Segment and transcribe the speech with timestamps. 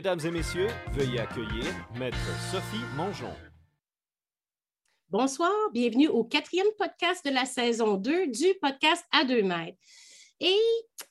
[0.00, 1.66] Mesdames et messieurs, veuillez accueillir
[1.98, 2.16] Maître
[2.50, 3.34] Sophie Mongeon.
[5.10, 9.76] Bonsoir, bienvenue au quatrième podcast de la saison 2 du podcast à deux mètres.
[10.40, 10.56] Et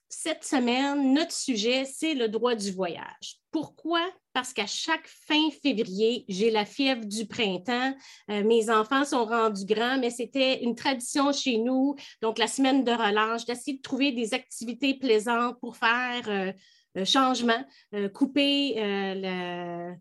[0.10, 3.38] cette semaine, notre sujet, c'est le droit du voyage.
[3.52, 4.02] Pourquoi?
[4.34, 7.94] Parce qu'à chaque fin février, j'ai la fièvre du printemps.
[8.32, 11.96] Euh, mes enfants sont rendus grands, mais c'était une tradition chez nous.
[12.24, 16.52] Donc, la semaine de relâche, d'essayer de trouver des activités plaisantes pour faire euh,
[17.06, 19.94] changement, euh, couper euh,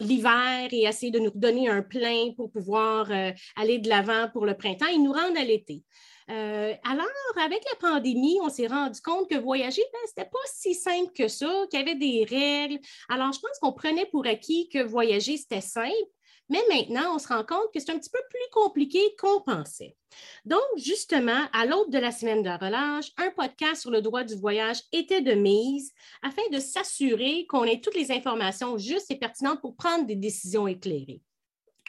[0.00, 4.46] l'hiver et essayer de nous donner un plein pour pouvoir euh, aller de l'avant pour
[4.46, 5.82] le printemps et nous rendre à l'été.
[6.28, 10.74] alors, avec la pandémie, on s'est rendu compte que voyager, ben, ce n'était pas si
[10.74, 12.78] simple que ça, qu'il y avait des règles.
[13.08, 15.92] Alors, je pense qu'on prenait pour acquis que voyager, c'était simple,
[16.48, 19.96] mais maintenant, on se rend compte que c'est un petit peu plus compliqué qu'on pensait.
[20.44, 24.34] Donc, justement, à l'aube de la semaine de relâche, un podcast sur le droit du
[24.34, 29.60] voyage était de mise afin de s'assurer qu'on ait toutes les informations justes et pertinentes
[29.60, 31.22] pour prendre des décisions éclairées.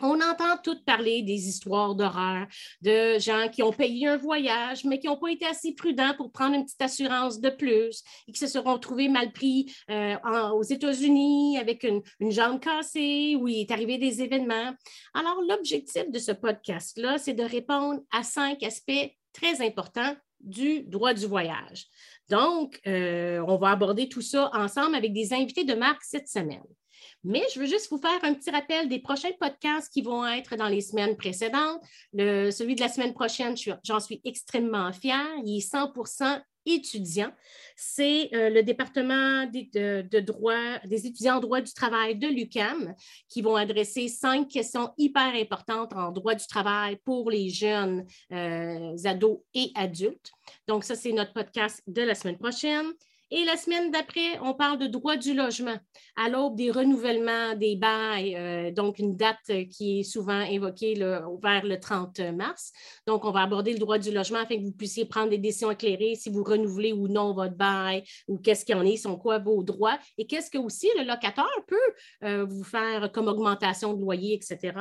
[0.01, 2.47] On entend toutes parler des histoires d'horreur,
[2.81, 6.31] de gens qui ont payé un voyage, mais qui n'ont pas été assez prudents pour
[6.31, 10.17] prendre une petite assurance de plus et qui se seront trouvés mal pris euh,
[10.53, 14.73] aux États-Unis avec une, jambe cassée où il est arrivé des événements.
[15.13, 21.13] Alors, l'objectif de ce podcast-là, c'est de répondre à cinq aspects très importants du droit
[21.13, 21.85] du voyage.
[22.29, 26.63] Donc, euh, on va aborder tout ça ensemble avec des invités de marque cette semaine.
[27.23, 30.55] Mais je veux juste vous faire un petit rappel des prochains podcasts qui vont être
[30.55, 31.81] dans les semaines précédentes.
[32.13, 35.27] Le, celui de la semaine prochaine, j'en suis extrêmement fière.
[35.45, 37.31] Il est 100% étudiant.
[37.75, 42.93] C'est euh, le département de, droit, des étudiants en droit du travail de l'UCAM
[43.29, 48.95] qui vont adresser cinq questions hyper importantes en droit du travail pour les jeunes euh,
[49.05, 50.31] ados et adultes.
[50.67, 52.93] Donc, ça, c'est notre podcast de la semaine prochaine.
[53.35, 55.75] Et la semaine d'après, on parle de droit du logement
[56.15, 61.65] à l'aube des renouvellements des bails, euh, donc une date qui est souvent évoquée vers
[61.65, 62.71] le 30 mars.
[63.07, 65.71] Donc, on va aborder le droit du logement afin que vous puissiez prendre des décisions
[65.71, 69.17] éclairées si vous renouvelez ou non votre bail ou qu'est-ce qu'il y en est, sont
[69.17, 71.75] quoi vos droits et qu'est-ce que aussi le locataire peut
[72.25, 74.73] euh, vous faire comme augmentation de loyer, etc.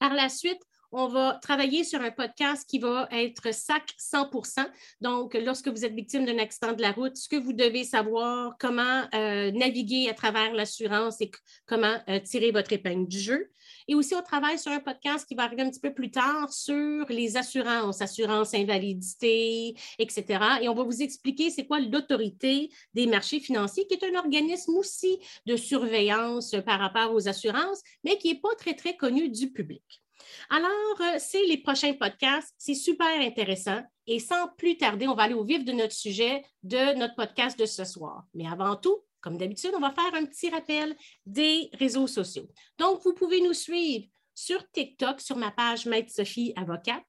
[0.00, 0.60] Par la suite,
[0.92, 4.66] on va travailler sur un podcast qui va être SAC 100%
[5.00, 8.56] Donc, lorsque vous êtes victime d'un accident de la route, ce que vous devez savoir,
[8.58, 11.30] comment euh, naviguer à travers l'assurance et
[11.66, 13.50] comment euh, tirer votre épingle du jeu.
[13.86, 16.52] Et aussi, on travaille sur un podcast qui va arriver un petit peu plus tard
[16.52, 20.44] sur les assurances, assurance invalidité, etc.
[20.62, 24.76] Et on va vous expliquer c'est quoi l'autorité des marchés financiers, qui est un organisme
[24.76, 29.50] aussi de surveillance par rapport aux assurances, mais qui n'est pas très, très connu du
[29.50, 30.02] public.
[30.50, 32.54] Alors, euh, c'est les prochains podcasts.
[32.58, 33.82] C'est super intéressant.
[34.06, 37.58] Et sans plus tarder, on va aller au vif de notre sujet de notre podcast
[37.58, 38.24] de ce soir.
[38.34, 40.96] Mais avant tout, comme d'habitude, on va faire un petit rappel
[41.26, 42.48] des réseaux sociaux.
[42.78, 47.04] Donc, vous pouvez nous suivre sur TikTok, sur ma page Maître Sophie Avocate,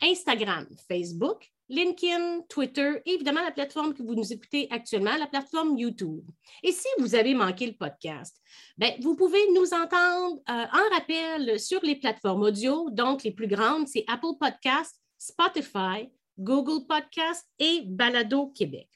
[0.00, 5.76] Instagram, Facebook, LinkedIn, Twitter et évidemment la plateforme que vous nous écoutez actuellement, la plateforme
[5.76, 6.24] YouTube.
[6.62, 8.40] Et si vous avez manqué le podcast,
[8.76, 12.88] ben, vous pouvez nous entendre euh, en rappel sur les plateformes audio.
[12.90, 18.88] Donc, les plus grandes, c'est Apple Podcast, Spotify, Google Podcast et Balado Québec.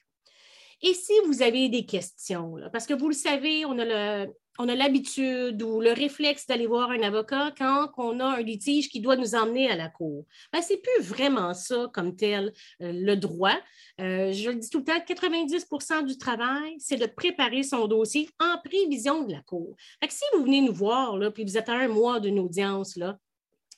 [0.81, 4.69] Et si vous avez des questions, parce que vous le savez, on a le, on
[4.69, 9.01] a l'habitude ou le réflexe d'aller voir un avocat quand on a un litige qui
[9.01, 10.25] doit nous emmener à la cour.
[10.51, 13.57] Ben, Ce n'est plus vraiment ça comme tel euh, le droit.
[13.99, 18.29] Euh, je le dis tout le temps, 90% du travail, c'est de préparer son dossier
[18.39, 19.75] en prévision de la cour.
[20.07, 23.17] si vous venez nous voir, là, puis vous êtes à un mois d'une audience, là,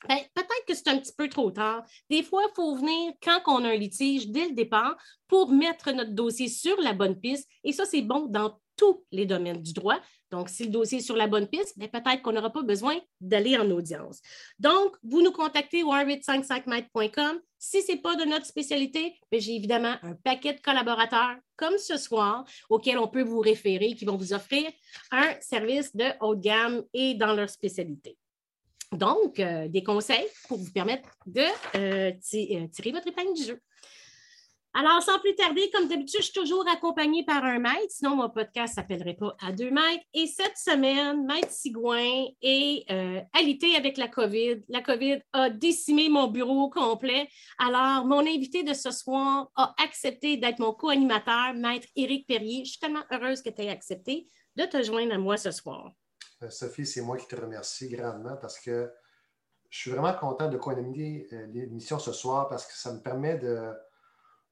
[0.08, 1.84] ben, peut-être que c'est un petit peu trop tard.
[2.10, 4.98] Des fois, il faut venir quand on a un litige dès le départ
[5.28, 7.50] pour mettre notre dossier sur la bonne piste.
[7.64, 10.00] Et ça, c'est bon dans tous les domaines du droit.
[10.32, 13.00] Donc, si le dossier est sur la bonne piste, ben, peut-être qu'on n'aura pas besoin
[13.22, 14.22] d'aller en audience.
[14.60, 16.86] Donc, vous nous contactez au 1855
[17.58, 21.78] Si ce n'est pas de notre spécialité, ben, j'ai évidemment un paquet de collaborateurs comme
[21.78, 24.70] ce soir auxquels on peut vous référer qui vont vous offrir
[25.12, 28.18] un service de haut de gamme et dans leur spécialité.
[28.92, 31.42] Donc, euh, des conseils pour vous permettre de
[31.76, 33.60] euh, euh, tirer votre épingle du jeu.
[34.78, 38.30] Alors, sans plus tarder, comme d'habitude, je suis toujours accompagnée par un maître, sinon mon
[38.30, 40.04] podcast ne s'appellerait pas À deux maîtres.
[40.14, 44.66] Et cette semaine, Maître Sigouin est euh, alité avec la COVID.
[44.68, 47.30] La COVID a décimé mon bureau complet.
[47.58, 52.66] Alors, mon invité de ce soir a accepté d'être mon co-animateur, Maître Éric Perrier.
[52.66, 54.28] Je suis tellement heureuse que tu aies accepté
[54.58, 55.94] de te joindre à moi ce soir.
[56.44, 58.92] Euh, Sophie, c'est moi qui te remercie grandement parce que
[59.70, 63.38] je suis vraiment content de co-animer euh, l'émission ce soir parce que ça me permet
[63.38, 63.72] de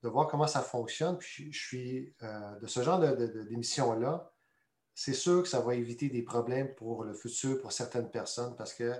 [0.04, 1.18] de voir comment ça fonctionne.
[1.18, 4.32] Puis je suis euh, de ce genre d'émission-là.
[4.94, 8.74] c'est sûr que ça va éviter des problèmes pour le futur pour certaines personnes parce
[8.74, 8.94] que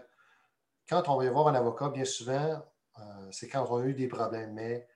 [0.90, 2.62] quand on va y voir un avocat, bien souvent,
[3.00, 4.88] euh, c'est quand on a eu des problèmes, mais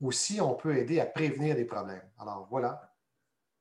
[0.00, 2.08] aussi on peut aider à prévenir des problèmes.
[2.18, 2.94] Alors voilà.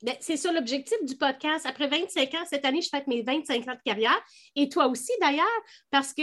[0.03, 1.65] Ben, c'est sur l'objectif du podcast.
[1.65, 4.19] Après 25 ans, cette année, je fête mes 25 ans de carrière.
[4.55, 5.45] Et toi aussi, d'ailleurs,
[5.89, 6.21] parce que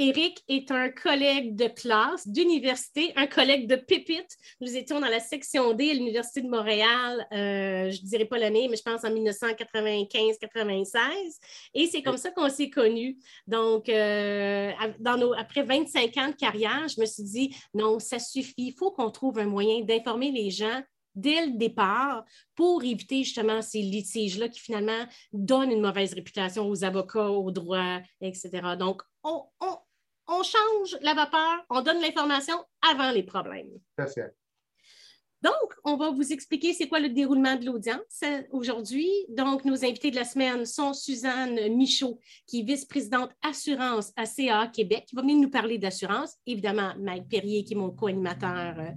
[0.00, 4.34] Éric est un collègue de classe, d'université, un collègue de pépite.
[4.62, 8.38] Nous étions dans la section D à l'Université de Montréal, euh, je ne dirais pas
[8.38, 11.38] l'année, mais je pense en 1995-96.
[11.74, 13.18] Et c'est comme ça qu'on s'est connus.
[13.46, 14.72] Donc, euh,
[15.36, 18.54] après 25 ans de carrière, je me suis dit, non, ça suffit.
[18.56, 20.80] Il faut qu'on trouve un moyen d'informer les gens
[21.14, 22.24] dès le départ
[22.54, 25.04] pour éviter justement ces litiges-là qui finalement
[25.34, 28.62] donnent une mauvaise réputation aux avocats, aux droits, etc.
[28.78, 29.76] Donc, on, on
[30.42, 33.70] change la vapeur, on donne l'information avant les problèmes.
[33.96, 34.32] Parfait.
[35.42, 35.54] Donc,
[35.84, 39.08] on va vous expliquer c'est quoi le déroulement de l'audience euh, aujourd'hui.
[39.30, 44.66] Donc, nos invités de la semaine sont Suzanne Michaud, qui est vice-présidente assurance à CA
[44.66, 46.34] Québec, qui va venir nous parler d'assurance.
[46.46, 48.92] Évidemment, Mike Perrier, qui est mon co-animateur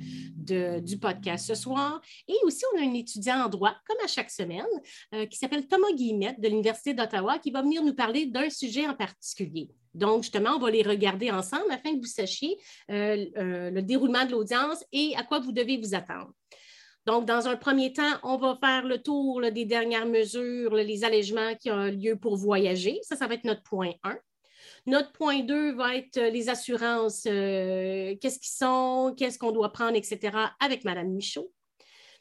[0.51, 2.01] euh, du podcast ce soir.
[2.27, 4.65] Et aussi, on a un étudiant en droit, comme à chaque semaine,
[5.13, 8.85] euh, qui s'appelle Thomas Guillemette de l'Université d'Ottawa, qui va venir nous parler d'un sujet
[8.85, 9.69] en particulier.
[9.93, 12.57] Donc, justement, on va les regarder ensemble afin que vous sachiez
[12.89, 16.31] euh, euh, le déroulement de l'audience et à quoi vous devez vous attendre.
[17.05, 21.53] Donc, dans un premier temps, on va faire le tour des dernières mesures, les allègements
[21.55, 22.99] qui ont lieu pour voyager.
[23.03, 24.17] Ça, ça va être notre point 1.
[24.85, 29.95] Notre point 2 va être les assurances, euh, qu'est-ce qu'ils sont, qu'est-ce qu'on doit prendre,
[29.95, 31.51] etc., avec Mme Michaud.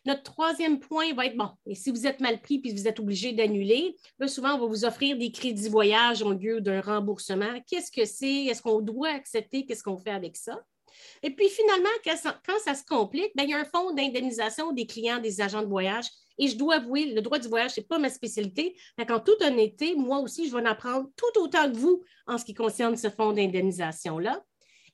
[0.05, 2.99] Notre troisième point va être, bon, et si vous êtes mal pris puis vous êtes
[2.99, 3.97] obligé d'annuler,
[4.27, 7.61] souvent, on va vous offrir des crédits voyage au lieu d'un remboursement.
[7.69, 8.47] Qu'est-ce que c'est?
[8.47, 9.65] Est-ce qu'on doit accepter?
[9.65, 10.61] Qu'est-ce qu'on fait avec ça?
[11.23, 14.87] Et puis finalement, quand ça, se complique, ben, il y a un fonds d'indemnisation des
[14.87, 16.07] clients des agents de voyage.
[16.39, 18.77] Et je dois avouer, le droit du voyage, ce n'est pas ma spécialité.
[18.99, 22.45] En toute honnêteté, moi aussi, je vais en apprendre tout autant que vous en ce
[22.45, 24.43] qui concerne ce fonds d'indemnisation-là.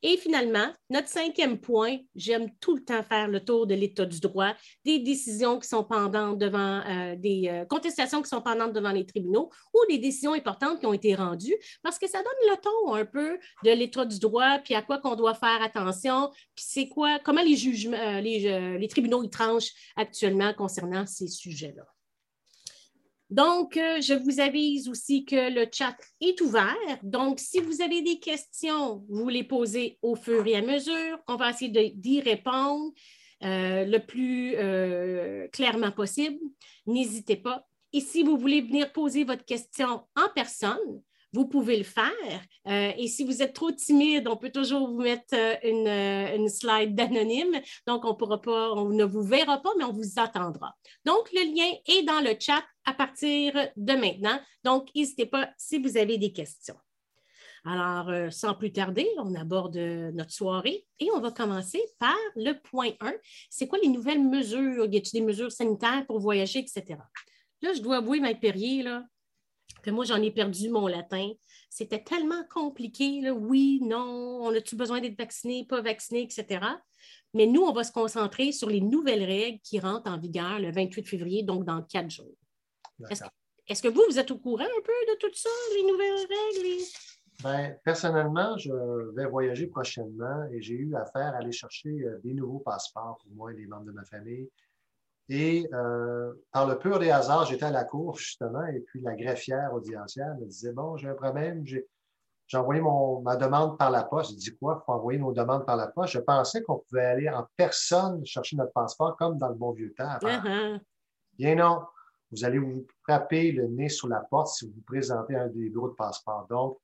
[0.03, 4.21] Et finalement, notre cinquième point, j'aime tout le temps faire le tour de l'état du
[4.21, 4.55] droit,
[4.85, 9.05] des décisions qui sont pendantes devant, euh, des euh, contestations qui sont pendantes devant les
[9.05, 12.95] tribunaux ou des décisions importantes qui ont été rendues, parce que ça donne le ton
[12.95, 16.89] un peu de l'état du droit, puis à quoi qu'on doit faire attention, puis c'est
[16.89, 21.85] quoi, comment les jugements, euh, les, les tribunaux y tranchent actuellement concernant ces sujets-là.
[23.31, 26.99] Donc, euh, je vous avise aussi que le chat est ouvert.
[27.03, 31.19] Donc, si vous avez des questions, vous les posez au fur et à mesure.
[31.27, 32.93] On va essayer d'y répondre
[33.45, 36.39] euh, le plus euh, clairement possible.
[36.87, 37.67] N'hésitez pas.
[37.93, 41.03] Et si vous voulez venir poser votre question en personne,
[41.33, 42.41] vous pouvez le faire.
[42.67, 46.49] Euh, et si vous êtes trop timide, on peut toujours vous mettre euh, euh, une,
[46.49, 47.61] slide d'anonyme.
[47.87, 50.75] Donc, on pourra pas, on ne vous verra pas, mais on vous attendra.
[51.05, 54.41] Donc, le lien est dans le chat à partir de maintenant.
[54.65, 56.77] Donc, n'hésitez pas si vous avez des questions.
[57.65, 62.93] Alors, sans plus tarder, on aborde notre soirée et on va commencer par le point
[63.01, 63.13] 1.
[63.51, 64.87] C'est quoi les nouvelles mesures?
[64.87, 66.99] Y a-t-il des mesures sanitaires pour voyager, etc.?
[67.61, 69.05] Là, je dois avouer, Mike Perrier, là,
[69.83, 71.31] que moi, j'en ai perdu mon latin.
[71.71, 76.65] C'était tellement compliqué, oui, non, on a-tu besoin d'être vacciné, pas vacciné, etc.
[77.35, 80.73] Mais nous, on va se concentrer sur les nouvelles règles qui rentrent en vigueur le
[80.73, 82.35] 28 février, donc dans quatre jours.
[83.69, 86.85] Est-ce que, vous, vous êtes au courant un peu de tout ça, les nouvelles règles?
[87.43, 88.73] Ben, personnellement, je
[89.15, 93.31] vais voyager prochainement et j'ai eu affaire à aller chercher euh, des nouveaux passeports pour
[93.33, 94.51] moi et les membres de ma famille.
[95.29, 99.15] Et euh, par le pur des hasards, j'étais à la cour, justement, et puis la
[99.15, 104.05] greffière audiencière me disait Bon, j'ai un problème, j'ai envoyé mon, ma demande par la
[104.05, 104.33] poste.
[104.33, 104.81] Je dis quoi?
[104.83, 106.15] Il faut envoyer nos demandes par la poste.
[106.15, 109.93] Je pensais qu'on pouvait aller en personne chercher notre passeport comme dans le bon vieux
[109.93, 110.17] temps.
[110.23, 110.81] Uh-huh.
[111.35, 111.83] Bien non.
[112.31, 115.49] Vous allez vous frapper le nez sur la porte si vous vous présentez à un
[115.49, 116.47] des bureaux de passeport.
[116.49, 116.79] Donc,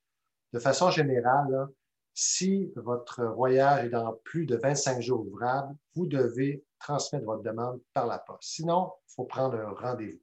[0.52, 1.68] de façon générale,
[2.14, 7.81] si votre voyage est dans plus de 25 jours ouvrables, vous devez transmettre votre demande
[7.95, 8.43] par la poste.
[8.43, 10.21] Sinon, il faut prendre un rendez-vous.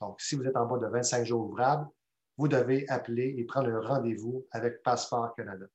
[0.00, 1.88] Donc, si vous êtes en bas de 25 jours ouvrables,
[2.36, 5.66] vous devez appeler et prendre un rendez-vous avec Passeport Canada.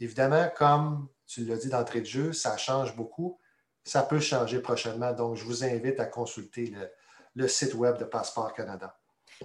[0.00, 3.38] Évidemment, comme tu l'as dit d'entrée de jeu, ça change beaucoup.
[3.84, 5.12] Ça peut changer prochainement.
[5.12, 6.90] Donc, je vous invite à consulter le,
[7.36, 8.98] le site web de Passeport Canada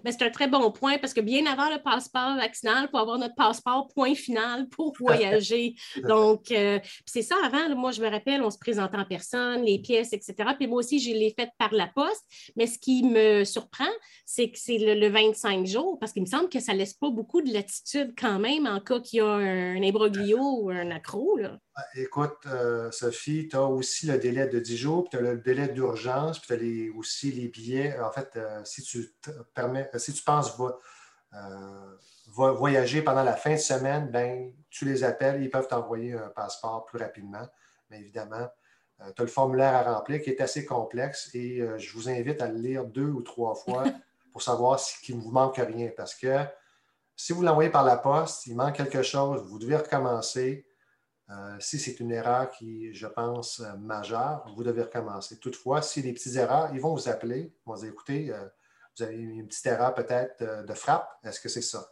[0.06, 3.36] c'est un très bon point parce que bien avant le passeport vaccinal, pour avoir notre
[3.36, 5.76] passeport point final pour voyager.
[6.08, 9.80] Donc, euh, c'est ça avant, moi, je me rappelle, on se présentait en personne, les
[9.80, 10.36] pièces, etc.
[10.58, 12.26] Puis moi aussi, je l'ai fait par la poste.
[12.56, 13.92] Mais ce qui me surprend,
[14.26, 17.10] c'est que c'est le, 25 jours parce qu'il me semble que ça ne laisse pas
[17.10, 21.38] beaucoup de latitude quand même en cas qu'il y a un, imbroglio ou un accro.
[21.96, 25.38] Écoute, euh, Sophie, tu as aussi le délai de 10 jours, puis tu as le
[25.38, 28.00] délai d'urgence, puis tu as aussi les billets.
[28.00, 29.14] En fait, euh, si, tu
[29.54, 30.58] permets, si tu penses
[32.28, 36.86] voyager pendant la fin de semaine, ben, tu les appelles, ils peuvent t'envoyer un passeport
[36.86, 37.48] plus rapidement.
[37.90, 38.50] Mais évidemment,
[39.16, 42.48] tu as le formulaire à remplir qui est assez complexe et je vous invite à
[42.48, 43.84] le lire deux ou trois fois
[44.32, 45.90] pour savoir qu'il ne vous manque rien.
[45.96, 46.46] Parce que
[47.16, 50.66] si vous l'envoyez par la poste, il manque quelque chose, vous devez recommencer.
[51.32, 55.40] Euh, si c'est une erreur qui, je pense, euh, majeure, vous devez recommencer.
[55.40, 58.46] Toutefois, si des petites erreurs, ils vont vous appeler, ils vont dire, écoutez, euh,
[58.98, 61.90] vous avez une petite erreur peut-être de frappe, est-ce que c'est ça?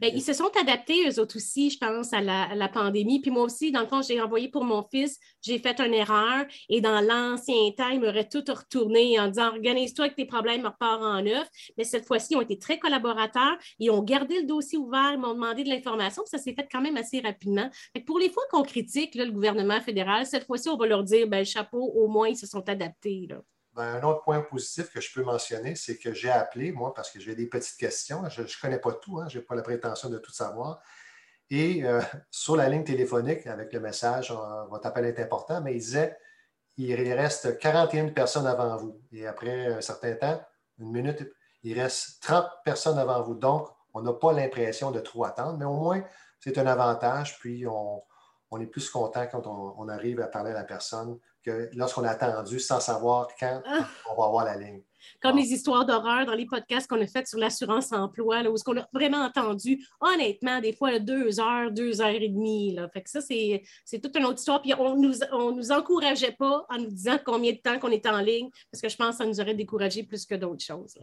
[0.00, 3.20] Ben, ils se sont adaptés, eux autres aussi, je pense, à la, pandémie.
[3.20, 6.44] Puis moi aussi, dans le fond, j'ai envoyé pour mon fils, j'ai fait une erreur.
[6.68, 11.00] Et dans l'ancien temps, il m'aurait tout retourné en disant Organise-toi avec tes problèmes, repars
[11.00, 11.48] en neuf.
[11.76, 13.56] Mais cette fois-ci, ils ont été très collaborateurs.
[13.78, 16.22] Ils ont gardé le dossier ouvert, ils m'ont demandé de l'information.
[16.26, 17.68] ça s'est fait quand même assez rapidement.
[18.06, 21.44] pour les fois qu'on critique le gouvernement fédéral, cette fois-ci, on va leur dire ben,
[21.44, 23.26] chapeau, au moins, ils se sont adaptés.
[23.28, 23.40] Là.
[23.74, 27.10] Ben, un autre point positif que je peux mentionner, c'est que j'ai appelé, moi, parce
[27.10, 28.28] que j'ai des petites questions.
[28.28, 30.80] Je ne connais pas tout, hein, je n'ai pas la prétention de tout savoir.
[31.50, 32.00] Et euh,
[32.30, 34.32] sur la ligne téléphonique, avec le message,
[34.68, 36.16] votre appel est important, mais il disait
[36.76, 39.00] il reste 41 personnes avant vous.
[39.12, 40.40] Et après un certain temps,
[40.78, 41.30] une minute,
[41.62, 43.34] il reste 30 personnes avant vous.
[43.34, 46.02] Donc, on n'a pas l'impression de trop attendre, mais au moins,
[46.40, 47.38] c'est un avantage.
[47.38, 48.02] Puis, on,
[48.60, 52.58] est plus content quand on, arrive à parler à la personne que lorsqu'on a attendu
[52.60, 53.86] sans savoir quand ah.
[54.10, 54.82] on va avoir la ligne.
[55.20, 58.56] Comme les histoires d'horreur dans les podcasts qu'on a fait sur l'assurance emploi, là, où
[58.56, 62.74] ce qu'on a vraiment entendu, honnêtement, des fois deux heures, deux heures et demie.
[62.74, 62.88] Là.
[62.88, 63.62] Fait que ça, c'est,
[64.02, 64.62] toute une autre histoire.
[64.62, 67.90] Puis on ne nous, on nous encourageait pas en nous disant combien de temps qu'on
[67.90, 70.64] était en ligne, parce que je pense que ça nous aurait découragé plus que d'autres
[70.64, 70.94] choses.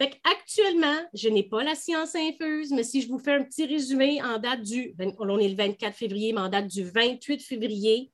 [0.00, 3.66] Fait actuellement, je n'ai pas la science infuse, mais si je vous fais un petit
[3.66, 8.12] résumé en date du, on est le 24 février, mais en date du 28 février,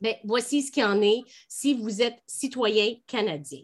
[0.00, 3.62] Bien, voici ce qu'il en est si vous êtes citoyen canadien.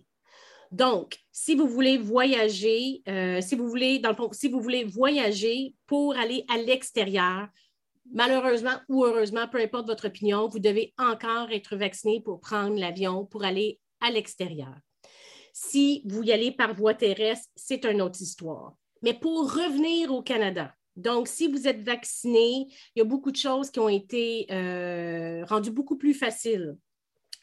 [0.72, 5.74] Donc, si vous voulez voyager, euh, si vous voulez, dans le si vous voulez voyager
[5.86, 7.46] pour aller à l'extérieur,
[8.12, 13.24] malheureusement ou heureusement, peu importe votre opinion, vous devez encore être vacciné pour prendre l'avion
[13.24, 14.74] pour aller à l'extérieur.
[15.52, 18.74] Si vous y allez par voie terrestre, c'est une autre histoire.
[19.02, 23.36] Mais pour revenir au Canada, donc, si vous êtes vacciné, il y a beaucoup de
[23.36, 26.76] choses qui ont été euh, rendues beaucoup plus faciles.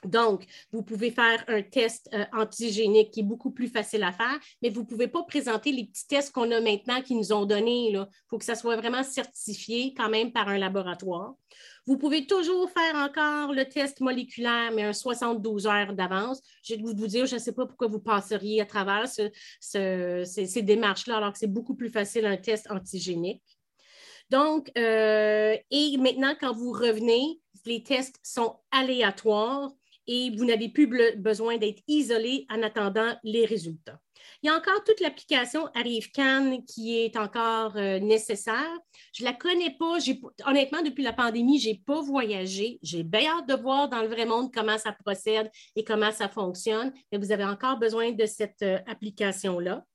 [0.06, 4.40] Donc, vous pouvez faire un test euh, antigénique qui est beaucoup plus facile à faire,
[4.62, 7.46] mais vous ne pouvez pas présenter les petits tests qu'on a maintenant qui nous ont
[7.46, 7.92] donnés.
[7.92, 11.36] Il faut que ça soit vraiment certifié quand même par un laboratoire.
[11.86, 16.42] Vous pouvez toujours faire encore le test moléculaire, mais un 72 heures d'avance.
[16.64, 21.18] Je vais vous dire, je ne sais pas pourquoi vous passeriez à travers ces, démarches-là,
[21.18, 23.44] alors que c'est beaucoup plus facile un test antigénique.
[24.32, 29.72] Donc, euh, et maintenant, quand vous revenez, les tests sont aléatoires
[30.08, 34.00] et vous n'avez plus besoin d'être isolé en attendant les résultats.
[34.44, 38.78] Il y a encore toute l'application ArriveCan qui est encore euh, nécessaire.
[39.14, 39.98] Je ne la connais pas.
[40.46, 42.80] Honnêtement, depuis la pandémie, je n'ai pas voyagé.
[42.82, 46.28] J'ai bien hâte de voir dans le vrai monde comment ça procède et comment ça
[46.28, 46.92] fonctionne.
[47.12, 49.86] Mais vous avez encore besoin de cette euh, application-là.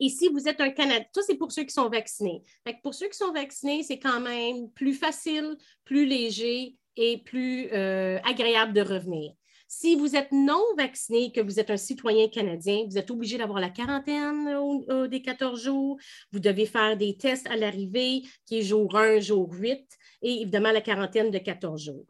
[0.00, 2.42] Et si vous êtes un Canadien, ça c'est pour ceux qui sont vaccinés.
[2.82, 8.18] pour ceux qui sont vaccinés, c'est quand même plus facile, plus léger et plus euh,
[8.24, 9.32] agréable de revenir.
[9.74, 13.58] Si vous êtes non vacciné, que vous êtes un citoyen canadien, vous êtes obligé d'avoir
[13.58, 15.96] la quarantaine des 14 jours.
[16.30, 19.82] Vous devez faire des tests à l'arrivée, qui est jour 1, jour 8,
[20.20, 22.04] et évidemment la quarantaine de 14 jours.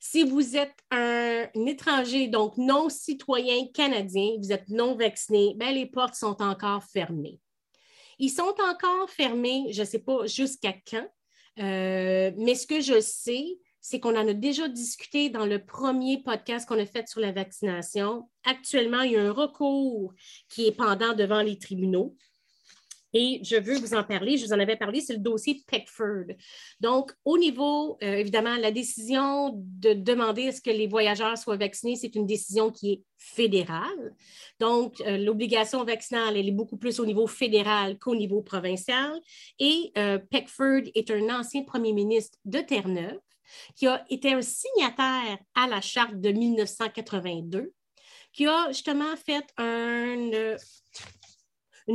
[0.00, 5.86] Si vous êtes un, étranger, donc non citoyen canadien, vous êtes non vacciné, bien, les
[5.86, 7.38] portes sont encore fermées.
[8.18, 11.08] Ils sont encore fermés, je ne sais pas jusqu'à quand,
[11.60, 16.20] euh, mais ce que je sais, c'est qu'on en a déjà discuté dans le premier
[16.20, 18.28] podcast qu'on a fait sur la vaccination.
[18.44, 20.12] Actuellement, il y a un recours
[20.48, 22.16] qui est pendant devant les tribunaux.
[23.14, 24.38] Et je veux vous en parler.
[24.38, 26.34] Je vous en avais parlé, c'est le dossier Peckford.
[26.80, 31.56] Donc, au niveau, euh, évidemment, la décision de demander à ce que les voyageurs soient
[31.56, 34.16] vaccinés, c'est une décision qui est fédérale.
[34.58, 39.12] Donc, euh, l'obligation vaccinale, elle est beaucoup plus au niveau fédéral qu'au niveau provincial.
[39.60, 43.20] Et euh, Peckford est un ancien premier ministre de Terre-Neuve
[43.74, 47.72] qui a été un signataire à la charte de 1982,
[48.32, 50.56] qui a justement fait une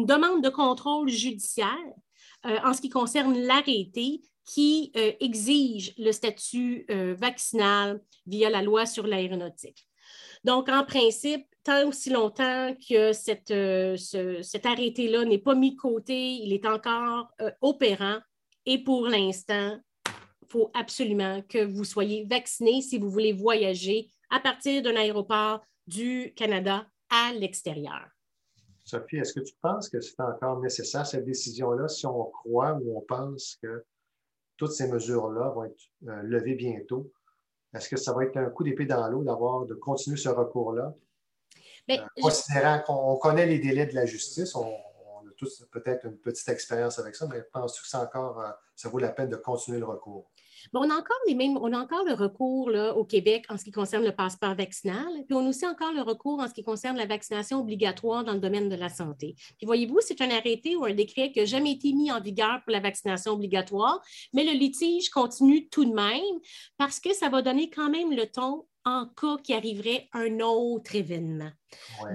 [0.05, 1.77] demande de contrôle judiciaire
[2.45, 8.63] euh, en ce qui concerne l'arrêté qui euh, exige le statut euh, vaccinal via la
[8.63, 9.87] loi sur l'aéronautique.
[10.43, 13.51] Donc, en principe, tant aussi longtemps que cet
[14.65, 17.27] arrêté-là n'est pas mis de côté, il est encore
[17.61, 18.17] opérant
[18.65, 19.79] et pour l'instant,
[20.51, 26.33] faut absolument que vous soyez vacciné si vous voulez voyager à partir d'un aéroport du
[26.35, 28.07] Canada à l'extérieur.
[28.83, 32.97] Sophie, est-ce que tu penses que c'est encore nécessaire, cette décision-là, si on croit ou
[32.97, 33.85] on pense que
[34.57, 37.11] toutes ces mesures-là vont être euh, levées bientôt?
[37.73, 40.93] Est-ce que ça va être un coup d'épée dans l'eau d'avoir de continuer ce recours-là?
[41.87, 46.05] Ben, euh, considérant qu'on connaît les délais de la justice, on, on a tous peut-être
[46.05, 49.29] une petite expérience avec ça, mais penses-tu que c'est encore, euh, ça vaut la peine
[49.29, 50.29] de continuer le recours?
[50.73, 54.03] On a encore les mêmes, on a le recours au Québec en ce qui concerne
[54.03, 57.05] le passeport vaccinal, puis on a aussi encore le recours en ce qui concerne la
[57.05, 59.35] vaccination obligatoire dans le domaine de la santé.
[59.57, 62.61] Puis voyez-vous, c'est un arrêté ou un décret qui n'a jamais été mis en vigueur
[62.63, 64.01] pour la vaccination obligatoire,
[64.33, 66.39] mais le litige continue tout de même
[66.77, 70.95] parce que ça va donner quand même le ton en cas qu'il arriverait un autre
[70.95, 71.51] événement.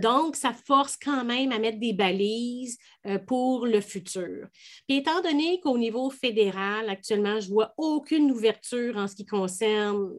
[0.02, 4.48] Donc, ça force quand même à mettre des balises euh, pour le futur.
[4.86, 9.24] Puis, étant donné qu'au niveau fédéral, actuellement, je ne vois aucune ouverture en ce qui
[9.24, 10.10] concerne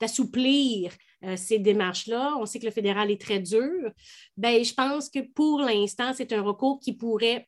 [0.00, 0.92] d'assouplir
[1.24, 3.90] euh, ces démarches-là, on sait que le fédéral est très dur,
[4.36, 7.46] ben, je pense que pour l'instant, c'est un recours qui pourrait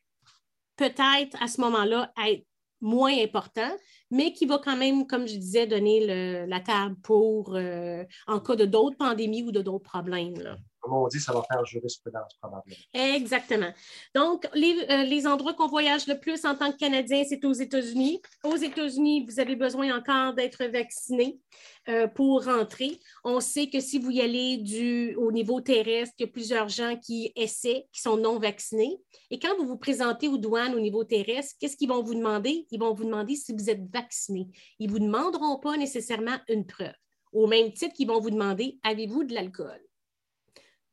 [0.75, 2.45] peut-être à ce moment-là être
[2.81, 3.71] moins important,
[4.13, 8.55] mais qui va quand même, comme je disais, donner la table pour euh, en cas
[8.55, 10.55] de d'autres pandémies ou de d'autres problèmes.
[10.83, 12.75] Comme on dit, ça va faire jurisprudence probablement.
[12.93, 13.71] Exactement.
[14.13, 18.21] Donc, euh, les, endroits qu'on voyage le plus en tant que Canadien, c'est aux États-Unis.
[18.43, 21.39] Aux États-Unis, vous avez besoin encore d'être vacciné
[21.87, 22.99] euh, pour rentrer.
[23.23, 26.67] On sait que si vous y allez du, au niveau terrestre, il y a plusieurs
[26.67, 28.99] gens qui essaient, qui sont non vaccinés.
[29.31, 32.67] Et quand vous vous présentez aux douanes au niveau terrestre, qu'est-ce qu'ils vont vous demander?
[32.71, 34.49] Ils vont vous demander si vous êtes vacciné.
[34.79, 36.91] Ils ne vous demanderont pas nécessairement une preuve.
[37.31, 39.81] Au même titre qu'ils vont vous demander, avez-vous de l'alcool?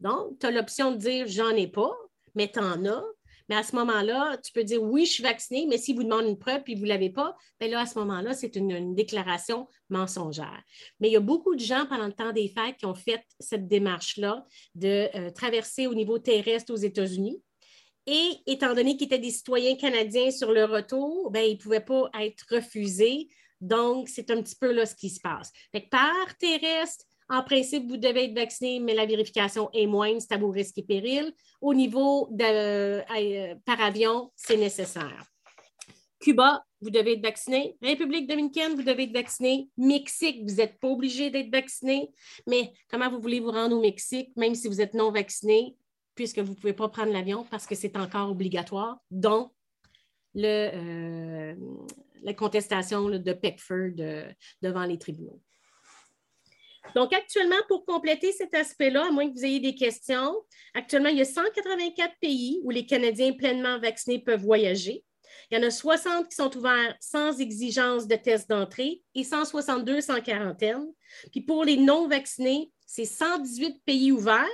[0.00, 1.92] Donc, tu as l'option de dire j'en ai pas,
[2.34, 3.04] mais tu en as.
[3.50, 6.28] Mais à ce moment-là, tu peux dire oui, je suis vacciné, mais si vous demandez
[6.28, 9.66] une preuve et vous ne l'avez pas, bien là, à ce moment-là, c'est une, déclaration
[9.88, 10.62] mensongère.
[11.00, 13.24] Mais il y a beaucoup de gens pendant le temps des fêtes qui ont fait
[13.40, 14.44] cette démarche-là
[14.76, 17.42] de euh, traverser au niveau terrestre aux États-Unis.
[18.06, 21.80] Et étant donné qu'ils étaient des citoyens canadiens sur le retour, bien, ils ne pouvaient
[21.80, 23.28] pas être refusés.
[23.60, 25.52] Donc, c'est un petit peu là ce qui se passe.
[25.72, 30.34] Fait par terrestre, en principe, vous devez être vacciné, mais la vérification est moindre, c'est
[30.34, 31.32] à vos risques et périls.
[31.60, 33.02] Au niveau euh,
[33.64, 35.24] par avion, c'est nécessaire.
[36.18, 37.76] Cuba, vous devez être vacciné.
[37.80, 39.70] République dominicaine, vous devez être vacciné.
[39.78, 42.10] Mexique, vous n'êtes pas obligé d'être vacciné.
[42.48, 45.76] Mais comment vous voulez vous rendre au Mexique, même si vous êtes non vacciné,
[46.16, 49.52] puisque vous ne pouvez pas prendre l'avion parce que c'est encore obligatoire, dont
[50.36, 51.54] euh,
[52.22, 53.92] la contestation de Peckford
[54.60, 55.40] devant les tribunaux.
[56.94, 60.34] Donc, actuellement, pour compléter cet aspect-là, à moins que vous ayez des questions,
[60.74, 65.04] actuellement, il y a 184 pays où les Canadiens pleinement vaccinés peuvent voyager.
[65.50, 70.00] Il y en a 60 qui sont ouverts sans exigence de test d'entrée et 162
[70.00, 70.86] sans quarantaine.
[71.32, 74.46] Puis pour les non-vaccinés, c'est 118 pays ouverts,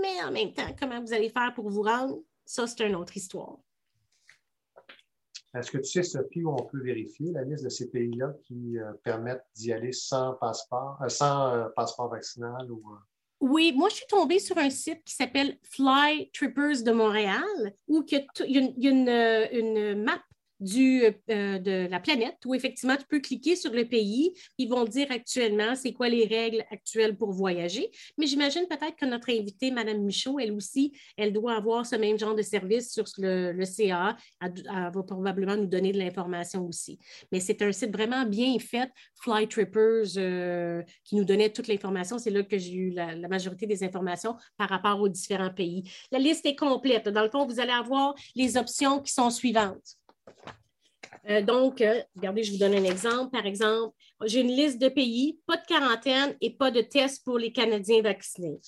[0.00, 2.20] mais en même temps, comment vous allez faire pour vous rendre?
[2.44, 3.58] Ça, c'est une autre histoire.
[5.54, 8.78] Est-ce que tu sais, Sophie, où on peut vérifier la liste de ces pays-là qui
[8.78, 12.82] euh, permettent d'y aller sans passeport, euh, sans euh, passeport vaccinal ou
[13.40, 18.02] oui, moi, je suis tombée sur un site qui s'appelle Fly Trippers de Montréal, où
[18.10, 19.08] il y a, une,
[19.52, 20.22] une, map
[20.72, 24.32] euh, de la planète où effectivement tu peux cliquer sur le pays.
[24.58, 27.90] Ils vont dire actuellement c'est quoi les règles actuelles pour voyager.
[28.18, 32.18] Mais j'imagine peut-être que notre invitée, Mme Michaud, elle aussi, elle doit avoir ce même
[32.18, 34.16] genre de service sur le, le CA.
[34.40, 36.98] Elle, va probablement nous donner de l'information aussi.
[37.32, 38.90] Mais c'est un site vraiment bien fait,
[39.22, 42.18] Fly Trippers, euh, qui nous donnait toute l'information.
[42.18, 45.84] C'est là que j'ai eu la majorité des informations par rapport aux différents pays.
[46.10, 47.08] La liste est complète.
[47.08, 49.96] Dans le fond, vous allez avoir les options qui sont suivantes.
[51.28, 53.30] Euh, donc, euh, regardez, je vous donne un exemple.
[53.30, 57.38] Par exemple, j'ai une liste de pays, pas de quarantaine et pas de test pour
[57.38, 58.58] les Canadiens vaccinés.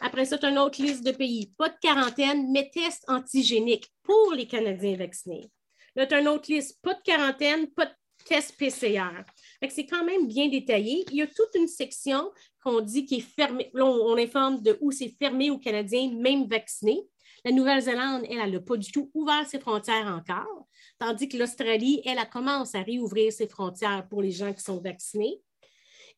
[0.00, 3.88] Après ça, tu as une autre liste de pays, pas de quarantaine, mais test antigénique
[4.02, 5.50] pour les Canadiens vaccinés.
[5.94, 7.92] Là, tu as une autre liste, pas de quarantaine, pas de
[8.24, 9.24] test PCR.
[9.68, 11.04] C'est quand même bien détaillé.
[11.10, 13.70] Il y a toute une section qu'on dit qui est fermée.
[13.72, 17.02] Là, on, on informe de où c'est fermé aux Canadiens, même vaccinés.
[17.44, 20.66] La Nouvelle-Zélande, elle, elle n'a pas du tout ouvert ses frontières encore,
[21.00, 24.80] tandis que l'Australie, elle, elle commence à réouvrir ses frontières pour les gens qui sont
[24.80, 25.40] vaccinés.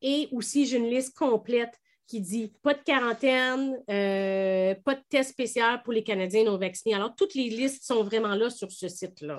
[0.03, 1.73] Et aussi, j'ai une liste complète
[2.09, 6.97] qui dit pas de quarantaine, euh, pas de test spécial pour les Canadiens non vaccinés.
[6.97, 9.39] Alors, toutes les listes sont vraiment là sur ce site-là.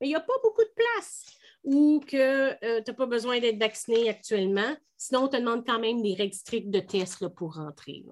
[0.00, 1.24] Mais il n'y a pas beaucoup de place
[1.64, 2.16] ou que
[2.64, 4.76] euh, tu n'as pas besoin d'être vacciné actuellement.
[4.98, 8.04] Sinon, on te demande quand même des règles strictes de test pour rentrer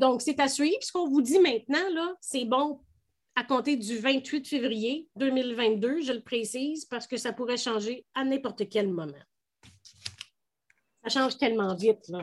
[0.00, 0.78] donc, c'est à suivre.
[0.80, 2.80] Ce qu'on vous dit maintenant, là, c'est bon
[3.40, 8.22] à compter du 28 février 2022, je le précise, parce que ça pourrait changer à
[8.22, 9.14] n'importe quel moment.
[11.02, 12.20] Ça change tellement vite, là.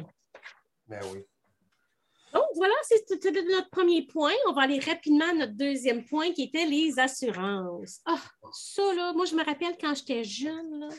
[0.86, 1.24] Ben oui.
[2.36, 4.34] Donc, voilà, c'était notre premier point.
[4.48, 8.00] On va aller rapidement à notre deuxième point qui était les assurances.
[8.06, 8.22] Ah,
[8.54, 10.90] ça, là, moi, je me rappelle quand j'étais jeune, là,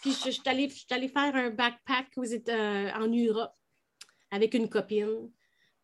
[0.00, 3.52] puis je, suis allée, faire un backpack euh, en Europe
[4.30, 5.30] avec une copine.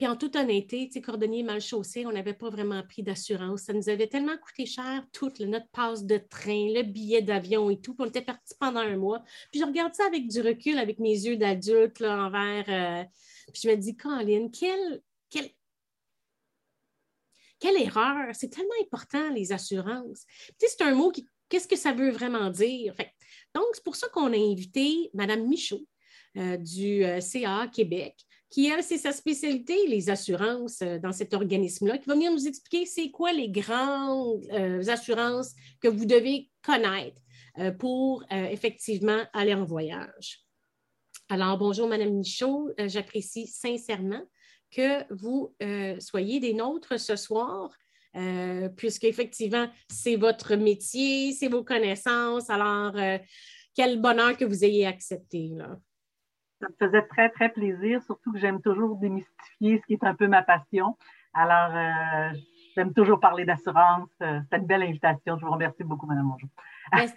[0.01, 3.65] Puis en toute honnêteté, tu cordonnier mal chaussé, on n'avait pas vraiment pris d'assurance.
[3.65, 7.79] Ça nous avait tellement coûté cher, toute notre passe de train, le billet d'avion et
[7.79, 7.93] tout.
[7.93, 9.23] Puis on était partis pendant un mois.
[9.53, 12.65] Puis je regarde ça avec du recul, avec mes yeux d'adulte envers.
[12.71, 13.05] Euh,
[13.53, 15.51] puis je me dis, Colin, quelle, quelle,
[17.59, 18.35] quelle erreur!
[18.35, 20.25] C'est tellement important, les assurances.
[20.59, 21.27] Tu c'est un mot qui.
[21.51, 22.95] Qu'est-ce que ça veut vraiment dire?
[23.55, 25.87] donc, c'est pour ça qu'on a invité Mme Michaud
[26.39, 28.17] euh, du euh, CA Québec
[28.51, 32.49] qui, elle, c'est sa spécialité, les assurances euh, dans cet organisme-là, qui va venir nous
[32.49, 37.23] expliquer c'est quoi les grandes euh, assurances que vous devez connaître
[37.59, 40.45] euh, pour effectivement aller en voyage.
[41.29, 42.73] Alors, bonjour, Madame Michaud.
[42.87, 44.23] J'apprécie sincèrement
[44.71, 45.55] que vous
[46.01, 47.71] soyez des nôtres ce soir.
[48.77, 52.51] puisque effectivement, c'est votre métier, c'est vos connaissances.
[52.51, 52.95] Alors,
[53.75, 55.51] quel bonheur que vous ayez accepté.
[55.55, 55.79] Là.
[56.61, 60.15] Ça me faisait très, très plaisir, surtout que j'aime toujours démystifier ce qui est un
[60.15, 60.97] peu ma passion.
[61.33, 62.39] Alors, euh,
[62.75, 64.11] j'aime toujours parler d'assurance.
[64.23, 65.39] Euh, C'était une belle invitation.
[65.39, 66.49] Je vous remercie beaucoup, Mme Mongeau.
[66.93, 67.09] Ben,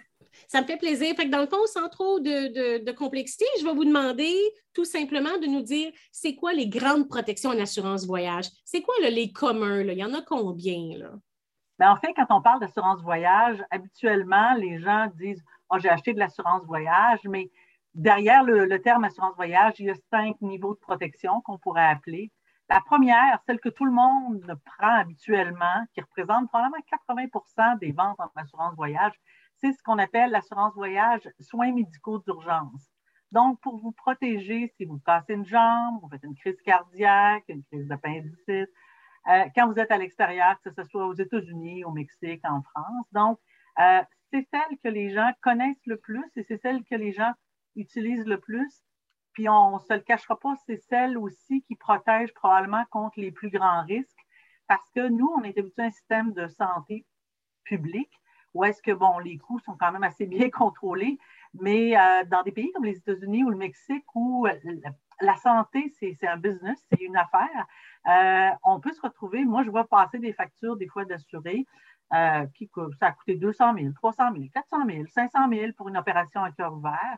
[0.48, 1.14] ça me fait plaisir.
[1.16, 4.34] Fait que dans le fond, sans trop de, complexité, je vais vous demander
[4.72, 8.46] tout simplement de nous dire c'est quoi les grandes protections en assurance voyage?
[8.64, 9.80] C'est quoi les communs?
[9.80, 10.98] Il y en a combien?
[10.98, 11.10] Là?
[11.78, 16.12] Ben, en fait, quand on parle d'assurance voyage, habituellement, les gens disent oh, j'ai acheté
[16.12, 17.50] de l'assurance voyage, mais
[17.94, 22.30] derrière le, terme assurance voyage, il y a cinq niveaux de protection qu'on pourrait appeler.
[22.68, 28.18] La première, celle que tout le monde prend habituellement, qui représente probablement 80% des ventes
[28.18, 29.12] en assurance voyage,
[29.58, 32.90] c'est ce qu'on appelle l'assurance voyage soins médicaux d'urgence.
[33.32, 37.64] Donc, pour vous protéger, si vous cassez une jambe, vous faites une crise cardiaque, une
[37.64, 38.70] crise d'appendicite,
[39.28, 43.06] euh, quand vous êtes à l'extérieur, que ce soit aux États-Unis, au Mexique, en France.
[43.12, 43.38] Donc,
[43.80, 47.32] euh, c'est celle que les gens connaissent le plus et c'est celle que les gens
[47.76, 48.82] utilise le plus.
[49.32, 53.32] Puis on ne se le cachera pas, c'est celle aussi qui protège probablement contre les
[53.32, 54.24] plus grands risques
[54.68, 57.04] parce que nous, on est habitué à un système de santé
[57.64, 58.12] publique
[58.54, 61.18] où est-ce que, bon, les coûts sont quand même assez bien contrôlés,
[61.54, 64.46] mais euh, dans des pays comme les États-Unis ou le Mexique où
[65.20, 67.66] la santé, c'est un business, c'est une affaire,
[68.06, 71.66] euh, on peut se retrouver, moi, je vois passer des factures des fois d'assurés
[72.12, 75.96] euh, qui ça a coûté 200 000, 300 000, 400 000, 500 000 pour une
[75.96, 77.16] opération à cœur ouvert.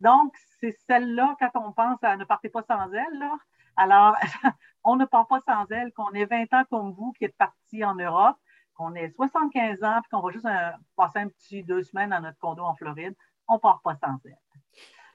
[0.00, 3.32] Donc, c'est celle-là, quand on pense à ne partez pas sans elle, là,
[3.76, 4.14] alors,
[4.84, 7.84] on ne part pas sans elle, qu'on ait 20 ans comme vous qui êtes parti
[7.84, 8.36] en Europe,
[8.74, 12.20] qu'on ait 75 ans, puis qu'on va juste euh, passer un petit deux semaines dans
[12.20, 13.14] notre condo en Floride,
[13.48, 14.38] on ne part pas sans elle.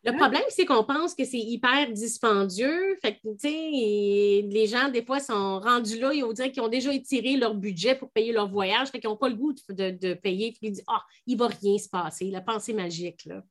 [0.03, 2.97] Le problème, c'est qu'on pense que c'est hyper dispendieux.
[3.03, 7.37] Fait que, les gens, des fois, sont rendus là, ils dire qu'ils ont déjà étiré
[7.37, 10.53] leur budget pour payer leur voyage, fait qu'ils n'ont pas le goût de, payer.
[10.53, 13.25] Puis ils disent Ah, il ne va rien se passer, la pensée magique.
[13.25, 13.43] Là.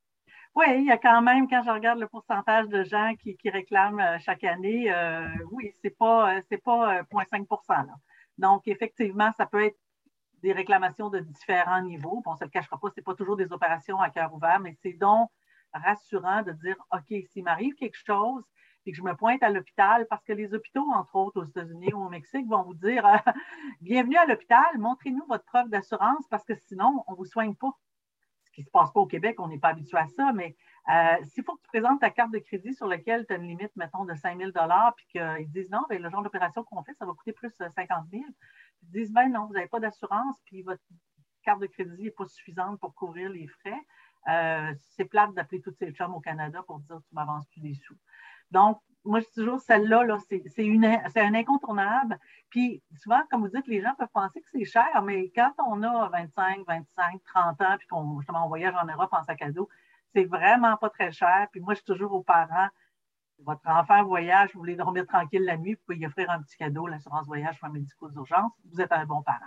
[0.56, 4.00] Oui, il y a quand même, quand je regarde le pourcentage de gens qui, réclament
[4.00, 7.86] euh, chaque année, euh, oui, ce n'est pas, euh, pas 0,5%
[8.36, 9.78] Donc, effectivement, ça peut être
[10.42, 12.20] des réclamations de différents niveaux.
[12.26, 14.58] on ne se le cachera pas, ce n'est pas toujours des opérations à cœur ouvert,
[14.58, 15.30] mais c'est donc
[15.72, 18.42] rassurant de dire, OK, s'il m'arrive quelque chose,
[18.86, 21.92] et que je me pointe à l'hôpital, parce que les hôpitaux, entre autres aux États-Unis
[21.92, 23.04] ou au Mexique, vont vous dire,
[23.82, 27.72] bienvenue à l'hôpital, montrez-nous votre preuve d'assurance, parce que sinon, on ne vous soigne pas
[28.52, 30.56] qui ne se passe pas au Québec, on n'est pas habitué à ça, mais
[30.88, 33.46] euh, s'il faut que tu présentes ta carte de crédit sur laquelle tu as une
[33.46, 34.50] limite, mettons, de 5 000
[34.96, 37.68] puis qu'ils disent non, bien, le genre d'opération qu'on fait, ça va coûter plus de
[37.68, 38.24] 50 000,
[38.82, 40.82] ils disent ben non, vous n'avez pas d'assurance, puis votre
[41.42, 43.80] carte de crédit n'est pas suffisante pour couvrir les frais.
[44.28, 47.74] Euh, c'est plate d'appeler toutes ces chums au Canada pour dire tu m'avances plus des
[47.74, 47.96] sous.
[48.50, 50.18] Donc, moi, je dis toujours, celle-là, -là,
[51.08, 52.18] c'est un incontournable.
[52.50, 55.82] Puis souvent, comme vous dites, les gens peuvent penser que c'est cher, mais quand on
[55.82, 59.68] a 25, 25, 30 ans, puis qu'on justement voyage en Europe en sac à dos,
[60.12, 61.48] c'est vraiment pas très cher.
[61.52, 62.68] Puis moi, je suis toujours aux parents.
[63.38, 66.56] Votre enfant voyage, vous voulez dormir tranquille la nuit, vous pouvez lui offrir un petit
[66.56, 68.52] cadeau, l'assurance voyage, soins médicaux d'urgence.
[68.70, 69.40] Vous êtes un bon parent.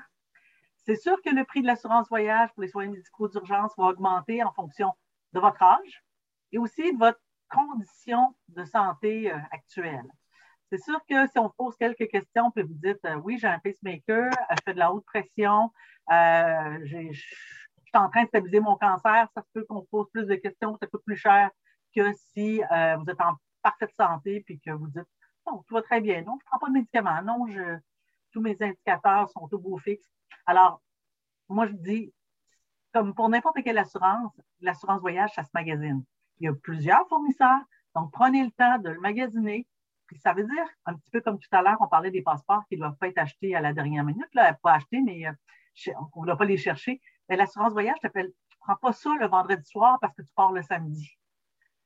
[0.78, 4.44] C'est sûr que le prix de l'assurance voyage pour les soins médicaux d'urgence va augmenter
[4.44, 4.92] en fonction
[5.34, 6.04] de votre âge
[6.52, 7.20] et aussi de votre
[7.54, 10.10] conditions de santé euh, actuelles.
[10.70, 13.60] C'est sûr que si on pose quelques questions, puis vous dites euh, oui, j'ai un
[13.60, 15.72] pacemaker, euh, je fais de la haute pression,
[16.10, 20.36] je suis en train de stabiliser mon cancer, ça se peut qu'on pose plus de
[20.36, 21.50] questions, ça coûte plus cher
[21.96, 25.08] que si vous êtes en parfaite santé puis que vous dites
[25.46, 27.78] non, tout va très bien, non, je ne prends pas de médicaments, non, je,
[28.32, 30.10] tous mes indicateurs sont au beau fixe.
[30.46, 30.82] Alors,
[31.50, 32.14] moi, je dis,
[32.94, 36.04] comme pour n'importe quelle assurance, l'assurance voyage, ça se magasine.
[36.40, 37.62] Il y a plusieurs fournisseurs,
[37.96, 39.68] donc prenez le temps de le magasiner.
[40.08, 42.64] Puis ça veut dire, un petit peu comme tout à l'heure, on parlait des passeports
[42.68, 45.94] qui ne doivent pas être achetés à la dernière minute, là, pas achetés, mais euh,
[46.16, 47.02] on ne doit pas les chercher.
[47.30, 50.34] Mais l'assurance voyage t'appelle, tu ne prends pas ça le vendredi soir parce que tu
[50.36, 51.18] pars le samedi.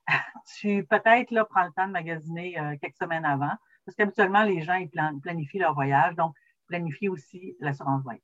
[0.60, 3.54] tu peut-être là, prends le temps de magasiner euh, quelques semaines avant,
[3.86, 4.90] parce qu'habituellement, les gens ils
[5.22, 6.36] planifient leur voyage, donc
[6.68, 8.22] planifie aussi l'assurance voyage.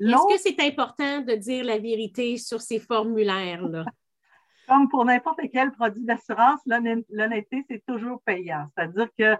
[0.00, 3.84] Est-ce que c'est important de dire la vérité sur ces formulaires-là?
[4.68, 8.66] Comme pour n'importe quel produit d'assurance, l'honnêteté, c'est toujours payant.
[8.76, 9.36] C'est-à-dire que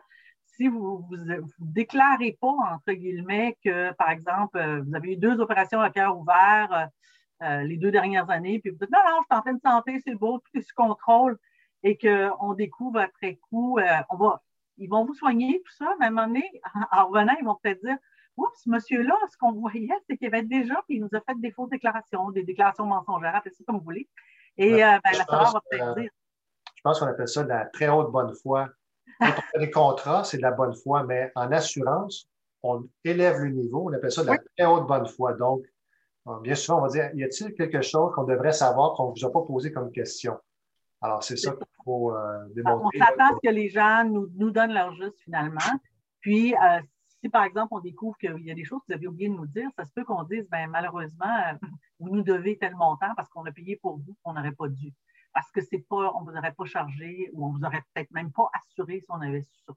[0.57, 5.39] si vous ne déclarez pas, entre guillemets, que, par exemple, euh, vous avez eu deux
[5.39, 9.19] opérations à cœur ouvert euh, euh, les deux dernières années, puis vous dites non, non,
[9.21, 11.39] je suis en pleine santé, c'est beau, tout est sous contrôle,
[11.83, 14.43] et qu'on découvre après coup, on va,
[14.79, 16.51] ils vont vous soigner, tout ça, mais à un moment donné,
[16.91, 17.99] en revenant, ils vont peut-être dire
[18.37, 21.51] Oups, monsieur-là, ce qu'on voyait, c'est qu'il avait déjà, puis il nous a fait des
[21.51, 24.09] fausses déclarations, des déclarations mensongères, appelez ça comme vous voulez.
[24.59, 26.11] Et euh, ben, la va peut-être dire.
[26.77, 28.69] Je pense qu'on appelle ça de la très haute bonne foi.
[29.21, 32.29] Quand on fait des contrats, c'est de la bonne foi, mais en assurance,
[32.63, 35.33] on élève le niveau, on appelle ça de la très haute bonne foi.
[35.33, 35.65] Donc,
[36.43, 39.25] bien souvent, on va dire, y a-t-il quelque chose qu'on devrait savoir qu'on ne vous
[39.25, 40.39] a pas posé comme question?
[41.01, 42.99] Alors, c'est ça qu'il faut euh, démontrer.
[43.01, 45.61] On s'attend à ce que les gens nous, nous, donnent leur juste finalement.
[46.21, 46.81] Puis, euh,
[47.21, 49.35] si par exemple on découvre qu'il y a des choses que vous avez oublié de
[49.35, 51.67] nous dire, ça se peut qu'on dise ben, malheureusement, euh,
[51.99, 54.93] vous nous devez tel montant parce qu'on a payé pour vous, qu'on n'aurait pas dû.
[55.33, 57.83] Parce que c'est pas, on ne vous aurait pas chargé ou on ne vous aurait
[57.93, 59.73] peut-être même pas assuré si on avait su ça.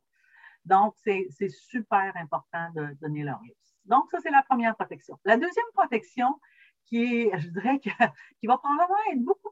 [0.65, 3.57] Donc, c'est super important de donner leur risque.
[3.85, 5.19] Donc, ça, c'est la première protection.
[5.25, 6.39] La deuxième protection,
[6.85, 7.89] qui est, je dirais, que,
[8.39, 9.49] qui va probablement être beaucoup,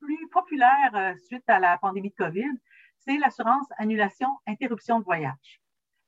[0.00, 2.52] plus populaire euh, suite à la pandémie de COVID,
[2.98, 5.61] c'est l'assurance annulation interruption de voyage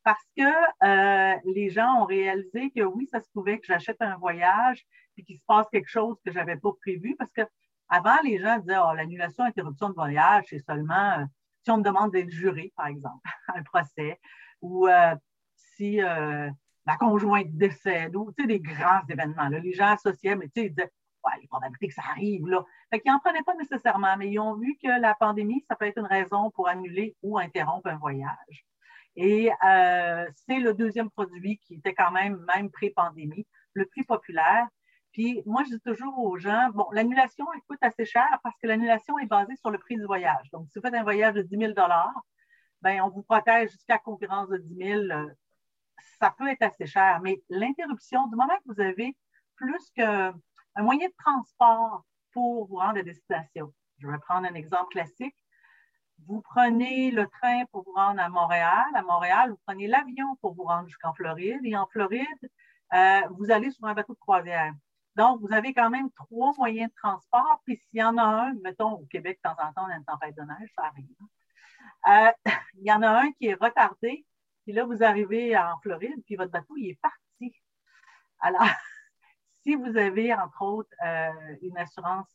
[0.05, 4.17] parce que euh, les gens ont réalisé que oui, ça se pouvait que j'achète un
[4.17, 7.43] voyage puis qu'il se passe quelque chose que je n'avais pas prévu parce que
[7.89, 11.25] avant, les gens disaient oh, l'annulation, interruption de voyage, c'est seulement euh,
[11.65, 13.21] si on me demande d'être juré, par exemple,
[13.55, 14.21] un procès,
[14.61, 15.15] ou euh,
[15.57, 16.01] si
[16.87, 19.49] ma conjointe décède, ou des grands événements.
[19.49, 20.91] Là, les gens associaient, mais ils disaient
[21.25, 22.65] ouais, les probabilités que ça arrive, là.
[23.07, 26.07] N'en prenaient pas nécessairement, mais ils ont vu que la pandémie, ça peut être une
[26.07, 28.67] raison pour annuler ou interrompre un voyage.
[29.17, 34.67] Et euh, c'est le deuxième produit qui était quand même, même pré-pandémie, le plus populaire.
[35.13, 38.67] Puis moi, je dis toujours aux gens, bon, l'annulation, elle coûte assez cher parce que
[38.67, 40.51] l'annulation est basée sur le prix du voyage.
[40.51, 41.73] Donc, si vous faites un voyage de 10 000
[42.83, 44.75] ben, on vous protège jusqu'à concurrence de 10
[45.09, 45.29] 000
[46.19, 49.17] Ça peut être assez cher, mais l'interruption, du moment que vous avez
[49.57, 50.35] plus qu'un
[50.79, 55.37] moyen de transport pour vous rendre à destination, je vais prendre un exemple classique,
[56.27, 58.87] vous prenez le train pour vous rendre à Montréal.
[58.95, 61.61] À Montréal, vous prenez l'avion pour vous rendre jusqu'en Floride.
[61.65, 62.27] Et en Floride,
[62.95, 64.73] euh, vous allez sur un bateau de croisière.
[65.17, 67.61] Donc, vous avez quand même trois moyens de transport.
[67.65, 69.97] Puis s'il y en a un, mettons au Québec, de temps en temps, on a
[69.97, 71.07] une tempête de neige, ça arrive.
[72.09, 72.33] Euh,
[72.75, 74.25] il y en a un qui est retardé.
[74.65, 77.55] Puis là, vous arrivez en Floride, puis votre bateau, il est parti.
[78.41, 78.63] Alors,
[79.63, 82.35] si vous avez, entre autres, euh, une assurance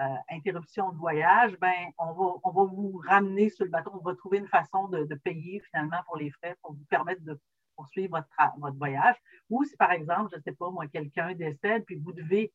[0.00, 3.90] euh, interruption de voyage, ben, on, va, on va vous ramener sur le bateau.
[3.94, 7.38] On va trouver une façon de, payer finalement pour les frais pour vous permettre de
[7.74, 9.16] poursuivre votre, votre voyage.
[9.50, 12.52] Ou si, par exemple, je ne sais pas, moi, quelqu'un décède, puis vous devez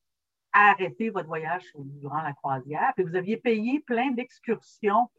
[0.52, 5.10] arrêter votre voyage durant la croisière, puis vous aviez payé plein d'excursions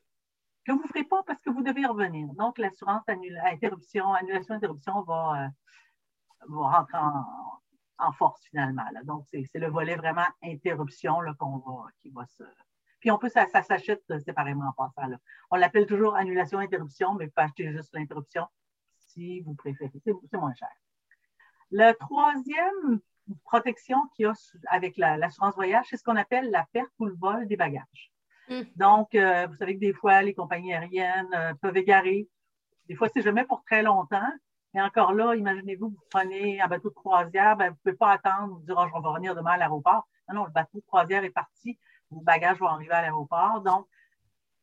[0.66, 2.28] que vous ne ferez pas parce que vous devez revenir.
[2.34, 7.26] Donc, l'assurance interruption, annulation interruption va, euh, va rentrer en,
[7.98, 8.84] en force finalement.
[9.04, 12.44] Donc, c'est le volet vraiment interruption qu'on va, qui va se.
[13.00, 15.08] Puis on peut, ça, s'achète séparément en passant.
[15.08, 15.18] Là.
[15.52, 18.48] On l'appelle toujours annulation-interruption, mais vous pouvez acheter juste l'interruption
[18.98, 20.02] si vous préférez.
[20.04, 20.72] C'est moins cher.
[21.72, 23.00] La troisième
[23.44, 24.34] protection qu'il y a
[24.68, 28.12] avec l'assurance voyage, c'est ce qu'on appelle la perte ou le vol des bagages.
[28.50, 28.62] Hmm.
[28.76, 32.28] Donc, euh, vous savez que des fois, les compagnies aériennes euh, peuvent égarer.
[32.88, 34.32] Des fois, c'est jamais pour très longtemps.
[34.76, 38.12] Mais encore là, imaginez-vous, vous prenez un bateau de croisière, ben, vous ne pouvez pas
[38.12, 40.06] attendre, vous dire, oh, je vais revenir demain à l'aéroport.
[40.28, 41.80] Non, non, le bateau de croisière est parti,
[42.12, 43.64] vos bagages vont arriver à l'aéroport.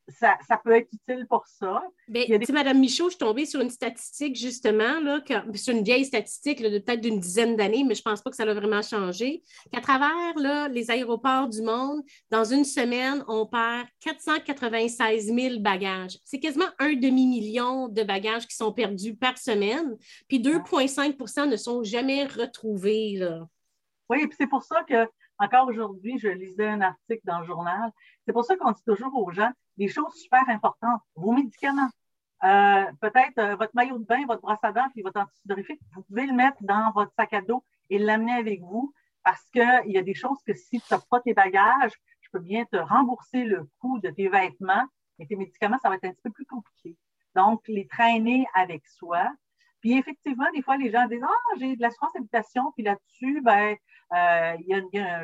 [0.09, 1.83] Ça, peut être utile pour ça.
[2.09, 5.21] Bien, Madame Michaud, je suis tombée sur une statistique, justement, là,
[5.55, 8.37] sur une vieille statistique de peut-être d'une dizaine d'années, mais je ne pense pas que
[8.37, 13.47] ça a vraiment changé, qu'à travers là, les aéroports du monde, dans une semaine, on
[13.47, 16.19] perd 496 000 bagages.
[16.25, 19.97] C'est quasiment un demi-million de bagages qui sont perdus par semaine,
[20.29, 23.17] puis 2,5% ne sont jamais retrouvés.
[23.17, 23.47] Là.
[24.09, 25.07] Oui, et puis c'est pour ça que
[25.43, 27.91] encore aujourd'hui, je lisais un article dans le journal.
[28.25, 31.01] C'est pour ça qu'on dit toujours aux gens des choses super importantes.
[31.17, 31.91] Vos médicaments.
[32.45, 36.03] euh, peut-être euh, votre maillot de bain, votre brosse à dents, puis votre antidorifique, vous
[36.03, 39.99] pouvez le mettre dans votre sac à dos et l'amener avec vous parce qu'il y
[39.99, 43.45] a des choses que si tu n'as pas tes bagages, je peux bien te rembourser
[43.45, 44.85] le coût de tes vêtements,
[45.19, 46.97] mais tes médicaments, ça va être un petit peu plus compliqué.
[47.37, 49.31] Donc, les traîner avec soi.
[49.83, 53.77] Puis effectivement, des fois, les gens disent Ah, j'ai de l'assurance habitation, puis là-dessus, ben,
[54.15, 54.57] euh,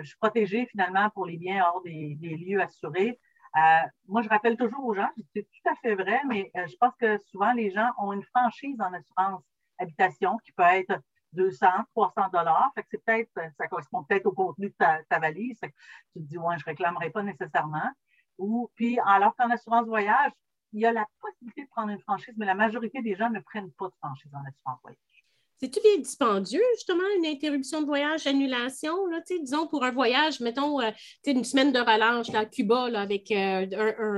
[0.03, 3.19] je suis protégée finalement pour les biens hors des, lieux assurés.
[3.57, 6.77] Euh, moi, je rappelle toujours aux gens, c'est tout à fait vrai, mais euh, je
[6.77, 9.43] pense que souvent les gens ont une franchise en assurance
[9.79, 11.01] habitation qui peut être
[11.33, 12.71] 200, 300 dollars.
[12.75, 14.75] Fait que c'est peut-être, ça correspond peut-être au contenu de
[15.09, 15.61] ta, valise.
[15.61, 15.69] tu
[16.15, 17.91] te dis, ouais, je ne réclamerai pas nécessairement.
[18.39, 20.33] Ou, puis, alors qu'en assurance voyage,
[20.73, 23.41] il y a la possibilité de prendre une franchise, mais la majorité des gens ne
[23.41, 24.99] prennent pas de franchise en assurance voyage.
[25.61, 29.07] C'est-tu bien dispendieux, justement, une interruption de voyage, annulation?
[29.07, 30.91] Là, disons, pour un voyage, mettons, euh,
[31.27, 33.67] une semaine de relâche à Cuba avec euh,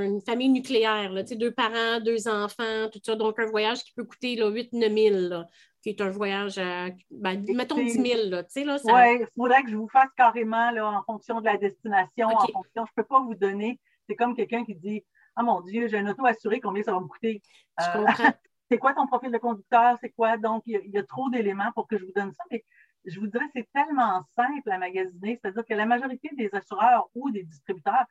[0.03, 3.17] une famille nucléaire, là, deux parents, deux enfants, tout ça.
[3.17, 5.43] Donc, un voyage qui peut coûter 8-9 000,
[5.83, 8.29] qui est un voyage, à, ben, mettons 10 000.
[8.29, 12.29] Là, Oui, il faudrait que je vous fasse carrément là, en fonction de la destination,
[12.29, 12.65] en fonction.
[12.75, 13.81] Je ne peux pas vous donner.
[14.07, 15.05] C'est comme quelqu'un qui dit
[15.37, 17.43] Ah mon Dieu, j'ai un auto assuré, combien ça va me coûter?
[17.79, 18.33] Je euh, comprends.
[18.71, 20.37] c'est quoi ton profil de conducteur, c'est quoi?
[20.37, 22.45] Donc, il y, a, trop d'éléments pour que je vous donne ça.
[22.51, 22.65] Mais
[23.05, 27.31] je vous dirais, c'est tellement simple à magasiner, c'est-à-dire que la majorité des assureurs ou
[27.31, 28.05] des distributeurs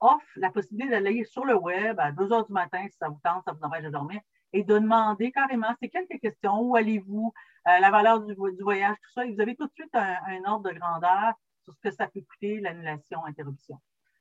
[0.00, 3.20] offrent la possibilité d'aller sur le web à 2 heures du matin, si ça vous
[3.22, 4.20] tente, ça vous empêche de dormir,
[4.52, 7.32] et de demander carrément, c'est quelques questions, où allez-vous,
[7.68, 10.70] euh, la valeur du, voyage, tout ça, et vous avez tout de suite un, ordre
[10.70, 13.80] de grandeur sur ce que ça peut coûter l'annulation, interruption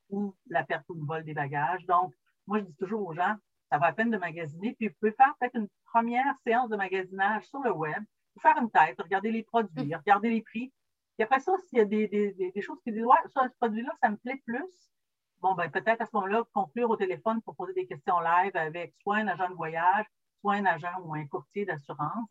[0.09, 1.85] ou la perte ou le vol des bagages.
[1.85, 2.13] Donc,
[2.47, 3.35] moi, je dis toujours aux gens,
[3.71, 4.75] ça va à peine de magasiner.
[4.77, 8.03] Puis vous pouvez faire peut-être une première séance de magasinage sur le web,
[8.41, 9.95] faire une tête, regarder les produits, mm.
[9.95, 10.71] regarder les prix.
[11.17, 14.09] Puis après ça, s'il y a des, choses qui disent Ouais, ça, ce produit-là, ça
[14.09, 14.91] me plaît plus,
[15.39, 18.93] bon, ben peut-être à ce moment-là, conclure au téléphone pour poser des questions live avec
[19.01, 20.05] soit un agent de voyage,
[20.39, 22.29] soit un agent ou un courtier d'assurance.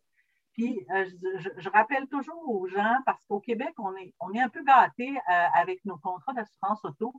[0.53, 1.09] Puis, euh,
[1.57, 5.17] je, rappelle toujours aux gens, parce qu'au Québec, on est, on est un peu gâté
[5.17, 7.15] euh, avec nos contrats d'assurance auto.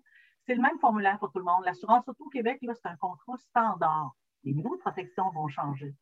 [0.52, 1.64] C'est le même formulaire pour tout le monde.
[1.64, 4.12] L'assurance auto au Québec, c'est un contrat standard.
[4.44, 5.96] Les niveaux de protection vont changer.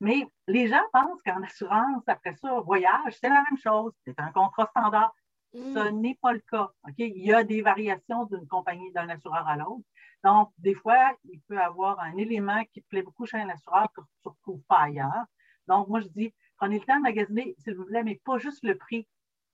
[0.00, 3.92] Mais les gens pensent qu'en assurance, après ça, voyage, c'est la même chose.
[4.06, 5.14] C'est un contrat standard.
[5.52, 5.74] Mm.
[5.74, 6.70] Ce n'est pas le cas.
[6.96, 9.84] Il y a des variations d'une compagnie, d'un assureur à l'autre.
[10.24, 13.92] Donc, des fois, il peut y avoir un élément qui plaît beaucoup chez un assureur
[13.94, 15.26] que tu ne retrouves pas ailleurs.
[15.66, 18.64] Donc, moi, je dis, prenez le temps de magasiner, s'il vous plaît, mais pas juste
[18.64, 19.06] le prix.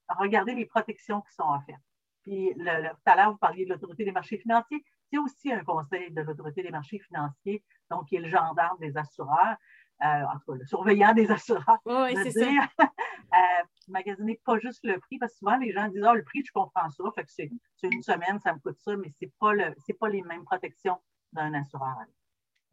[0.08, 1.82] Regardez les protections qui sont offertes.
[2.26, 4.84] Puis le, tout à l'heure, vous parliez de l'autorité des marchés financiers.
[5.10, 8.96] C'est aussi un conseil de l'autorité des marchés financiers, donc qui est le gendarme des
[8.96, 9.56] assureurs,
[10.02, 11.78] euh, en tout cas le surveillant des assureurs.
[11.86, 12.46] Oui, c'est ça.
[12.82, 16.42] euh, magasiner pas juste le prix, parce que souvent les gens disent Ah, le prix,
[16.44, 17.50] je comprends ça, fait que c'est
[17.84, 19.52] une semaine, ça me coûte ça, mais ce n'est pas,
[20.00, 20.98] pas les mêmes protections
[21.32, 21.94] d'un assureur.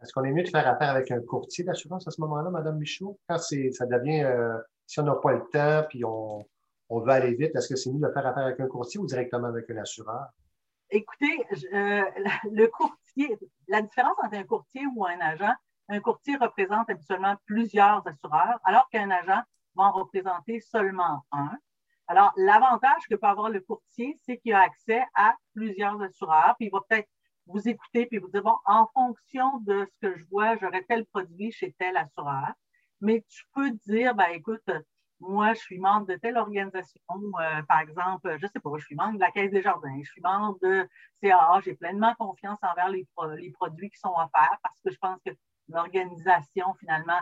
[0.01, 2.79] Est-ce qu'on est mieux de faire affaire avec un courtier d'assurance à ce moment-là, Mme
[2.79, 3.19] Michaud?
[3.29, 6.43] Quand ça devient, euh, si on n'a pas le temps, puis on,
[6.93, 9.07] on veut aller vite, est-ce que c'est mieux de faire affaire avec un courtier ou
[9.07, 10.27] directement avec un assureur?
[10.91, 12.03] Écoutez, euh,
[12.51, 15.53] le courtier, la différence entre un courtier ou un agent,
[15.89, 19.41] un courtier représente habituellement plusieurs assureurs, alors qu'un agent
[19.75, 21.57] va en représenter seulement un.
[22.07, 26.67] Alors, l'avantage que peut avoir le courtier, c'est qu'il a accès à plusieurs assureurs, puis
[26.67, 27.09] il va peut-être
[27.47, 31.05] vous écouter puis vous dire, bon, en fonction de ce que je vois, j'aurais tel
[31.07, 32.53] produit chez tel assureur.
[33.01, 34.69] Mais tu peux dire, ben écoute,
[35.29, 37.01] moi, je suis membre de telle organisation,
[37.39, 39.97] euh, par exemple, je ne sais pas, je suis membre de la Caisse des Jardins,
[40.03, 40.87] je suis membre de
[41.21, 43.07] CAA, j'ai pleinement confiance envers les,
[43.53, 45.31] produits qui sont offerts parce que je pense que
[45.69, 47.19] l'organisation, finalement,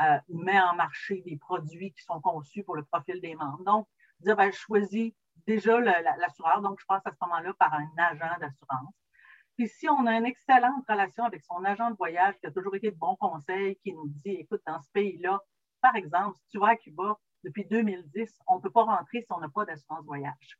[0.00, 3.62] euh, met en marché des produits qui sont conçus pour le profil des membres.
[3.64, 3.88] Donc,
[4.20, 5.12] dire, ben, je choisis
[5.46, 8.94] déjà l'assureur, donc je passe à ce moment-là par un agent d'assurance.
[9.56, 12.74] Puis si on a une excellente relation avec son agent de voyage qui a toujours
[12.76, 15.40] été de bons conseils, qui nous dit, écoute, dans ce pays-là,
[15.80, 19.26] par exemple, si tu vas à Cuba, depuis 2010, on ne peut pas rentrer si
[19.30, 20.58] on n'a pas d'assurance voyage.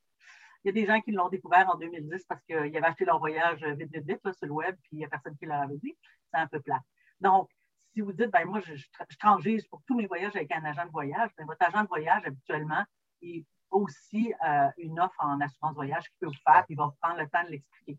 [0.64, 3.18] Il y a des gens qui l'ont découvert en 2010 parce qu'ils avaient acheté leur
[3.18, 5.78] voyage vite, vite, vite sur le web, puis il n'y a personne qui leur avait
[5.78, 5.96] dit.
[6.32, 6.80] C'est un peu plat.
[7.20, 7.48] Donc,
[7.92, 10.90] si vous dites, ben moi, je, je, pour tous mes voyages avec un agent de
[10.90, 12.84] voyage, ben, votre agent de voyage, habituellement,
[13.22, 16.86] est aussi euh, une offre en assurance voyage qu'il peut vous faire, puis il va
[16.86, 17.98] vous prendre le temps de l'expliquer.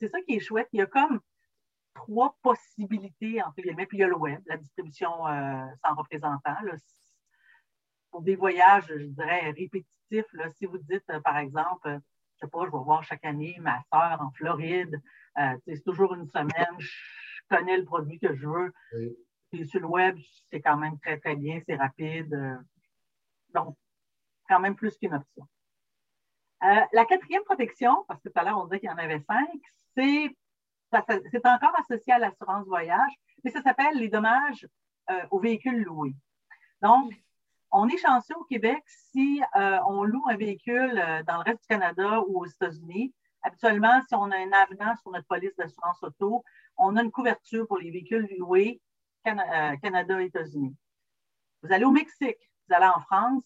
[0.00, 0.68] C'est ça qui est chouette.
[0.72, 1.20] Il y a comme
[1.98, 6.56] trois possibilités, entre guillemets, puis il y a le web, la distribution euh, sans représentant.
[8.10, 10.26] Pour des voyages, je dirais, répétitifs,
[10.56, 12.00] si vous dites, euh, par exemple, je ne
[12.40, 15.00] sais pas, je vais voir chaque année ma soeur en Floride,
[15.38, 16.90] euh, c'est toujours une semaine, je
[17.50, 18.72] connais le produit que je veux.
[19.50, 20.16] Puis sur le web,
[20.50, 22.34] c'est quand même très, très bien, c'est rapide.
[23.54, 23.76] donc,
[24.48, 25.46] quand même plus qu'une option.
[26.60, 29.60] la quatrième protection, parce que tout à l'heure, on disait qu'il y en avait cinq,
[29.96, 30.30] c'est
[30.92, 33.12] c'est encore associé à l'assurance voyage,
[33.44, 34.66] mais ça s'appelle les dommages
[35.10, 36.14] euh, aux véhicules loués.
[36.82, 37.12] Donc,
[37.70, 41.62] on est chanceux au Québec si euh, on loue un véhicule euh, dans le reste
[41.62, 43.14] du Canada ou aux États-Unis.
[43.42, 46.44] Habituellement, si on a un avenant sur notre police d'assurance auto,
[46.76, 48.80] on a une couverture pour les véhicules loués
[49.82, 50.74] Canada États-Unis.
[51.62, 53.44] Vous allez au Mexique, vous allez en France,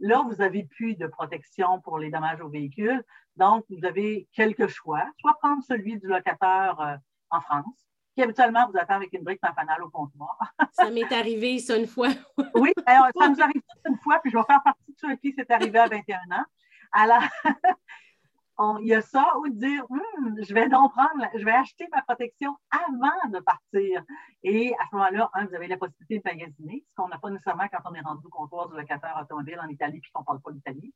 [0.00, 3.04] là, vous n'avez plus de protection pour les dommages aux véhicules.
[3.40, 5.02] Donc, vous avez quelques choix.
[5.18, 6.98] Soit prendre celui du locataire
[7.30, 10.36] en France, qui habituellement vous attend avec une brique panfanale au comptoir.
[10.72, 12.10] ça m'est arrivé, ça, une fois.
[12.54, 15.50] oui, ça nous arrive une fois, puis je vais faire partie de ceux qui c'est
[15.50, 16.44] arrivé à 21 ans.
[16.92, 17.22] Alors,
[18.82, 22.02] il y a ça ou dire hum, je vais donc prendre, je vais acheter ma
[22.02, 24.04] protection avant de partir.
[24.42, 27.68] Et à ce moment-là, vous avez la possibilité de magasiner, ce qu'on n'a pas nécessairement
[27.72, 30.42] quand on est rendu au comptoir du locataire automobile en Italie puis qu'on ne parle
[30.42, 30.92] pas d'Italie.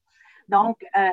[0.49, 1.11] Donc, euh,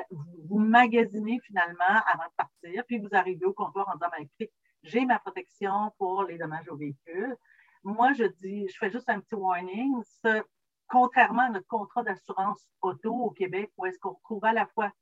[0.48, 4.48] vous, magasinez finalement avant de partir, puis vous arrivez au comptoir en disant ben,
[4.82, 7.36] j'ai ma protection pour les dommages au véhicule.
[7.84, 9.94] Moi, je dis, je fais juste un petit warning.
[10.88, 14.92] contrairement à notre contrat d'assurance auto au Québec, où est-ce qu'on retrouve à la fois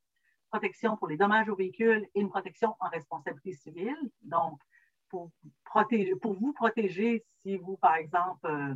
[0.50, 3.96] protection pour les dommages au véhicule et une protection en responsabilité civile.
[4.22, 4.60] Donc,
[5.08, 5.30] pour
[6.22, 8.74] vous protéger si vous, par exemple, euh,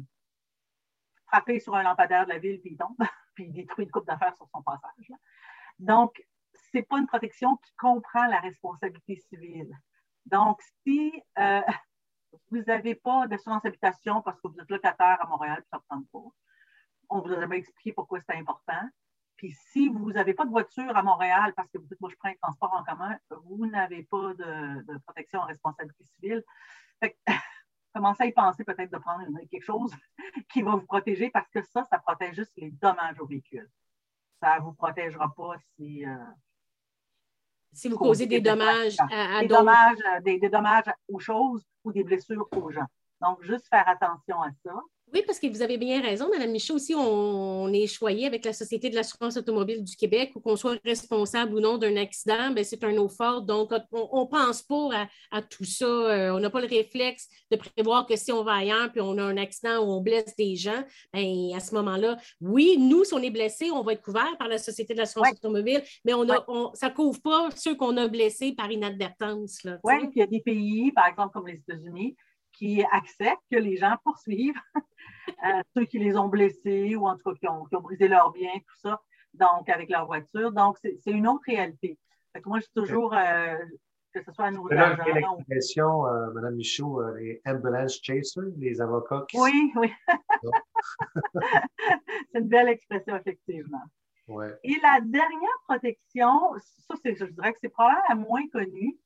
[1.26, 2.96] frappez sur un lampadaire de la ville puis il tombe,
[3.34, 5.12] puis détruit une coupe d'affaires sur son passage.
[5.78, 6.22] Donc,
[6.54, 9.76] ce n'est pas une protection qui comprend la responsabilité civile.
[10.26, 11.60] Donc, si euh,
[12.50, 16.08] vous n'avez pas d'assurance habitation parce que vous êtes locataire à Montréal, ça ne tente
[16.10, 16.30] pas,
[17.10, 18.88] on vous a jamais expliqué pourquoi c'est important.
[19.36, 22.16] Puis si vous n'avez pas de voiture à Montréal parce que vous dites, moi, je
[22.16, 26.42] prends un transport en commun, vous n'avez pas de, protection en responsabilité civile.
[27.00, 27.16] Fait
[27.94, 29.92] commencez à y penser peut-être de prendre quelque chose
[30.52, 33.70] qui va vous protéger parce que ça, ça protège juste les dommages au véhicule.
[34.40, 36.16] Ça ne vous protégera pas si, euh,
[37.72, 42.04] si vous causez des dommages à, des dommages, euh, des, dommages aux choses ou des
[42.04, 42.86] blessures aux gens.
[43.20, 44.74] Donc, juste faire attention à ça.
[45.14, 46.74] Oui, parce que vous avez bien raison, Mme Michaud.
[46.74, 50.76] Aussi, on, est choyé avec la Société de l'assurance automobile du Québec, ou qu'on soit
[50.84, 53.42] responsable ou non d'un accident, ben, c'est un eau fort.
[53.42, 55.84] Donc, on ne pense pas à, tout ça.
[55.84, 59.16] Euh, on n'a pas le réflexe de prévoir que si on va ailleurs puis on
[59.18, 63.14] a un accident où on blesse des gens, ben, à ce moment-là, oui, nous, si
[63.14, 66.26] on est blessé, on va être couvert par la Société de l'assurance automobile, mais on
[66.74, 69.60] ça ne couvre pas ceux qu'on a blessés par inadvertance.
[69.84, 72.16] Oui, puis il y a des pays, par exemple comme les États-Unis,
[72.54, 74.60] qui acceptent que les gens poursuivent
[75.28, 78.54] euh, ceux qui les ont blessés ou en tout cas qui ont, brisé leurs biens,
[78.54, 79.00] tout ça,
[79.34, 80.52] donc avec leur voiture.
[80.52, 81.98] Donc, c'est une autre réalité.
[82.44, 83.56] moi, je suis toujours, euh,
[84.12, 85.04] que ce soit à nos agents...
[85.14, 89.38] l'expression, euh, Mme Michaud, les ambulance chasers, les avocats qui...
[89.38, 89.92] Oui, oui.
[92.32, 93.82] c'est une belle expression, effectivement.
[94.26, 94.54] Ouais.
[94.62, 96.54] Et la dernière protection,
[96.88, 98.96] ça, je dirais que c'est probablement la moins connue,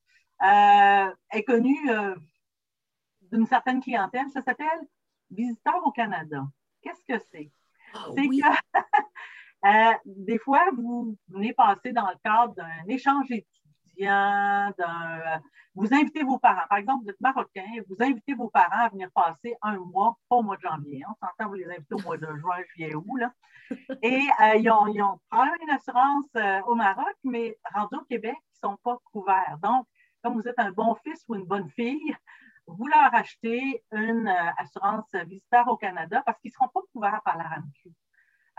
[0.41, 1.77] euh, est connue
[3.31, 4.29] d'une certaine clientèle.
[4.33, 4.87] Ça s'appelle
[5.31, 6.43] Visiteur au Canada.
[6.81, 7.51] Qu'est-ce que c'est?
[7.93, 8.35] Ah c'est que
[9.65, 15.41] euh, des fois, vous venez passer dans le cadre d'un échange étudiant, d'un,
[15.75, 16.67] vous invitez vos parents.
[16.69, 20.37] Par exemple, vous êtes marocain, vous invitez vos parents à venir passer un mois, pas
[20.37, 21.03] au mois de janvier.
[21.07, 23.17] On s'entend, vous les invitez au mois de juin, juillet, août.
[23.17, 23.31] Là.
[24.01, 28.35] Et euh, ils, ont, ils ont une assurance euh, au Maroc, mais rendus au Québec,
[28.35, 29.57] ils ne sont pas couverts.
[29.61, 29.85] Donc,
[30.23, 32.15] comme vous êtes un bon fils ou une bonne fille,
[32.77, 37.21] vous leur achetez une euh, assurance visiteur au Canada parce qu'ils ne seront pas couverts
[37.23, 37.91] par la RAMQ.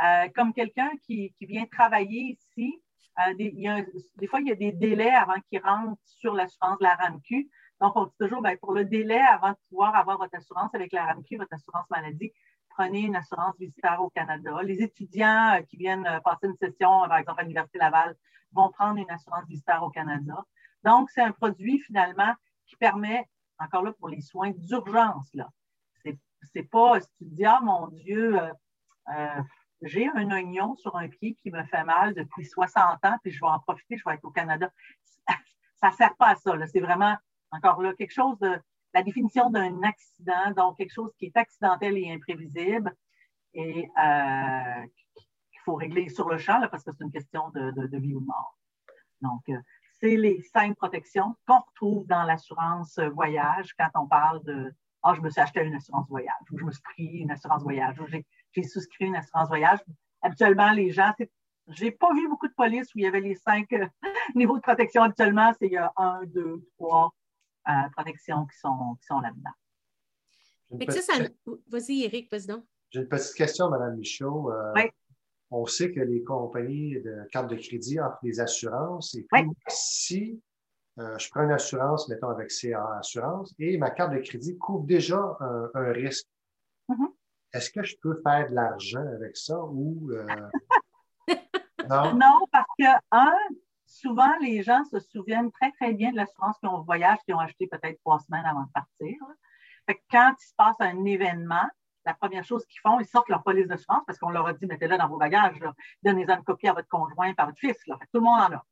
[0.03, 2.83] Euh, comme quelqu'un qui, vient travailler ici,
[3.19, 6.95] euh, des, fois, il y a des délais avant qu'ils rentrent sur l'assurance de la
[6.95, 7.49] RAMQ.
[7.81, 10.93] Donc, on dit toujours, ben, pour le délai avant de pouvoir avoir votre assurance avec
[10.93, 12.33] la RAMQ, votre assurance maladie,
[12.71, 14.51] prenez une assurance visiteur au Canada.
[14.63, 18.17] Les étudiants qui viennent passer une session, par exemple à l'Université Laval,
[18.53, 20.45] vont prendre une assurance visiteur au Canada.
[20.85, 22.35] Donc, c'est un produit finalement
[22.67, 23.29] qui permet
[23.61, 25.33] encore là pour les soins d'urgence.
[25.35, 25.49] Là.
[26.53, 28.51] C'est, pas si tu te dis, ah mon Dieu, euh,
[29.15, 29.43] euh,
[29.83, 33.41] j'ai un oignon sur un pied qui me fait mal depuis 60 ans, puis je
[33.41, 34.71] vais en profiter, je vais être au Canada.
[35.81, 36.55] Ça ne sert pas à ça.
[36.67, 37.17] C'est vraiment,
[37.51, 38.59] encore là, quelque chose de
[38.95, 42.95] la définition d'un accident, donc quelque chose qui est accidentel et imprévisible
[43.55, 47.99] et euh, qu'il faut régler sur le champ parce que c'est une question de, de,
[47.99, 48.59] vie ou de mort.
[49.21, 49.43] Donc,
[50.01, 54.73] c'est les cinq protections qu'on retrouve dans l'assurance voyage quand on parle de
[55.03, 57.63] Ah, je me suis acheté une assurance voyage ou je me suis pris une assurance
[57.63, 59.79] voyage ou j'ai souscrit une assurance voyage.
[60.23, 61.13] Habituellement, les gens,
[61.69, 63.87] j'ai pas vu beaucoup de police où il y avait les cinq euh,
[64.35, 65.03] niveaux de protection.
[65.03, 67.15] Habituellement, c'est il y a un, deux, trois
[67.69, 69.51] euh, protections qui sont, qui sont là-dedans.
[71.69, 74.53] Vas-y, Eric, vas-y J'ai une petite question, Mme Michaud.
[74.53, 74.91] Euh, oui
[75.51, 79.15] on sait que les compagnies de cartes de crédit offrent des assurances.
[79.15, 79.27] Et
[79.69, 80.41] si
[80.99, 84.85] euh, je prends une assurance, mettons avec CA Assurance, et ma carte de crédit couvre
[84.85, 86.27] déjà un, risque.
[86.89, 87.09] Mm-hmm.
[87.53, 90.27] Est-ce que je peux faire de l'argent avec ça ou euh,
[91.89, 92.15] non?
[92.15, 93.35] Non, parce que, un,
[93.87, 97.41] souvent, les gens se souviennent très, très bien de l'assurance qu'ils ont voyage, qu'ils ont
[97.41, 99.17] acheté peut-être trois semaines avant de partir.
[100.11, 101.69] quand il se passe un événement,
[102.05, 104.67] la première chose qu'ils font, ils sortent leur police d'assurance parce qu'on leur a dit
[104.67, 105.59] mettez-la dans vos bagages,
[106.03, 107.77] donnez-en une copie à votre conjoint par votre fils.
[107.85, 108.65] Tout le monde en a.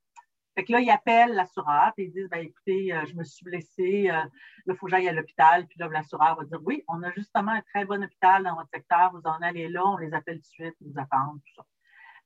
[0.54, 3.44] Fait que là, ils appellent l'assureur et ils disent ben, écoutez, euh, je me suis
[3.44, 4.24] blessé, euh,
[4.66, 5.66] il faut que j'aille à l'hôpital.
[5.68, 8.70] Puis là, l'assureur va dire oui, on a justement un très bon hôpital dans votre
[8.74, 11.54] secteur, vous en allez là, on les appelle tout de suite, ils vous attendent, tout
[11.54, 11.66] ça.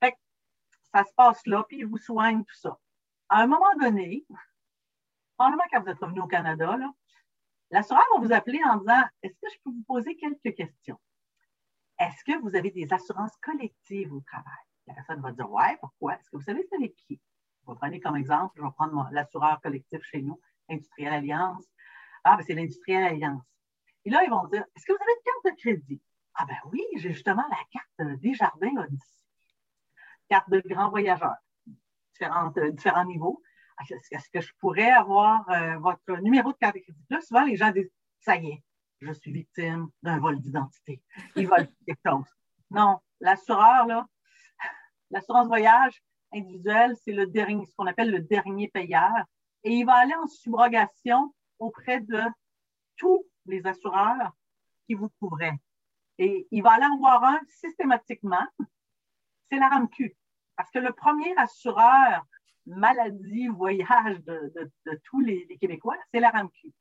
[0.02, 0.18] Fait que
[0.94, 2.78] ça se passe là, puis ils vous soignent, tout ça.
[3.28, 4.24] À un moment donné,
[5.36, 6.78] probablement quand vous êtes revenu au Canada,
[7.72, 11.00] l'assureur va vous appeler en disant Est-ce que je peux vous poser quelques questions?
[11.98, 14.64] Est-ce que vous avez des assurances collectives au travail?
[14.86, 16.14] La personne va dire Ouais, pourquoi?
[16.14, 17.20] Est-ce que vous savez c'est avec qui?
[17.64, 21.64] Vous prenez comme exemple, je vais prendre l'assureur collectif chez nous, Industriel Alliance.
[22.24, 23.42] Ah, ben c'est l'Industriel Alliance.
[24.04, 26.02] Et là, ils vont dire Est-ce que vous avez une carte de crédit?
[26.34, 29.24] Ah, ben oui, j'ai justement la carte Desjardins Odyssey.
[30.28, 31.34] Carte de grand voyageur,
[32.22, 33.42] euh, différents niveaux.
[33.90, 37.04] Est-ce que je pourrais avoir euh, votre numéro de carte de crédit?
[37.10, 38.62] Là, souvent, les gens disent Ça y est,
[39.00, 41.02] je suis victime d'un vol d'identité.
[41.36, 42.26] Ils volent quelque chose.
[42.70, 44.06] Non, l'assureur, là,
[45.10, 46.02] l'assurance voyage,
[46.32, 49.12] individuel, c'est le dernier, ce qu'on appelle le dernier payeur.
[49.64, 52.20] Et il va aller en subrogation auprès de
[52.96, 54.32] tous les assureurs
[54.86, 55.58] qui vous couvraient.
[56.18, 58.46] Et il va aller en voir un systématiquement,
[59.50, 60.16] c'est la RAMQ.
[60.56, 62.24] Parce que le premier assureur
[62.66, 64.70] maladie, voyage de,
[65.04, 66.72] tous les, Québécois, c'est la RAMQ.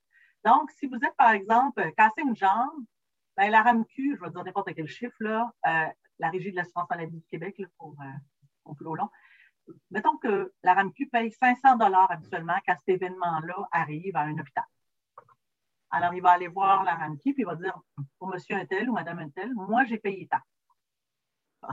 [0.45, 2.85] Donc, si vous êtes, par exemple, cassé une jambe,
[3.37, 5.85] ben, la RAMQ, je vais dire n'importe quel chiffre, euh,
[6.19, 8.05] la Régie de l'assurance maladie du Québec, pour, euh,
[8.63, 9.09] pour plus long,
[9.89, 14.65] mettons que la RAMQ paye 500 dollars habituellement quand cet événement-là arrive à un hôpital.
[15.91, 17.77] Alors, il va aller voir la RAMQ puis il va dire
[18.17, 20.39] pour monsieur un tel ou madame un tel, moi, j'ai payé tant.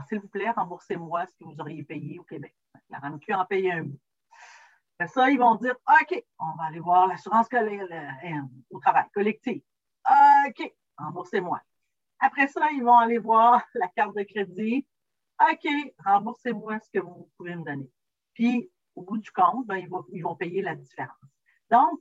[0.07, 2.55] S'il vous plaît, remboursez-moi ce que vous auriez payé au Québec.
[2.89, 3.99] La RAMQ en paye un bout.
[4.97, 7.47] Après ça, ils vont dire OK, on va aller voir l'assurance
[8.69, 9.63] au travail collectif.
[10.47, 11.61] OK, remboursez-moi.
[12.19, 14.85] Après ça, ils vont aller voir la carte de crédit.
[15.39, 15.67] OK,
[16.05, 17.89] remboursez-moi ce que vous pouvez me donner.
[18.33, 21.15] Puis, au bout du compte, ben, ils, vont, payer la différence.
[21.71, 21.99] Donc,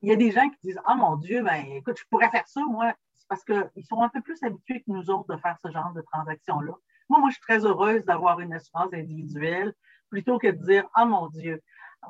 [0.00, 2.48] il y a des gens qui disent Ah mon Dieu, ben, écoute, je pourrais faire
[2.48, 2.94] ça, moi.
[3.14, 5.92] C'est parce qu'ils sont un peu plus habitués que nous autres de faire ce genre
[5.92, 6.72] de transactions-là.
[7.08, 9.72] Moi, moi, je suis très heureuse d'avoir une assurance individuelle
[10.10, 11.60] plutôt que de dire Ah mon Dieu,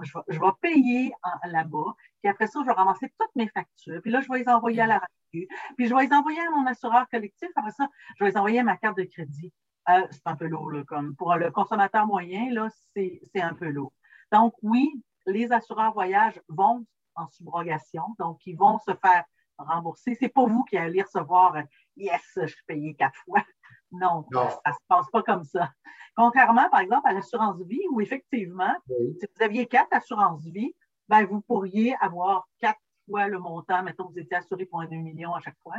[0.00, 1.12] je vais, payer
[1.44, 4.48] là-bas, puis après ça, je vais ramasser toutes mes factures, puis là, je vais les
[4.48, 7.88] envoyer à la radio, puis je vais les envoyer à mon assureur collectif, après ça,
[8.16, 9.52] je vais les envoyer à ma carte de crédit.
[9.88, 13.68] Euh, c'est un peu lourd, là, comme pour le consommateur moyen, là, c'est, un peu
[13.68, 13.92] lourd.
[14.30, 19.24] Donc, oui, les assureurs voyage vont en subrogation, donc ils vont se faire
[19.58, 20.16] rembourser.
[20.18, 21.56] C'est pas vous qui allez recevoir
[21.96, 23.42] Yes, je suis payé quatre fois.
[23.92, 25.70] Non, ça ne se passe pas comme ça.
[26.16, 30.74] Contrairement, par exemple, à l'assurance vie, où effectivement, si vous aviez quatre assurances vie,
[31.08, 33.82] ben, vous pourriez avoir quatre fois le montant.
[33.82, 35.76] Mettons, vous étiez assuré pour un 2 millions à chaque fois.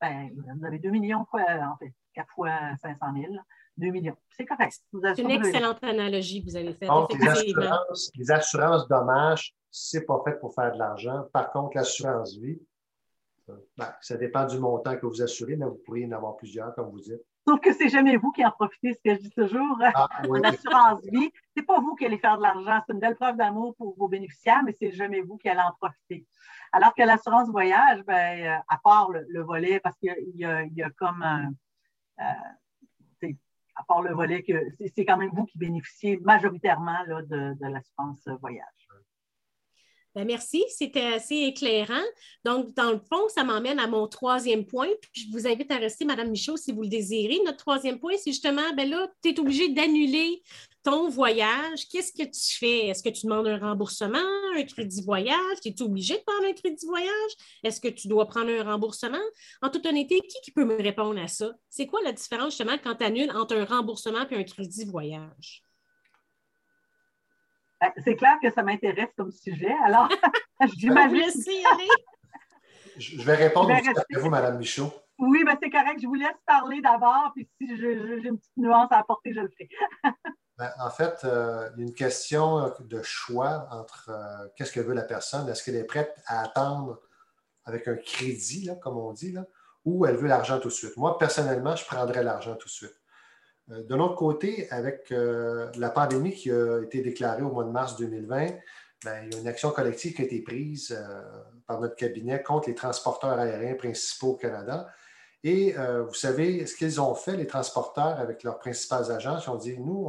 [0.00, 2.50] Ben, vous avez 2 millions fois, en fait, 4 fois
[2.82, 3.34] 500 000,
[3.78, 4.16] 2 millions.
[4.30, 4.78] C'est correct.
[4.92, 6.88] C'est une excellente analogie que vous avez faite.
[6.88, 11.24] Donc, les assurances, les assurances dommages, ce n'est pas fait pour faire de l'argent.
[11.32, 12.60] Par contre, l'assurance vie,
[13.50, 16.74] euh, ben, ça dépend du montant que vous assurez, mais vous pourriez en avoir plusieurs,
[16.74, 17.24] comme vous dites.
[17.46, 19.78] Sauf que c'est jamais vous qui en profitez, ce que je dis toujours.
[19.94, 20.08] Ah,
[20.42, 22.80] L'assurance vie, c'est pas vous qui allez faire de l'argent.
[22.86, 25.72] C'est une belle preuve d'amour pour vos bénéficiaires, mais c'est jamais vous qui allez en
[25.72, 26.26] profiter.
[26.72, 30.90] Alors que l'assurance voyage, ben, euh, à part le, volet, parce qu'il y, y, a
[30.96, 31.50] comme un,
[32.20, 33.32] euh,
[33.76, 34.54] à part le volet que
[34.94, 38.83] c'est quand même vous qui bénéficiez majoritairement là, de, de l'assurance voyage.
[40.14, 42.04] Ben, merci, c'était assez éclairant.
[42.44, 44.86] Donc, dans le fond, ça m'emmène à mon troisième point.
[45.12, 47.40] je vous invite à rester, Madame Michaud, si vous le désirez.
[47.44, 50.42] Notre troisième point, c'est justement, ben là, tu es obligé d'annuler
[50.84, 51.88] ton voyage.
[51.90, 52.86] Qu'est-ce que tu fais?
[52.88, 54.18] Est-ce que tu demandes un remboursement,
[54.56, 55.58] un crédit voyage?
[55.64, 57.32] Es-tu obligé de prendre un crédit voyage?
[57.64, 59.18] Est-ce que tu dois prendre un remboursement?
[59.62, 61.52] En toute honnêteté, qui, qui peut me répondre à ça?
[61.70, 65.63] C'est quoi la différence justement quand tu annules entre un remboursement et un crédit voyage?
[67.84, 69.74] Ben, c'est clair que ça m'intéresse comme sujet.
[69.84, 70.08] Alors,
[70.78, 71.30] j'imagine.
[72.96, 74.92] Je vais répondre à vous, Mme Michaud.
[75.18, 75.98] Oui, mais ben, c'est correct.
[76.00, 79.50] Je vous laisse parler d'abord, puis si j'ai une petite nuance à apporter, je le
[79.56, 79.68] fais.
[80.56, 84.78] Ben, en fait, euh, il y a une question de choix entre euh, qu'est-ce que
[84.78, 85.48] veut la personne?
[85.48, 87.00] Est-ce qu'elle est prête à attendre
[87.64, 89.46] avec un crédit, comme on dit, là,
[89.84, 90.96] ou elle veut l'argent tout de suite?
[90.96, 92.94] Moi, personnellement, je prendrais l'argent tout de suite.
[93.70, 97.70] Euh, de l'autre côté, avec euh, la pandémie qui a été déclarée au mois de
[97.70, 98.48] mars 2020,
[99.04, 101.22] ben, il y a une action collective qui a été prise euh,
[101.66, 104.88] par notre cabinet contre les transporteurs aériens principaux au Canada.
[105.46, 105.74] Et
[106.08, 109.78] vous savez, ce qu'ils ont fait, les transporteurs, avec leurs principales agences, ils ont dit,
[109.78, 110.06] nous,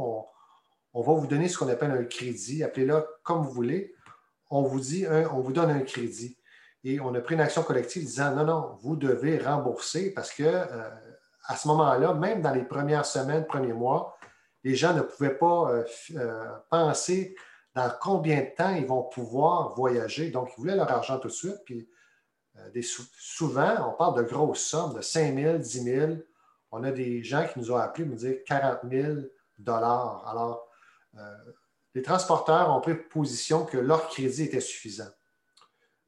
[0.94, 3.94] on, va vous donner ce qu'on appelle un crédit, appelez-le comme vous voulez.
[4.48, 6.38] On vous dit, on vous donne un crédit.
[6.84, 10.42] Et on a pris une action collective disant, non, non, vous devez rembourser parce que
[11.46, 14.16] à ce moment-là, même dans les premières semaines, premiers mois,
[14.64, 15.84] les gens ne pouvaient pas
[16.70, 17.36] penser
[17.76, 20.30] dans combien de temps ils vont pouvoir voyager.
[20.30, 21.60] Donc, ils voulaient leur argent tout de suite.
[21.66, 21.86] Puis,
[22.56, 22.82] euh,
[23.18, 26.12] souvent, on parle de grosses sommes, de 5 000, 10 000.
[26.72, 29.16] On a des gens qui nous ont appelés nous dire 40 000
[29.66, 30.66] Alors,
[31.16, 31.36] euh,
[31.94, 35.10] les transporteurs ont pris position que leur crédit était suffisant.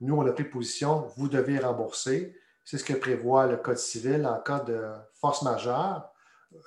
[0.01, 2.35] Nous, on a pris position, vous devez rembourser.
[2.69, 6.13] C'est ce que prévoit le Code civil en cas de force majeure.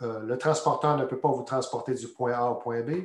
[0.01, 3.03] Euh, le transporteur ne peut pas vous transporter du point A au point B.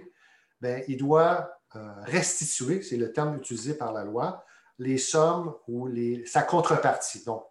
[0.89, 4.43] Il doit euh, restituer, c'est le terme utilisé par la loi,
[4.79, 7.23] les sommes ou les, sa contrepartie.
[7.27, 7.45] Donc,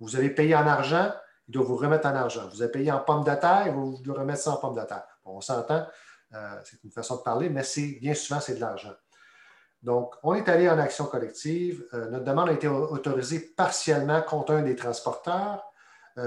[0.00, 1.10] vous avez payé en argent,
[1.48, 2.46] il doit vous remettre en argent.
[2.52, 5.06] Vous avez payé en pommes de terre, il vous remettre ça en pommes de terre.
[5.24, 5.86] on s'entend,
[6.34, 7.62] euh, c'est une façon de parler, mais
[8.02, 8.92] bien souvent, c'est de l'argent.
[9.82, 11.84] Donc, on est allé en action collective.
[11.94, 15.64] Euh, notre demande a été autorisée partiellement contre un des transporteurs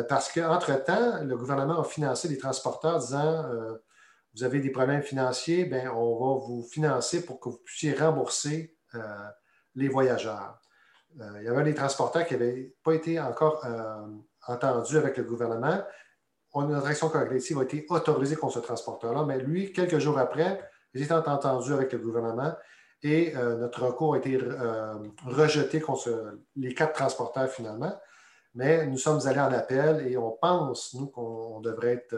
[0.09, 3.45] parce qu'entre-temps, le gouvernement a financé des transporteurs disant
[4.35, 8.75] vous avez des problèmes financiers, bien, on va vous financer pour que vous puissiez rembourser
[8.95, 8.99] euh,
[9.75, 10.59] les voyageurs.
[11.21, 14.07] Euh, il y avait des transporteurs qui n'avaient pas été encore euh,
[14.47, 15.83] entendus avec le gouvernement.
[16.55, 21.03] notre action collective a été autorisée contre ce transporteur-là, mais lui, quelques jours après, il
[21.03, 22.53] était entendu avec le gouvernement
[23.03, 24.37] et notre recours a été
[25.25, 27.99] rejeté contre les quatre transporteurs finalement.
[28.55, 32.15] Mais nous sommes allés en appel et on pense, nous, qu'on devrait être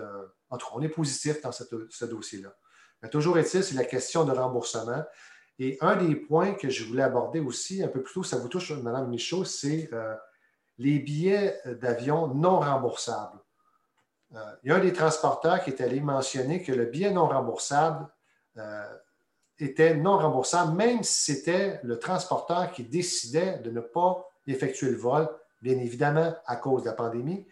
[0.50, 2.56] en tout cas, on est positif dans ce dossier-là.
[3.02, 5.04] Mais toujours est-il, c'est la question de remboursement.
[5.60, 8.48] Et un des points que je voulais aborder aussi un peu plus tôt, ça vous
[8.48, 10.16] touche, Mme Michaud, c'est euh,
[10.78, 13.40] les billets d'avion non remboursables.
[14.34, 17.28] Euh, il y a un des transporteurs qui est allé mentionner que le billet non
[17.28, 18.08] remboursable
[18.58, 18.84] euh,
[19.60, 24.98] était non remboursable, même si c'était le transporteur qui décidait de ne pas effectuer le
[24.98, 25.30] vol,
[25.62, 27.46] bien évidemment à cause de la pandémie,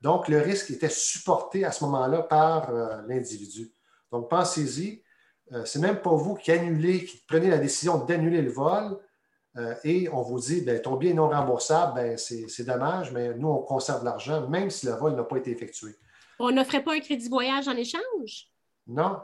[0.00, 3.72] donc, le risque était supporté à ce moment-là par euh, l'individu.
[4.10, 5.02] Donc, pensez-y,
[5.52, 8.98] euh, c'est même pas vous qui annulez, qui prenez la décision d'annuler le vol
[9.56, 13.48] euh, et on vous dit, ben, ton bien non remboursable, ben, c'est dommage, mais nous,
[13.48, 15.94] on conserve l'argent, même si le vol n'a pas été effectué.
[16.38, 18.50] On n'offrait pas un crédit voyage en échange?
[18.86, 19.20] Non.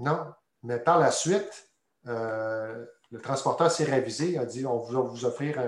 [0.00, 0.32] Non.
[0.64, 1.68] Mais par la suite,
[3.14, 5.60] le transporteur s'est révisé, il a dit, on va vous offrir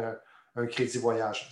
[0.56, 1.48] un, crédit voyage.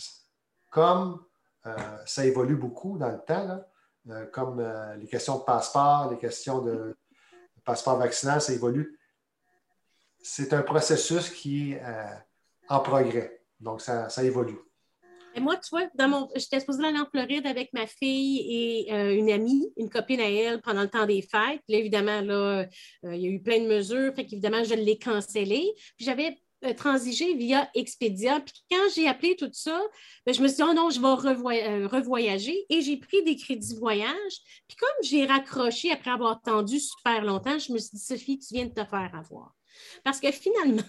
[0.70, 1.24] Comme
[1.66, 3.64] euh, ça évolue beaucoup dans le temps,
[4.10, 6.96] euh, comme euh, les questions de passeport, les questions de
[7.64, 8.98] passeport vaccinal, ça évolue.
[10.20, 11.82] C'est un processus qui est
[12.68, 13.44] en progrès.
[13.60, 14.58] Donc, ça, évolue.
[15.34, 18.90] Et moi, tu vois, dans mon, j'étais supposée aller en Floride avec ma fille et
[18.90, 21.60] une amie, une copine à elle, pendant le temps des fêtes.
[21.68, 22.66] Là, évidemment, là,
[23.02, 24.14] il y a eu plein de mesures.
[24.14, 25.72] Fait qu'évidemment, je l'ai cancellé.
[25.96, 28.40] Puis j'avais euh, transiger via Expedia.
[28.40, 29.82] Puis quand j'ai appelé tout ça,
[30.24, 33.36] ben, je me suis dit, oh non, je vais euh, revoyager et j'ai pris des
[33.36, 34.32] crédits voyage.
[34.66, 38.54] Puis comme j'ai raccroché après avoir attendu super longtemps, je me suis dit, Sophie, tu
[38.54, 39.52] viens de te faire avoir.
[40.04, 40.82] Parce que finalement,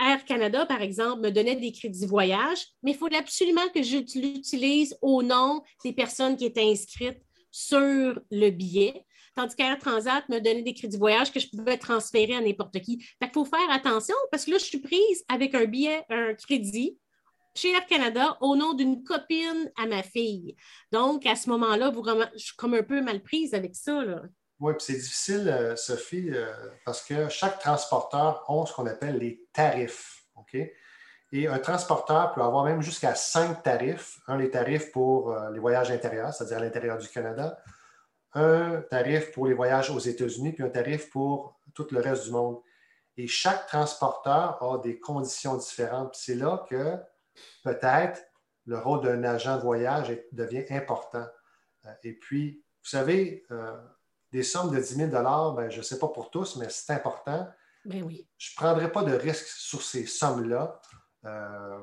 [0.00, 3.98] Air Canada, par exemple, me donnait des crédits voyage, mais il faut absolument que je
[4.18, 7.20] l'utilise au nom des personnes qui étaient inscrites
[7.50, 9.04] sur le billet
[9.34, 12.98] tandis qu'Air Transat me donnait des crédits voyage que je pouvais transférer à n'importe qui.
[12.98, 16.98] Qu'il faut faire attention parce que là, je suis prise avec un billet, un crédit
[17.54, 20.56] chez Air Canada au nom d'une copine à ma fille.
[20.90, 21.92] Donc, à ce moment-là,
[22.34, 24.22] je suis comme un peu mal prise avec ça.
[24.62, 26.46] Oui, puis c'est difficile, euh, Sophie, euh,
[26.84, 30.24] parce que chaque transporteur a ce qu'on appelle les tarifs.
[30.36, 30.56] OK?
[31.32, 34.20] Et un transporteur peut avoir même jusqu'à cinq tarifs.
[34.28, 37.58] Un, les tarifs pour euh, les voyages intérieurs, c'est-à-dire à l'intérieur du Canada
[38.34, 42.30] un tarif pour les voyages aux États-Unis, puis un tarif pour tout le reste du
[42.30, 42.62] monde.
[43.16, 46.14] Et chaque transporteur a des conditions différentes.
[46.14, 46.96] C'est là que
[47.64, 48.22] peut-être
[48.64, 51.26] le rôle d'un agent de voyage devient important.
[52.04, 53.44] Et puis, vous savez,
[54.32, 57.48] des sommes de 10 000 ben, je ne sais pas pour tous, mais c'est important.
[57.84, 58.26] Ben oui.
[58.38, 60.80] Je ne prendrai pas de risque sur ces sommes-là.
[61.24, 61.78] Euh,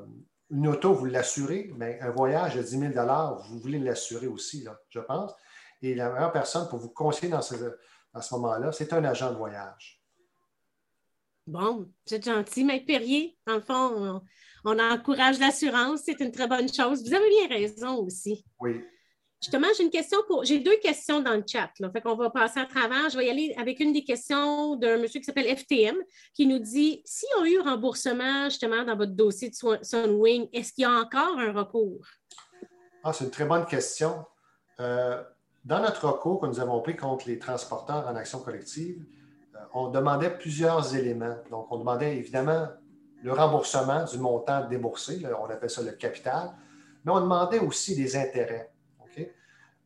[0.50, 3.08] une auto, vous l'assurez, mais un voyage de 10 000
[3.50, 5.34] vous voulez l'assurer aussi, je pense.
[5.82, 7.56] Et la meilleure personne pour vous conseiller dans ce,
[8.14, 10.02] à ce moment-là, c'est un agent de voyage.
[11.46, 13.38] Bon, c'est gentil, Maître Perrier.
[13.46, 14.22] Dans le fond,
[14.64, 17.04] on, encourage l'assurance, c'est une très bonne chose.
[17.04, 18.46] Vous avez bien raison aussi.
[18.60, 18.84] Oui.
[19.42, 20.44] Justement, j'ai une question pour.
[20.44, 21.70] J'ai deux questions dans le chat.
[21.80, 21.90] Là.
[21.92, 23.10] Fait qu'on va passer à travers.
[23.10, 25.96] Je vais y aller avec une des questions d'un monsieur qui s'appelle FTM
[26.34, 30.74] qui nous dit s'il y a eu remboursement justement dans votre dossier de Sunwing, est-ce
[30.74, 32.06] qu'il y a encore un recours?
[33.04, 34.26] Ah, c'est une très bonne question.
[34.82, 35.24] Euh,
[35.64, 39.06] dans notre recours que nous avons pris contre les transporteurs en action collective,
[39.56, 41.38] euh, on demandait plusieurs éléments.
[41.50, 42.68] Donc, on demandait évidemment
[43.24, 46.52] le remboursement du montant déboursé, on appelle ça le capital,
[47.04, 48.69] mais on demandait aussi des intérêts.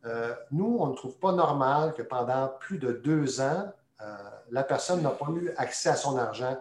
[0.06, 4.16] Euh, nous, on ne trouve pas normal que pendant plus de deux ans, euh,
[4.52, 6.58] la personne n'a pas eu accès à son argent.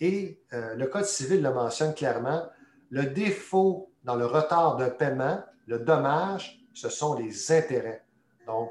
[0.00, 2.46] Et euh, le Code civil le mentionne clairement,
[2.90, 8.04] le défaut dans le retard de paiement, le dommage, ce sont les intérêts.
[8.46, 8.70] Donc,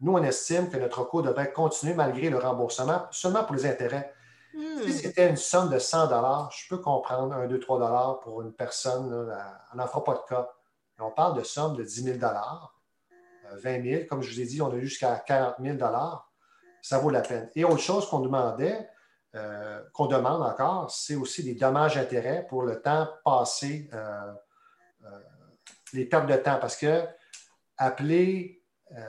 [0.00, 4.12] nous, on estime que notre recours devrait continuer malgré le remboursement, seulement pour les intérêts.
[4.54, 4.82] Hmm.
[4.84, 6.08] Si c'était une somme de 100
[6.50, 9.30] je peux comprendre 1, 2, 3 pour une personne,
[9.72, 10.50] on n'en fera pas de cas.
[10.98, 12.18] on parle de sommes de 10 000
[13.56, 14.04] 20 000.
[14.08, 15.78] Comme je vous ai dit, on a eu jusqu'à 40 000
[16.82, 17.50] Ça vaut la peine.
[17.54, 18.88] Et autre chose qu'on demandait,
[19.34, 24.32] euh, qu'on demande encore, c'est aussi des dommages-intérêts pour le temps passé, euh,
[25.04, 25.18] euh,
[25.94, 26.58] les pertes de temps.
[26.60, 27.02] Parce que
[27.78, 28.58] appeler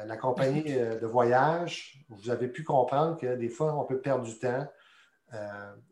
[0.06, 4.40] la compagnie de voyage, vous avez pu comprendre que des fois, on peut perdre du
[4.40, 4.66] temps.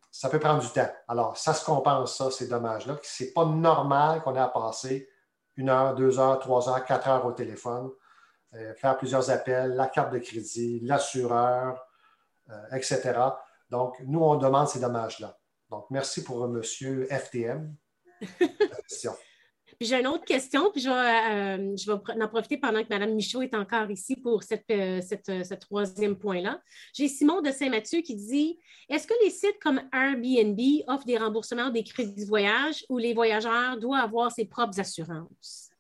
[0.10, 0.90] ça peut prendre du temps.
[1.10, 2.98] Alors, ça se compense, ça, ces dommages-là.
[3.04, 5.10] Ce n'est pas normal qu'on ait à passer
[5.58, 7.92] une heure, deux heures, trois heures, quatre heures au téléphone
[8.54, 11.88] euh, faire plusieurs appels, la carte de crédit, l'assureur,
[12.50, 13.14] euh, etc.
[13.70, 15.38] Donc, nous, on demande ces dommages-là.
[15.70, 16.62] Donc, merci pour M.
[17.10, 17.74] FTM.
[19.80, 22.90] Puis j'ai une autre question, puis je vais, euh, je vais, en profiter pendant que
[22.90, 26.62] Mme Michaud est encore ici pour cette, ce troisième point-là.
[26.94, 31.70] J'ai Simon de Saint-Mathieu qui dit Est-ce que les sites comme Airbnb offrent des remboursements
[31.70, 35.71] des crédits de voyage ou les voyageurs doivent avoir ses propres assurances?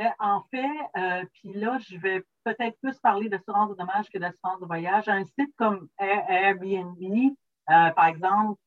[0.00, 4.16] Ben, en fait, euh, puis là, je vais peut-être plus parler d'assurance de dommages que
[4.16, 5.10] d'assurance de voyage.
[5.10, 6.96] Un site comme Airbnb,
[7.68, 8.58] euh, par exemple,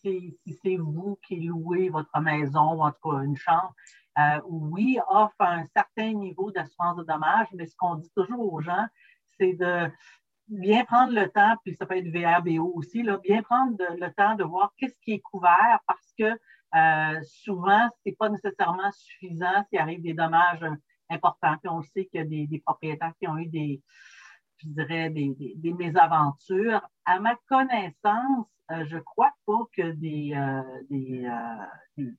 [0.00, 3.74] si c'est vous qui louez votre maison ou en tout cas une chambre,
[4.18, 8.62] euh, oui, offre un certain niveau d'assurance de dommages, mais ce qu'on dit toujours aux
[8.62, 8.86] gens,
[9.38, 9.90] c'est de
[10.48, 14.36] bien prendre le temps, puis ça peut être VRBO aussi, là, bien prendre le temps
[14.36, 16.34] de voir qu'est-ce qui est couvert parce que
[16.74, 20.64] euh, souvent, ce n'est pas nécessairement suffisant s'il arrive des dommages
[21.10, 21.56] importants.
[21.58, 23.82] Puis on sait qu'il y a des, propriétaires qui ont eu des,
[24.58, 26.80] je dirais, des, mésaventures.
[27.04, 32.10] À ma connaissance, euh, je ne crois pas que des, euh,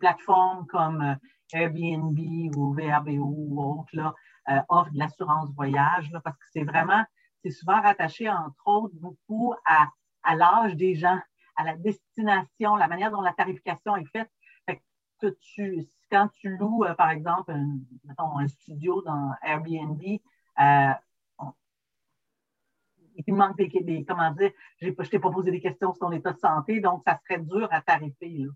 [0.00, 1.16] plateformes comme
[1.52, 2.18] Airbnb
[2.56, 4.14] ou VRBO ou autres
[4.68, 7.04] offrent de l'assurance voyage parce que c'est vraiment,
[7.42, 11.18] c'est souvent rattaché, entre autres, beaucoup à l'âge des gens
[11.58, 14.30] à la destination, la manière dont la tarification est faite.
[15.20, 15.36] que
[16.10, 20.00] quand tu loues, euh, par exemple, un, studio dans Airbnb,
[20.60, 20.92] euh,
[23.26, 26.38] il manque des, comment dire, je t'ai pas posé des questions sur ton état de
[26.38, 28.46] santé, donc ça serait dur à tarifer.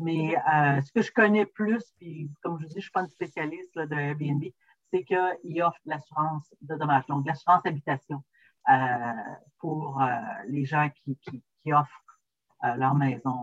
[0.00, 2.90] Mais euh, ce que je connais plus, puis comme je vous dis, je ne suis
[2.90, 4.42] pas une spécialiste de Airbnb,
[4.92, 8.24] c'est qu'il offre l'assurance de dommages, donc l'assurance habitation
[9.58, 10.02] pour
[10.48, 12.09] les gens qui offrent
[12.76, 13.34] leur maison.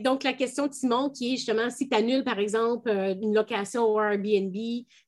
[0.00, 3.34] Donc, la question de Simon, qui est justement si tu annules, par exemple, euh, une
[3.34, 4.56] location au Airbnb,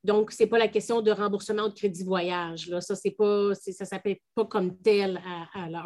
[0.05, 2.69] donc, ce n'est pas la question de remboursement de crédit voyage.
[2.69, 2.83] Là.
[2.83, 5.23] Ça, c'est pas, ça ne s'appelle pas comme tel
[5.55, 5.83] à, la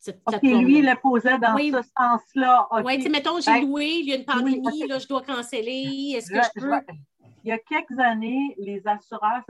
[0.00, 2.68] cette lui, il le posait dans ce sens-là.
[2.84, 6.14] Oui, mettons, j'ai loué, il y a une pandémie, là, je dois canceller.
[6.16, 6.94] Est-ce que je, peux?
[7.42, 9.42] il y a quelques années, les assureurs,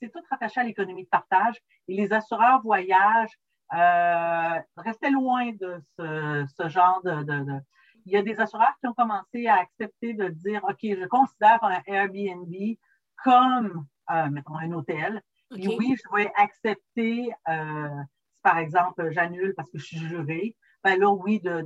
[0.00, 1.56] c'est tout rattaché à l'économie de partage,
[1.88, 3.30] et les assureurs voyage
[3.74, 7.60] euh, restez loin de ce, genre de,
[8.06, 11.62] Il y a des assureurs qui ont commencé à accepter de dire OK, je considère
[11.62, 12.54] un Airbnb
[13.22, 15.22] comme, euh, mettons, un hôtel.
[15.56, 18.02] Et oui, je vais accepter, euh,
[18.34, 21.64] si par exemple, j'annule parce que je suis juré, ben là, oui, de,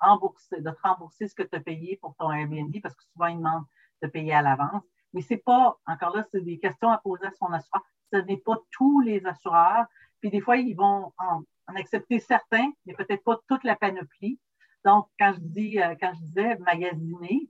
[0.00, 3.26] rembourser, de te rembourser ce que tu as payé pour ton Airbnb parce que souvent,
[3.26, 3.64] ils demandent
[4.02, 4.82] de payer à l'avance.
[5.12, 7.82] Mais ce n'est pas, encore là, c'est des questions à poser à son assureur.
[8.12, 9.86] Ce n'est pas tous les assureurs
[10.22, 11.42] puis des fois, ils vont en,
[11.74, 14.38] accepter certains, mais peut-être pas toute la panoplie.
[14.84, 17.48] Donc, quand je dis, euh, quand je disais magasiner,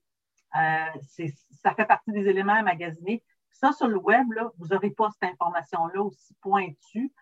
[0.56, 1.28] euh,
[1.62, 3.22] ça fait partie des éléments à magasiner.
[3.50, 7.12] Ça, sur le web, là, vous n'aurez pas cette information-là aussi pointue.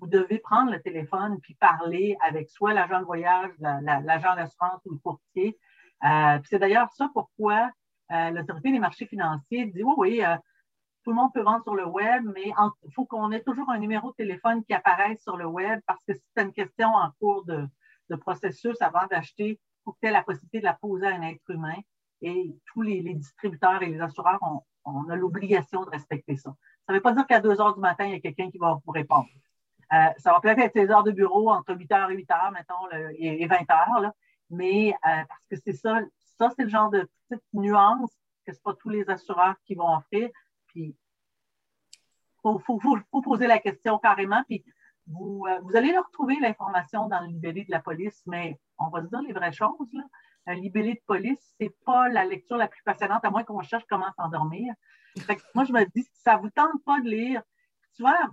[0.00, 4.92] Vous devez prendre le téléphone puis parler avec soit l'agent de voyage, l'agent d'assurance ou
[4.92, 5.58] le courtier.
[6.04, 7.70] Euh, c'est d'ailleurs ça pourquoi
[8.10, 10.22] l'autorité des marchés financiers dit oui, oui,
[11.02, 12.52] tout le monde peut vendre sur le web, mais
[12.84, 16.02] il faut qu'on ait toujours un numéro de téléphone qui apparaisse sur le web parce
[16.04, 17.68] que si tu as une question en cours de,
[18.20, 21.22] processus avant d'acheter, il faut que tu aies la possibilité de la poser à un
[21.22, 21.78] être humain.
[22.20, 26.54] et tous les, distributeurs et les assureurs, ont, on a l'obligation de respecter ça.
[26.86, 28.58] Ça ne veut pas dire qu'à 2 heures du matin, il y a quelqu'un qui
[28.58, 29.28] va vous répondre.
[29.92, 32.52] Euh, ça va peut-être être ses heures de bureau entre 8 h et 8 h,
[32.52, 34.10] mettons, et, 20 h,
[34.50, 36.00] mais euh, parce que c'est ça,
[36.38, 38.12] ça, c'est le genre de petite nuance
[38.46, 40.28] que ce pas tous les assureurs qui vont offrir.
[40.72, 40.96] Puis,
[42.44, 44.42] il faut, poser la question carrément.
[44.48, 44.64] Puis,
[45.06, 48.88] vous, euh, vous allez leur trouver l'information dans le libellé de la police, mais on
[48.88, 49.92] va se dire les vraies choses.
[49.92, 50.02] Là.
[50.46, 53.60] Un libellé de police, ce n'est pas la lecture la plus passionnante, à moins qu'on
[53.62, 54.74] cherche comment s'endormir.
[55.54, 57.42] moi, je me dis, si ça ne vous tente pas de lire,
[57.94, 58.28] tu vois,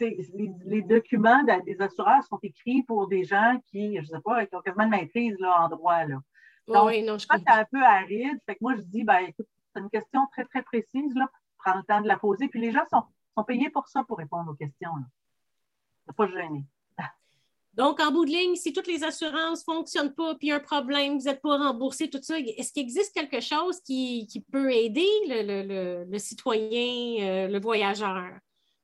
[0.00, 4.56] les, documents des assureurs sont écrits pour des gens qui, je ne sais pas, qui
[4.56, 6.04] ont quasiment une maîtrise là, en droit.
[6.04, 6.18] Là.
[6.66, 8.38] Donc, oui, non, je c'est un peu aride.
[8.46, 11.14] Fait que moi, je dis, ben, écoute, c'est une question très, très précise.
[11.14, 11.30] Là.
[11.58, 12.48] Prends le temps de la poser.
[12.48, 13.02] Puis les gens sont,
[13.36, 14.90] sont payés pour ça, pour répondre aux questions.
[16.06, 16.64] Ne pas gêner.
[17.74, 21.18] Donc, en bout de ligne, si toutes les assurances ne fonctionnent pas, puis un problème,
[21.18, 26.18] vous n'êtes pas remboursé, tout ça, est-ce qu'il existe quelque chose qui, peut aider le,
[26.18, 28.38] citoyen, euh, le voyageur?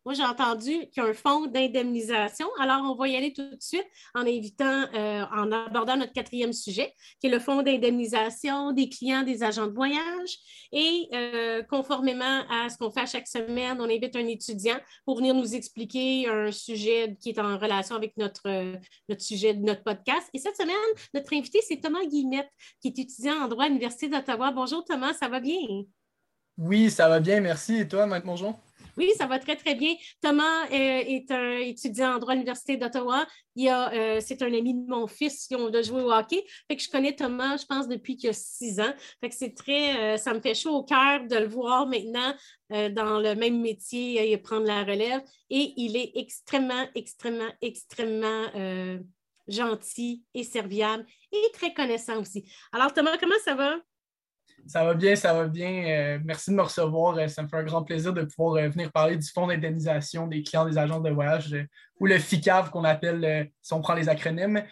[0.05, 2.49] Moi, j'ai entendu qu'il y a un fonds d'indemnisation.
[2.59, 6.53] Alors, on va y aller tout de suite en invitant, euh, en abordant notre quatrième
[6.53, 10.39] sujet, qui est le fonds d'indemnisation des clients des agents de voyage.
[10.73, 15.35] Et euh, conformément à ce qu'on fait chaque semaine, on invite un étudiant pour venir
[15.35, 18.77] nous expliquer un sujet qui est en relation avec notre, euh,
[19.09, 20.29] notre sujet de notre podcast.
[20.35, 20.75] Et cette semaine,
[21.15, 22.51] notre invité, c'est Thomas Guillemette,
[22.81, 24.51] qui est étudiant en droit à l'Université d'Ottawa.
[24.51, 25.85] Bonjour Thomas, ça va bien?
[26.59, 27.77] Oui, ça va bien, merci.
[27.77, 28.57] Et toi, Maître Mongeon?
[28.97, 29.95] Oui, ça va très, très bien.
[30.21, 33.27] Thomas euh, est un étudiant en droit à l'Université d'Ottawa.
[33.59, 36.45] Euh, c'est un ami de mon fils qui a joué au hockey.
[36.69, 38.93] Fait je connais Thomas, je pense, depuis qu'il a six ans.
[39.57, 42.35] Très, euh, ça me fait chaud au cœur de le voir maintenant
[42.71, 45.21] dans le même métier et prendre la relève.
[45.51, 48.47] Et il est extrêmement, extrêmement, extrêmement
[49.47, 52.51] gentil et serviable et très connaissant aussi.
[52.73, 53.77] Alors, Thomas, comment ça va?
[54.67, 55.85] Ça va bien, ça va bien.
[55.87, 57.17] Euh, merci de me recevoir.
[57.19, 60.27] Euh, ça me fait un grand plaisir de pouvoir euh, venir parler du Fonds d'indemnisation
[60.27, 61.57] des clients des agences de voyage
[61.99, 64.63] ou le FICAV qu'on appelle si on prend les acronymes.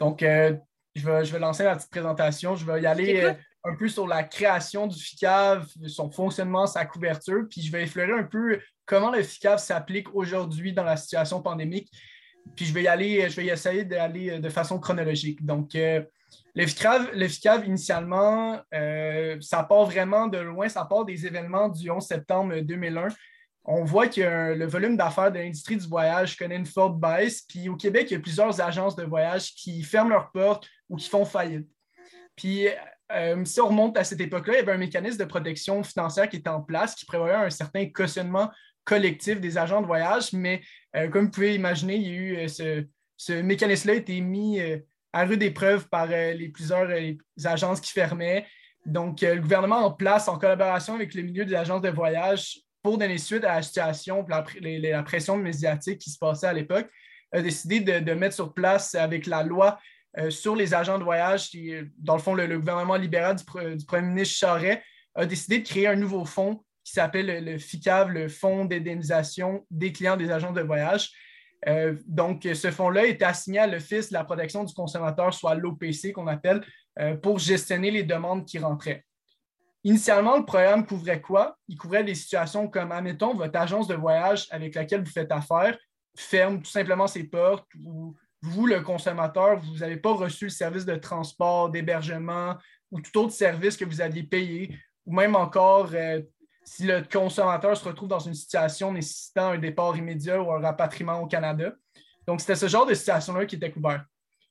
[0.00, 0.56] Donc, je,
[0.94, 2.54] vais, je vais lancer la petite présentation.
[2.54, 3.34] Je vais y aller
[3.64, 8.12] un peu sur la création du FICAV, son fonctionnement, sa couverture, puis je vais effleurer
[8.12, 11.90] un peu comment le FICAV s'applique aujourd'hui dans la situation pandémique.
[12.54, 15.44] Puis je vais y aller, je vais essayer d'aller de façon chronologique.
[15.44, 15.76] Donc,
[16.54, 22.04] le FICAV, initialement, euh, ça part vraiment de loin, ça part des événements du 11
[22.04, 23.08] septembre 2001.
[23.66, 27.42] On voit que le volume d'affaires de l'industrie du voyage connaît une forte baisse.
[27.42, 30.96] Puis au Québec, il y a plusieurs agences de voyage qui ferment leurs portes ou
[30.96, 31.68] qui font faillite.
[32.36, 32.68] Puis
[33.12, 36.28] euh, si on remonte à cette époque-là, il y avait un mécanisme de protection financière
[36.28, 38.50] qui était en place, qui prévoyait un certain cautionnement
[38.84, 40.32] collectif des agents de voyage.
[40.32, 40.62] Mais
[40.94, 44.60] euh, comme vous pouvez imaginer, il y a eu ce, ce mécanisme-là a été mis
[45.16, 47.12] à rude épreuve par euh, les plusieurs euh,
[47.44, 48.46] agences qui fermaient.
[48.84, 52.58] Donc, euh, le gouvernement en place, en collaboration avec le milieu des agences de voyage,
[52.82, 56.90] pour donner suite à la situation, la, la pression médiatique qui se passait à l'époque,
[57.32, 59.80] a décidé de, mettre sur place avec la loi
[60.28, 64.36] sur les agents de voyage, qui, dans le fond, le, gouvernement libéral du, premier ministre
[64.36, 64.80] Charest
[65.16, 69.92] a décidé de créer un nouveau fonds qui s'appelle le, FICAV, le Fonds d'indemnisation des
[69.92, 71.10] clients des agents de voyage.
[71.68, 76.12] Euh, donc, ce fonds-là est assigné à l'Office de la protection du consommateur, soit l'OPC
[76.12, 76.64] qu'on appelle,
[76.98, 79.04] euh, pour gestionner les demandes qui rentraient.
[79.84, 81.56] Initialement, le programme couvrait quoi?
[81.68, 85.76] Il couvrait des situations comme, admettons, votre agence de voyage avec laquelle vous faites affaire
[86.16, 90.84] ferme tout simplement ses portes ou vous, le consommateur, vous n'avez pas reçu le service
[90.84, 92.56] de transport, d'hébergement
[92.90, 96.20] ou tout autre service que vous aviez payé, ou même encore euh,
[96.66, 101.20] si le consommateur se retrouve dans une situation nécessitant un départ immédiat ou un rapatriement
[101.20, 101.72] au Canada.
[102.26, 104.04] Donc, c'était ce genre de situation-là qui était couvert.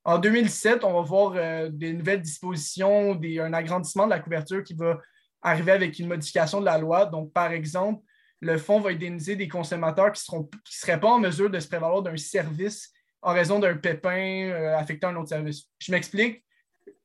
[0.06, 4.74] En 2017, on va voir euh, des nouvelles dispositions, un agrandissement de la couverture qui
[4.74, 5.00] va
[5.42, 7.06] arriver avec une modification de la loi.
[7.06, 8.02] Donc, par exemple,
[8.40, 12.02] le fonds va indemniser des consommateurs qui ne seraient pas en mesure de se prévaloir
[12.02, 15.64] d'un service en raison d'un pépin euh, affectant un autre service.
[15.80, 16.46] Je m'explique.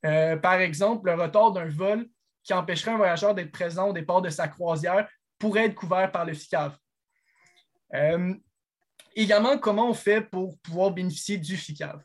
[0.04, 2.06] Euh, par exemple, le retard d'un vol
[2.42, 6.24] qui empêcherait un voyageur d'être présent au départ de sa croisière pourrait être couvert par
[6.24, 6.76] le FICAV.
[7.94, 8.34] Euh,
[9.16, 12.00] également, comment on fait pour pouvoir bénéficier du FICAV?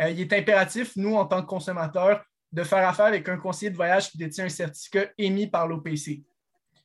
[0.00, 3.70] Euh, il est impératif, nous, en tant que consommateurs, de faire affaire avec un conseiller
[3.70, 6.22] de voyage qui détient un certificat émis par l'OPC.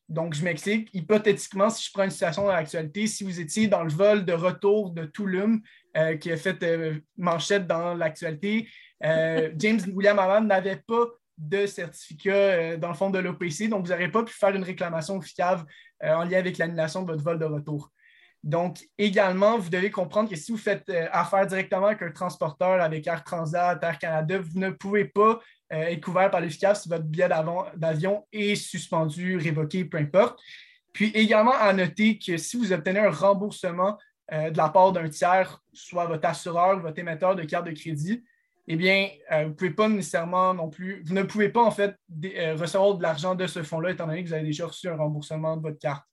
[0.07, 0.89] Donc, je m'explique.
[0.93, 4.33] Hypothétiquement, si je prends une situation dans l'actualité, si vous étiez dans le vol de
[4.33, 5.61] retour de Touloum,
[5.97, 8.69] euh, qui a fait manchette dans l'actualité,
[9.01, 11.05] James William Allen n'avait pas
[11.37, 13.67] de certificat euh, dans le fond de l'OPC.
[13.69, 15.65] Donc, vous n'aurez pas pu faire une réclamation au FICAV
[16.03, 17.91] euh, en lien avec l'annulation de votre vol de retour.
[18.43, 22.81] Donc, également, vous devez comprendre que si vous faites euh, affaire directement avec un transporteur,
[22.81, 25.39] avec Air Transat, Air Canada, vous ne pouvez pas
[25.71, 27.27] être couvert par l'efficace si votre billet
[27.75, 30.39] d'avion est suspendu, révoqué, peu importe.
[30.93, 33.97] Puis également à noter que si vous obtenez un remboursement
[34.31, 38.23] de la part d'un tiers, soit votre assureur, votre émetteur de carte de crédit,
[38.67, 41.71] eh bien, euh, vous ne pouvez pas nécessairement non plus, vous ne pouvez pas en
[41.71, 41.95] fait
[42.25, 44.95] euh, recevoir de l'argent de ce fonds-là, étant donné que vous avez déjà reçu un
[44.95, 46.03] remboursement de votre carte.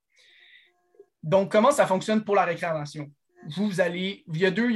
[1.22, 3.10] Donc, comment ça fonctionne pour la réclamation?
[3.56, 4.70] Vous, allez, il y, a deux,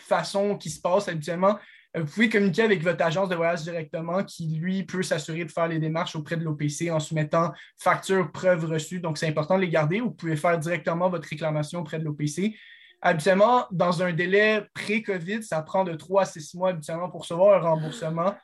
[0.00, 1.58] façons qui se passent habituellement.
[1.96, 5.68] Vous pouvez communiquer avec votre agence de voyage directement qui, lui, peut s'assurer de faire
[5.68, 9.00] les démarches auprès de l'OPC en soumettant facture, preuve reçue.
[9.00, 10.00] Donc, c'est important de les garder.
[10.00, 12.54] Vous pouvez faire directement votre réclamation auprès de l'OPC.
[13.02, 17.64] Habituellement, dans un délai pré-COVID, ça prend de 3 à 6 mois habituellement pour recevoir
[17.64, 18.34] un remboursement.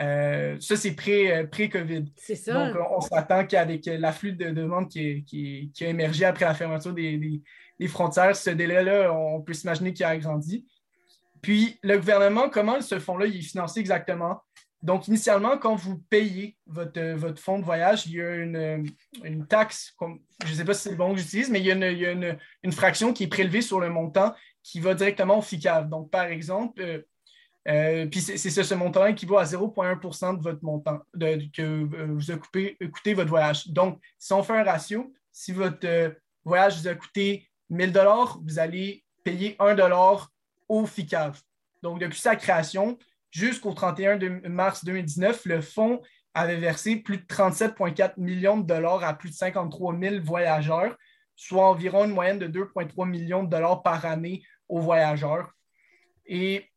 [0.00, 2.04] Euh, ça, c'est euh, pré-COVID.
[2.16, 2.70] c'est ça.
[2.70, 7.42] Donc, on, s'attend qu'avec l'afflux de demandes qui, a émergé après la fermeture des,
[7.88, 10.66] frontières, ce délai-là, on peut s'imaginer qu'il a agrandi.
[11.42, 14.42] Puis, le gouvernement, comment ce fonds-là est financé exactement?
[14.82, 19.96] Donc, initialement, quand vous payez votre, votre fonds de voyage, il y a une, taxe,
[20.44, 22.12] je ne sais pas si c'est le bon que j'utilise, mais il y a,
[22.62, 25.88] une, fraction qui est prélevée sur le montant qui va directement au FICAV.
[25.88, 27.02] Donc, par exemple, euh,
[27.66, 32.30] euh, puis c'est ce, montant qui vaut à 0,1% de votre montant que euh, vous
[32.30, 33.68] a coûté, votre voyage.
[33.68, 36.14] Donc, si on fait un ratio, si votre
[36.44, 37.92] voyage vous a coûté 1000
[38.42, 39.76] vous allez payer 1
[40.68, 41.36] au FICAV.
[41.82, 42.96] Donc, depuis sa création
[43.30, 44.18] jusqu'au 31
[44.48, 46.00] mars 2019, le fonds
[46.34, 50.96] avait versé plus de 37,4 millions de dollars à plus de 53 000 voyageurs,
[51.34, 55.50] soit environ une moyenne de 2,3 millions de dollars par année aux voyageurs.
[56.26, 56.68] Et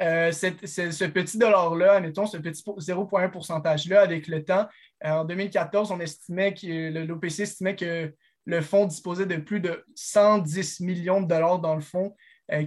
[0.00, 4.66] euh, ce petit dollar-là, admettons, ce petit 0,1 pourcentage-là, avec le temps,
[5.04, 8.12] euh, en 2014, on estimait que l'OPC estimait que
[8.46, 12.14] le fonds disposait de plus de 110 millions de dollars dans le fonds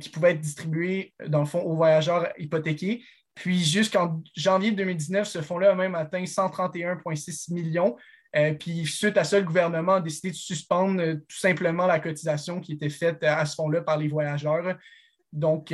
[0.01, 3.03] qui pouvaient être distribués, dans le fond, aux voyageurs hypothéqués.
[3.37, 7.95] Puis jusqu'en janvier 2019, ce fonds-là a même atteint 131,6 millions.
[8.35, 11.99] Euh, puis suite à ça, le gouvernement a décidé de suspendre euh, tout simplement la
[11.99, 14.75] cotisation qui était faite à ce fonds-là par les voyageurs.
[15.31, 15.73] Donc,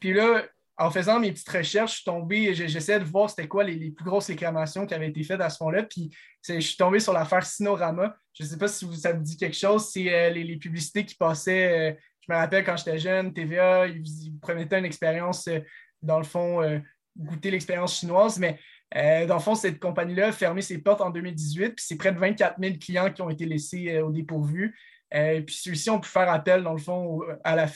[0.00, 0.44] puis là,
[0.78, 4.04] en faisant mes petites recherches, je suis tombé, j'essaie de voir c'était quoi les, plus
[4.04, 5.82] grosses réclamations qui avaient été faites à ce fonds-là.
[5.82, 6.10] Puis
[6.46, 8.16] je suis tombé sur l'affaire Sinorama.
[8.32, 9.90] Je ne sais pas si ça vous dit quelque chose.
[9.90, 14.78] C'est les, publicités qui passaient je me rappelle quand j'étais jeune, TVA, ils vous promettaient
[14.78, 15.60] une expérience, euh,
[16.02, 16.78] dans le fond, euh,
[17.16, 18.58] goûter l'expérience chinoise, mais
[18.96, 22.12] euh, dans le fond, cette compagnie-là a fermé ses portes en 2018, puis c'est près
[22.12, 24.76] de 24 000 clients qui ont été laissés au dépourvu.
[25.10, 27.20] puis ceux-ci ont pu faire appel, dans le fond,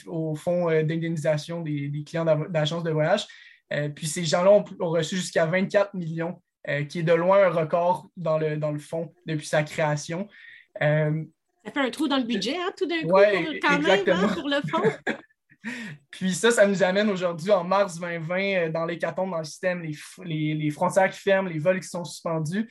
[0.07, 3.25] au, fonds d'indemnisation des, clients d'agences de voyage.
[3.95, 6.41] puis ces gens-là ont, reçu jusqu'à 24 millions,
[6.87, 10.29] qui est de loin un record dans le, dans le fonds depuis sa création.
[11.63, 13.09] Ça fait un trou dans le budget, hein, tout d'un coup,
[13.61, 14.81] quand même, hein, pour le fond.
[16.11, 19.83] Puis ça, ça nous amène aujourd'hui, en mars 2020, euh, dans l'hécatombe dans le système,
[19.83, 22.67] les, les, frontières qui ferment, les vols qui sont suspendus.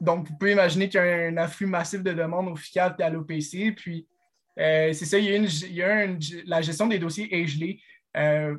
[0.00, 3.02] Donc, vous pouvez imaginer qu'il y a un afflux massif de demandes au FICAP et
[3.02, 3.74] à l'OPC.
[3.76, 4.06] Puis,
[4.60, 6.06] euh, c'est ça, il y a, une, il y a
[6.46, 7.80] la gestion des dossiers est gelée.
[8.16, 8.56] Euh,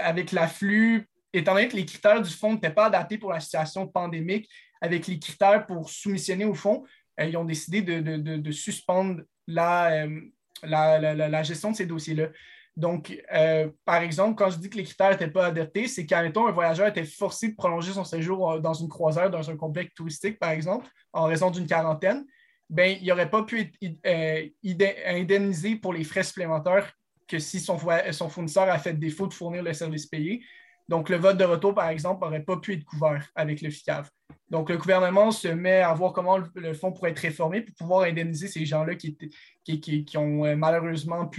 [0.00, 3.86] avec l'afflux, étant donné que les critères du fonds n'étaient pas adaptés pour la situation
[3.86, 4.48] pandémique,
[4.80, 6.84] avec les critères pour soumissionner au fonds,
[7.18, 10.20] ils ont décidé de, suspendre euh,
[10.62, 12.28] la, la, gestion de ces dossiers-là.
[12.74, 16.24] Donc, euh, par exemple, quand je dis que les critères n'étaient pas adaptés, c'est qu'un
[16.24, 20.38] un voyageur était forcé de prolonger son séjour dans une croisière, dans un complexe touristique,
[20.38, 22.24] par exemple, en raison d'une quarantaine,
[22.70, 23.70] ben, il n'aurait pas pu
[24.04, 24.52] être
[25.06, 26.90] indemnisé pour les frais supplémentaires
[27.28, 27.78] que si son,
[28.12, 30.42] son fournisseur a fait défaut de fournir le service payé.
[30.92, 34.10] Donc, le vote de retour, par exemple, n'aurait pas pu être couvert avec le FICAV.
[34.50, 38.02] Donc, le gouvernement se met à voir comment le, fonds pourrait être réformé pour pouvoir
[38.02, 39.16] indemniser ces gens-là qui,
[39.64, 41.30] qui, ont euh, malheureusement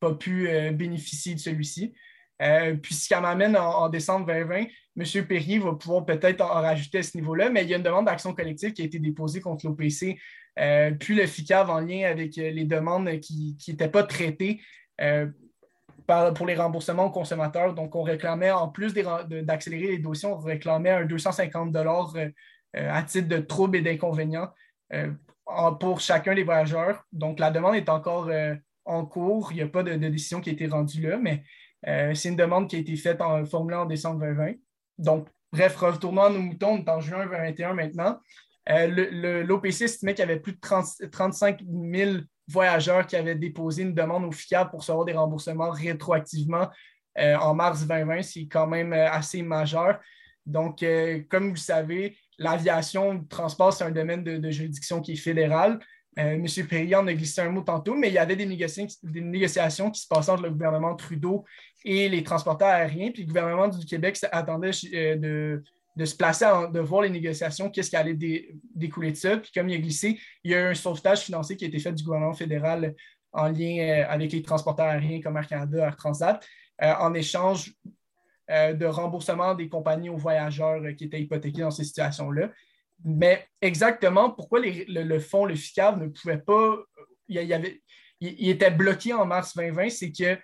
[0.00, 1.94] pas pu euh, bénéficier de celui-ci.
[2.42, 4.64] Euh, puis, ce qui m'amène en, décembre 2020,
[4.96, 5.26] M.
[5.28, 8.06] Perry va pouvoir peut-être en, rajouter à ce niveau-là, mais il y a une demande
[8.06, 10.18] d'action collective qui a été déposée contre l'OPC,
[10.98, 14.60] puis le FICAV en lien avec les demandes qui n'étaient pas traitées
[16.34, 17.74] pour les remboursements aux consommateurs.
[17.74, 22.28] Donc, on réclamait, en plus d'accélérer les dossiers, on réclamait un 250 dollars euh,
[22.76, 24.50] euh, à titre de troubles et d'inconvénients
[24.92, 25.10] euh,
[25.78, 27.04] pour chacun des voyageurs.
[27.12, 28.30] Donc, la demande est encore
[28.84, 29.52] en cours.
[29.52, 31.44] Il n'y a pas de, décision qui a été rendue là, mais
[32.14, 34.52] c'est une demande qui a été faite en formulée en décembre 2020.
[34.98, 38.20] Donc, bref, retournons à nos moutons, on est en juin 2021 maintenant.
[38.68, 42.18] L'OPC estimait qu'il y avait plus de 35 000
[42.50, 46.68] voyageurs qui avaient déposé une demande au FICA pour recevoir des remboursements rétroactivement
[47.18, 48.22] euh, en mars 2020.
[48.22, 50.00] C'est quand même euh, assez majeur.
[50.46, 55.12] Donc, euh, comme vous le savez, l'aviation, le transport, c'est un domaine de, juridiction qui
[55.12, 55.78] est fédéral.
[56.16, 56.44] M.
[56.68, 60.08] Perrier en a glissé un mot tantôt, mais il y avait des négociations, qui se
[60.08, 61.44] passaient entre le gouvernement Trudeau
[61.84, 63.10] et les transporteurs aériens.
[63.10, 64.72] Puis le gouvernement du Québec attendait
[65.16, 65.62] de,
[66.04, 68.16] se placer, de voir les négociations, qu'est-ce qui allait
[68.74, 69.36] découler de ça.
[69.36, 71.78] Puis comme il a glissé, il y a eu un sauvetage financier qui a été
[71.78, 72.94] fait du gouvernement fédéral
[73.32, 76.44] en lien avec les transporteurs aériens comme Air Canada, Air Transat,
[76.80, 77.72] en échange
[78.50, 82.50] euh, de remboursement des compagnies aux voyageurs euh, qui étaient hypothéqués dans ces situations-là.
[83.04, 86.78] Mais exactement pourquoi le, fonds, le FICAV, ne pouvait pas.
[87.28, 87.80] Il, avait,
[88.18, 90.36] il, était bloqué en mars 2020, c'est que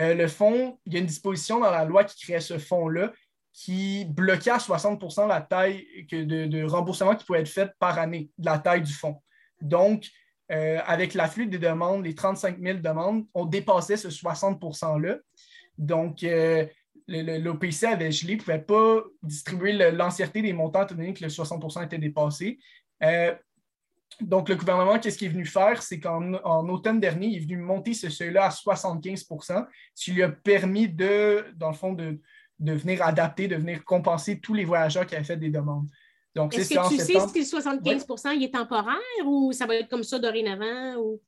[0.00, 3.12] euh, le fonds, il y a une disposition dans la loi qui créait ce fonds-là
[3.52, 8.46] qui bloquait à 60 la taille de, remboursement qui pouvait être fait par année, de
[8.46, 9.22] la taille du fonds.
[9.60, 10.08] Donc,
[10.48, 15.16] avec l'afflux des demandes, les 35 000 demandes, on dépassait ce 60 %-là.
[15.78, 16.24] Donc,
[17.08, 21.84] l'OPC avait gelé, ne pouvait pas distribuer l'entièreté des montants étant donné que le 60%
[21.84, 22.58] était dépassé.
[23.02, 23.34] Euh,
[24.20, 25.82] donc, le gouvernement, qu'est-ce qu'il est venu faire?
[25.82, 29.26] C'est qu'en automne dernier, il est venu monter ce seuil-là à 75
[29.94, 32.20] ce qui lui a permis de, dans le fond, de,
[32.60, 35.88] venir adapter, de venir compenser tous les voyageurs qui avaient fait des demandes.
[36.34, 39.88] Donc, Est-ce que tu sais si le 75 il est temporaire ou ça va être
[39.88, 40.96] comme ça dorénavant?
[40.96, 41.20] Ou...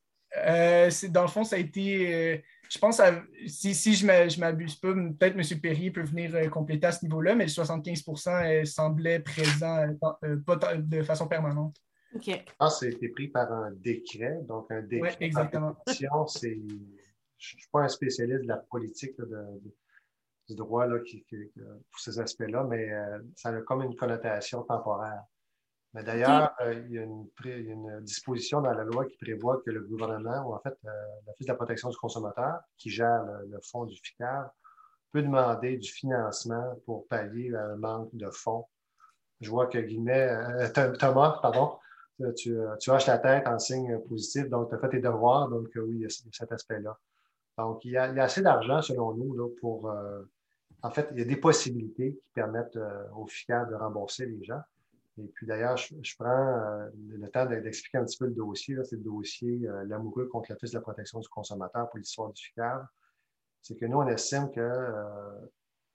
[0.46, 2.14] Euh, dans le fond, ça a été.
[2.14, 2.38] Euh,
[2.74, 5.60] je pense, à, si, si je ne m'abuse pas, peut-être M.
[5.60, 9.86] Perrier peut venir euh, compléter à ce niveau-là, mais le 75% euh, semblait présent
[10.24, 11.76] euh, pas de façon permanente.
[12.14, 12.24] OK.
[12.24, 14.38] Que été pris par un décret.
[14.48, 15.10] Donc, un décret.
[15.10, 15.76] Oui, exactement.
[15.86, 16.58] je ne
[17.38, 19.16] suis pas un spécialiste de la politique
[20.48, 21.24] du droit là, qui,
[21.90, 22.90] pour ces aspects-là, mais
[23.36, 25.24] ça a comme une connotation temporaire.
[25.94, 29.80] Mais d'ailleurs, euh, il, y a une, disposition dans la loi qui prévoit que le
[29.80, 30.90] gouvernement, ou en fait, euh,
[31.26, 34.50] l'Office de la protection du consommateur, qui gère le, fonds du FICAR,
[35.12, 38.66] peut demander du financement pour pallier un manque de fonds.
[39.40, 41.78] Je vois que Guillemets, euh, Thomas, pardon,
[42.36, 45.68] tu, tu hoches la tête en signe positif, donc tu as fait tes devoirs, donc
[45.76, 46.98] oui, il y a, cet aspect-là.
[47.56, 49.92] Donc, il y, a, assez d'argent, selon nous, là, pour.
[50.84, 52.78] En fait, il y a des possibilités qui permettent
[53.16, 54.60] au FICAR de rembourser les gens.
[55.18, 58.76] Et puis d'ailleurs, je, prends euh, le temps d'expliquer un petit peu le dossier.
[58.84, 62.42] C'est le dossier euh, L'amoureux contre l'Office de la protection du consommateur pour l'histoire du
[62.42, 62.86] FICAR.
[63.62, 65.46] C'est que nous, on estime que euh,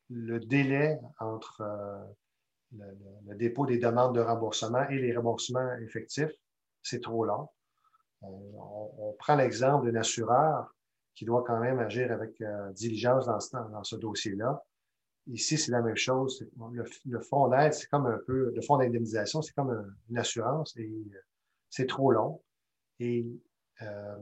[0.10, 1.62] le délai entre
[2.76, 6.32] le, dépôt des demandes de remboursement et les remboursements effectifs,
[6.82, 7.48] c'est trop long.
[8.22, 10.74] On, prend l'exemple d'un assureur
[11.14, 12.42] qui doit quand même agir avec
[12.74, 14.64] diligence dans ce dossier-là.
[15.32, 16.44] Ici, c'est la même chose.
[17.06, 20.88] Le, fonds d'aide, c'est comme un peu, le fonds d'indemnisation, c'est comme une assurance et
[20.88, 21.20] euh,
[21.70, 22.42] c'est trop long.
[23.00, 23.28] Et
[23.84, 24.16] euh,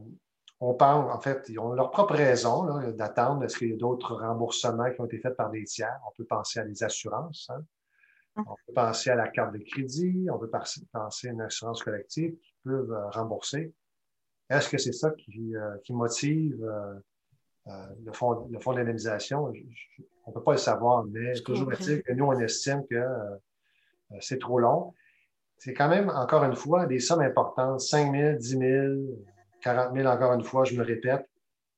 [0.59, 3.43] on parle, en fait, ils ont leur propre raison d'attendre.
[3.43, 5.97] Est-ce qu'il y a d'autres remboursements qui ont été faits par des tiers?
[6.07, 7.49] On peut penser à des assurances.
[7.51, 7.63] Hein.
[8.35, 8.45] Hum.
[8.47, 10.27] On peut penser à la carte de crédit.
[10.29, 13.73] On peut penser à une assurance collective qui peuvent euh, rembourser.
[14.49, 15.53] Est-ce que c'est ça qui,
[15.89, 16.65] motive
[17.65, 19.51] le fonds, le fonds d'indemnisation?
[20.27, 23.35] On ne peut pas le savoir, mais toujours est-il que nous, on estime que euh,
[24.11, 24.93] euh, c'est trop long.
[25.57, 27.79] C'est quand même, encore une fois, des sommes importantes.
[27.79, 28.61] 5 000, 10 000,
[29.61, 31.25] 40 000, encore une fois, je me répète,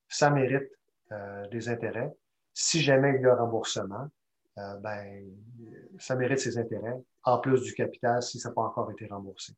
[0.07, 0.67] ça mérite
[1.11, 2.11] euh, des intérêts.
[2.55, 4.07] Si jamais il y a remboursement,
[4.81, 5.23] ben,
[5.99, 9.53] ça mérite ses intérêts, en plus du capital si ça n'a pas encore été remboursé.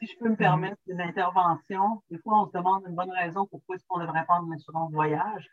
[0.00, 3.46] Si je peux me permettre une intervention, des fois, on se demande une bonne raison
[3.46, 5.48] pourquoi est-ce qu'on devrait prendre une assurance voyage.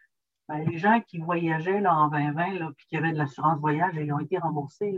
[0.47, 3.95] Ben, les gens qui voyageaient là, en 2020 là, puis qui avaient de l'assurance voyage,
[3.95, 4.97] ils ont été remboursés.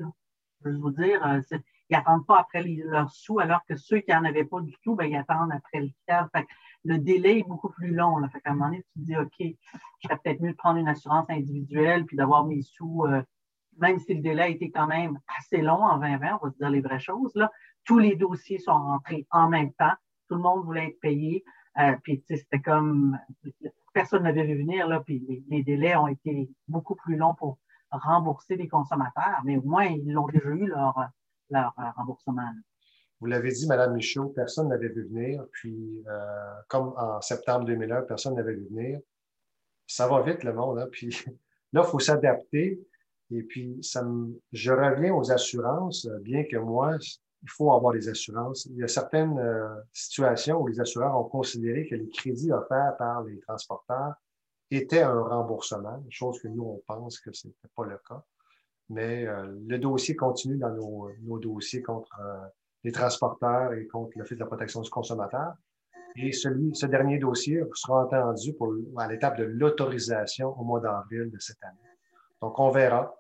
[0.64, 1.42] Je veux vous dire, euh,
[1.90, 4.96] ils n'attendent pas après leurs sous, alors que ceux qui n'en avaient pas du tout,
[4.96, 6.30] ben, ils attendent après le cadre.
[6.86, 8.18] le délai est beaucoup plus long.
[8.18, 8.30] Là.
[8.30, 10.80] Fait qu'à un moment donné, tu te dis, OK, je serais peut-être mieux de prendre
[10.80, 13.22] une assurance individuelle puis d'avoir mes sous, euh,
[13.78, 16.58] même si le délai a été quand même assez long en 2020, on va se
[16.58, 17.34] dire les vraies choses.
[17.36, 17.52] Là.
[17.84, 19.94] Tous les dossiers sont rentrés en même temps.
[20.30, 21.44] Tout le monde voulait être payé.
[21.80, 23.20] Euh, puis, c'était comme
[23.94, 27.60] personne n'avait vu venir, là, puis les, délais ont été beaucoup plus longs pour
[27.92, 30.98] rembourser les consommateurs, mais au moins, ils l'ont déjà eu, leur,
[31.54, 32.50] euh, remboursement.
[33.20, 35.46] Vous l'avez dit, Mme Michaud, personne n'avait vu venir.
[35.52, 39.00] Puis, euh, comme en septembre 2001, personne n'avait vu venir.
[39.88, 40.80] Ça va vite, le monde.
[40.80, 40.88] Hein?
[40.92, 41.10] Puis
[41.74, 42.82] là, il faut s'adapter.
[43.32, 44.06] Et puis, ça
[44.52, 46.98] je reviens aux assurances, bien que moi,
[47.44, 48.66] il faut avoir des assurances.
[48.68, 52.96] Il y a certaines euh, situations où les assureurs ont considéré que les crédits offerts
[52.98, 54.14] par les transporteurs
[54.72, 58.24] étaient un remboursement, chose que nous, on pense que ce n'était pas le cas.
[58.90, 62.48] Mais euh, le dossier continue dans nos, dossiers contre euh,
[62.84, 65.54] les transporteurs et contre l'Office de la protection du consommateur.
[66.16, 71.30] Et celui, ce dernier dossier sera entendu pour, à l'étape de l'autorisation au mois d'avril
[71.30, 71.78] de cette année.
[72.42, 73.16] Donc, on verra.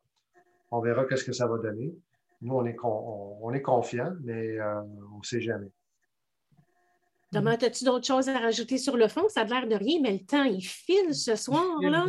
[0.71, 1.93] On verra qu'est-ce que ça va donner.
[2.43, 4.81] Nous, on est, on, est confiants, mais euh,
[5.13, 5.67] on ne sait jamais.
[7.31, 9.27] Thomas, as-tu d'autres choses à rajouter sur le fond?
[9.29, 12.05] Ça a l'air de rien, mais le temps, il file ce soir, là.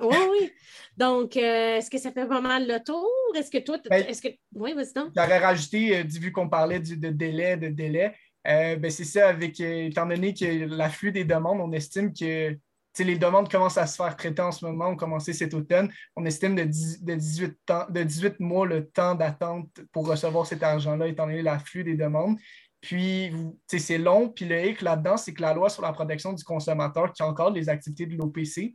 [0.00, 0.52] Oui, oui.
[0.96, 3.08] Donc, euh, est-ce que ça fait vraiment le tour?
[3.34, 4.28] Est-ce que toi, Ben, est-ce que.
[4.54, 5.10] Oui, vas-y donc.
[5.16, 8.14] J'aurais rajouté, euh, vu qu'on parlait du- de délai, de délai,
[8.46, 12.56] euh, ben, c'est ça, avec, étant donné que l'afflux des demandes, on estime que
[13.04, 15.90] les demandes commencent à se faire traiter en ce moment, ont commencé cet automne.
[16.16, 20.46] On estime de, 10 de 18, temps- de 18 mois le temps d'attente pour recevoir
[20.46, 22.36] cet argent-là, étant donné l'afflux des demandes.
[22.80, 23.32] Puis,
[23.66, 24.28] c'est long.
[24.28, 27.50] Puis le hic là-dedans, c'est que la loi sur la protection du consommateur, qui encadre
[27.52, 28.74] les activités de l'OPC,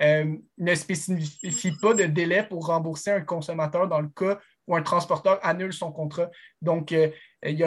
[0.00, 4.82] euh, ne spécifie pas de délai pour rembourser un consommateur dans le cas où un
[4.82, 6.30] transporteur annule son contrat.
[6.62, 7.10] Donc, euh,
[7.42, 7.64] y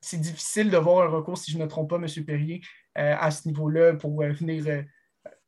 [0.00, 2.06] c'est difficile de voir un recours, si je ne me trompe pas, M.
[2.24, 2.60] Perrier,
[2.96, 4.84] euh, à ce niveau-là pour venir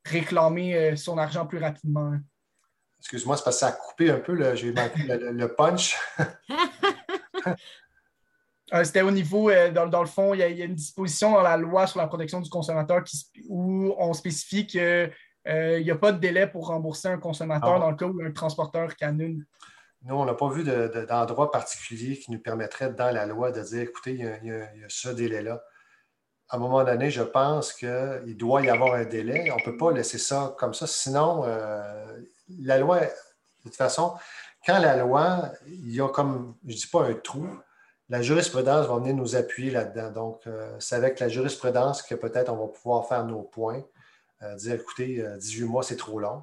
[0.04, 2.14] réclamer euh, son argent plus rapidement.
[3.00, 4.54] Excuse-moi, c'est parce que ça a coupé un peu.
[4.56, 5.96] J'ai manqué le, punch.
[8.72, 10.64] Euh, C'était au niveau, euh, dans, dans le fond, il y, a, il y a
[10.64, 15.10] une disposition dans la loi sur la protection du consommateur qui, où on spécifie qu'il
[15.46, 17.78] n'y a pas de délai pour rembourser un consommateur Ah.
[17.80, 19.44] dans le cas où un transporteur annule.
[20.02, 23.50] Nous, on n'a pas vu de- de- d'endroit particulier qui nous permettrait dans la loi
[23.50, 25.60] de dire, écoutez, il y a, il y a- il y a ce délai-là.
[26.50, 29.50] À un moment donné, je pense qu'il doit y avoir un délai.
[29.52, 30.86] On ne peut pas laisser ça comme ça.
[30.86, 32.20] Sinon, euh,
[32.58, 33.06] la loi, de
[33.62, 34.14] toute façon,
[34.66, 37.46] quand la loi, il y a comme, je ne dis pas un trou,
[38.10, 40.10] la jurisprudence va venir nous appuyer là-dedans.
[40.10, 43.84] Donc, euh, c'est avec la jurisprudence que peut-être on va pouvoir faire nos points,
[44.42, 46.42] euh, dire, écoutez, euh, 18 mois, c'est trop long.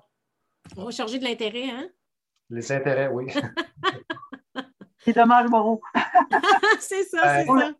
[0.77, 1.89] On va charger de l'intérêt, hein?
[2.49, 3.27] Les intérêts, oui.
[5.05, 5.81] Les dommages moraux.
[6.79, 7.71] c'est ça, c'est ça.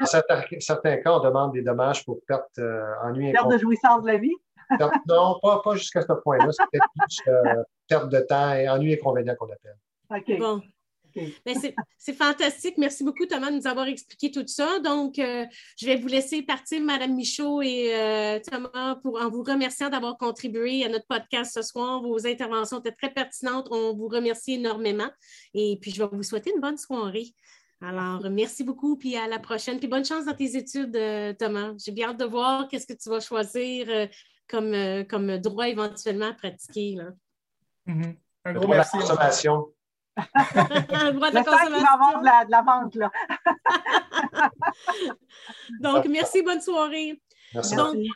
[0.00, 4.02] Dans certains, certains cas, on demande des dommages pour perte, euh, ennui, Perte de jouissance
[4.02, 4.34] de la vie?
[4.78, 6.48] Perte- Non, pas, pas jusqu'à ce point-là.
[6.52, 9.76] C'est peut-être plus euh, perte de temps et ennui inconvénient qu'on appelle.
[10.10, 10.38] OK.
[10.38, 10.62] Bon.
[11.46, 12.76] C'est- c'est fantastique.
[12.78, 14.78] Merci beaucoup, Thomas, de nous avoir expliqué tout ça.
[14.78, 15.46] Donc, euh,
[15.76, 20.16] je vais vous laisser partir, Madame Michaud et euh, Thomas, pour, en vous remerciant d'avoir
[20.16, 22.02] contribué à notre podcast ce soir.
[22.02, 23.66] Vos interventions étaient très pertinentes.
[23.72, 25.08] On vous remercie énormément.
[25.54, 27.26] Et puis, je vais vous souhaiter une bonne soirée.
[27.80, 29.78] Alors, merci beaucoup, puis à la prochaine.
[29.78, 31.74] Puis bonne chance dans tes études, euh, Thomas.
[31.78, 34.06] J'ai bien hâte de voir qu'est-ce que tu vas choisir euh,
[34.48, 36.96] comme, euh, comme droit éventuellement à pratiquer.
[36.96, 37.10] Là.
[37.86, 38.16] Mhm.
[38.44, 38.98] Un gros de la merci.
[38.98, 39.66] consommation.
[40.16, 42.20] Le droit de la consommation.
[42.20, 43.12] de la, de la vente, là.
[45.80, 47.22] Donc, merci, bonne soirée.
[47.54, 47.76] Merci.
[47.76, 48.10] Donc, Merci.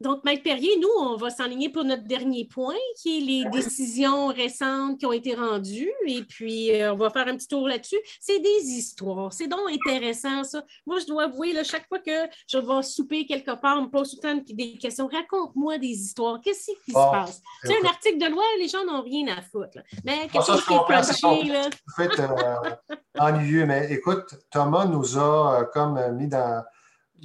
[0.00, 4.26] Donc, Maître Perrier, nous, on va s'enligner pour notre dernier point, qui est les décisions
[4.26, 5.92] récentes qui ont été rendues.
[6.06, 7.98] Et puis, euh, on va faire un petit tour là-dessus.
[8.20, 9.32] C'est des histoires.
[9.32, 10.64] C'est donc intéressant, ça.
[10.86, 12.10] Moi, je dois avouer, là, chaque fois que
[12.48, 15.06] je vais souper quelque part, on me pose tout le temps des questions.
[15.06, 16.40] Raconte-moi des histoires.
[16.42, 17.42] Qu'est-ce qui Bon, se passe?
[17.62, 19.76] Tu sais, un article de loi, les gens n'ont rien à foutre.
[19.76, 19.82] là.
[20.04, 21.68] Mais Ah, qu'est-ce ça, je qui est là?
[21.70, 26.62] Vous faites euh, ennuyeux, mais écoute, Thomas nous a euh, comme mis dans.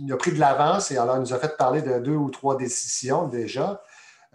[0.02, 2.30] Il a pris de l'avance et alors il nous a fait parler de deux ou
[2.30, 3.82] trois décisions déjà.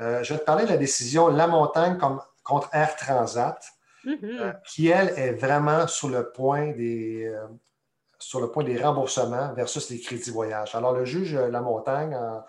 [0.00, 3.62] Euh, je vais te parler de la décision La Montagne comme- contre Air Transat.
[4.04, 4.18] Mhm.
[4.22, 7.46] euh, qui, elle, est vraiment sur le point des, euh,
[8.18, 10.74] sur le point des remboursements versus les crédits voyage.
[10.74, 12.44] Alors, le juge La Montagne, en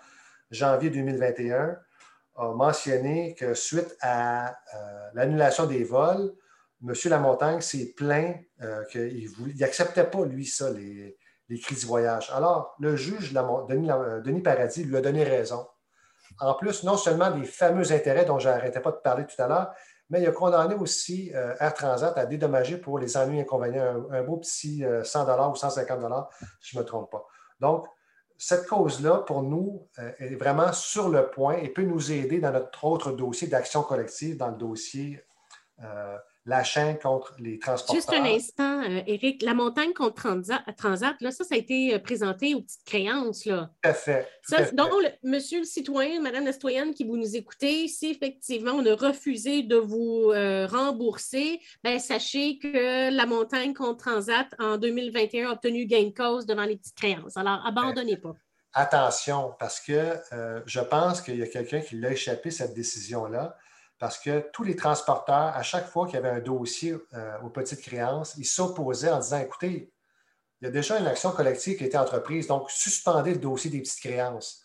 [0.50, 1.78] janvier 2021,
[2.36, 4.54] a mentionné que suite à
[5.14, 6.34] l'annulation des vols,
[6.86, 6.92] M.
[7.06, 8.36] Lamontagne s'est plaint
[8.90, 11.16] qu'il n'acceptait pas, lui, ça, les,
[11.48, 12.30] les crédits voyage.
[12.34, 15.66] Alors, le juge Lamont- Denis, Paradis lui a donné raison.
[16.40, 19.72] En plus, non seulement des fameux intérêts dont j'arrêtais pas de parler tout à l'heure,
[20.10, 24.22] mais il a condamné aussi euh, Air Transat à dédommager pour les ennuis inconvénients, un,
[24.22, 26.00] beau petit euh, 100 ou 150
[26.60, 27.24] si je ne me trompe pas.
[27.60, 27.86] Donc,
[28.38, 32.52] cette cause-là, pour nous, euh, est vraiment sur le point et peut nous aider dans
[32.52, 35.24] notre autre dossier d'action collective, dans le dossier
[35.82, 37.96] euh, la chaîne contre les transporteurs.
[37.96, 39.42] Juste un instant, euh, Éric.
[39.42, 43.44] La montagne contre Transat, Transat, là, ça, ça a été euh, présenté aux petites créances.
[43.44, 43.70] Là.
[43.82, 44.22] Tout à fait.
[44.44, 44.74] tout Ça, à fait.
[44.76, 48.86] donc, le- monsieur le citoyen, madame la citoyenne qui vous nous écoutez, si effectivement on
[48.86, 55.48] a refusé de vous euh, rembourser, ben, sachez que la montagne contre Transat en 2021
[55.48, 57.36] a obtenu gain de cause devant les petites créances.
[57.36, 58.34] Alors, abandonnez pas.
[58.72, 63.56] Attention, parce que euh, je pense qu'il y a quelqu'un qui l'a échappé, cette décision-là,
[63.98, 67.48] parce que tous les transporteurs, à chaque fois qu'il y avait un dossier euh, aux
[67.48, 69.92] petites créances, ils s'opposaient en disant, écoutez,
[70.60, 73.70] il y a déjà une action collective qui a été entreprise, donc suspendez le dossier
[73.70, 74.64] des petites créances.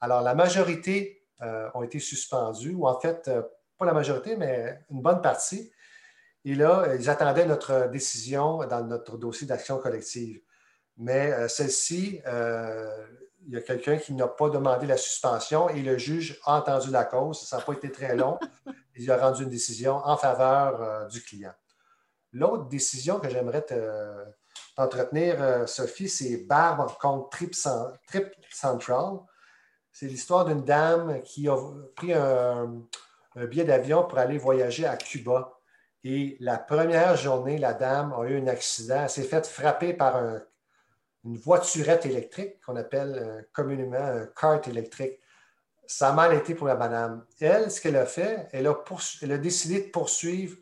[0.00, 3.42] Alors, la majorité euh, ont été suspendus, ou en fait, euh,
[3.78, 5.72] pas la majorité, mais une bonne partie.
[6.44, 10.40] Et là, ils attendaient notre décision dans notre dossier d'action collective.
[10.96, 12.22] Mais celle-ci,
[13.46, 16.90] il y a quelqu'un qui n'a pas demandé la suspension et le juge a entendu
[16.90, 17.46] la cause.
[17.46, 18.38] Ça n'a pas été très long.
[18.96, 21.52] Il a rendu une décision en faveur euh, du client.
[22.32, 23.64] l'autre décision que j'aimerais
[24.74, 27.54] t'entretenir, euh, Sophie, c'est Barbe contre Trip,
[28.50, 29.18] Central.
[29.92, 31.56] C'est l'histoire d'une dame qui a
[31.94, 32.82] pris un,
[33.34, 35.58] billet d'avion pour aller voyager à Cuba.
[36.04, 39.02] Et la première journée, la dame a eu un accident.
[39.02, 40.16] Elle s'est faite frapper par
[41.26, 45.20] une voiturette électrique qu'on appelle euh, communément un cart électrique.
[45.86, 47.24] Ça a mal été pour la madame.
[47.40, 48.84] Elle, ce qu'elle a fait, elle a,
[49.22, 50.56] elle a décidé de poursuivre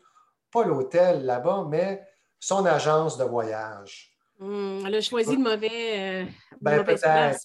[0.51, 2.05] pas l'hôtel là-bas, mais
[2.39, 4.15] son agence de voyage.
[4.39, 6.23] Hmm, elle a choisi le mauvais.
[6.23, 6.25] Euh,
[6.61, 7.39] ben, peut-être.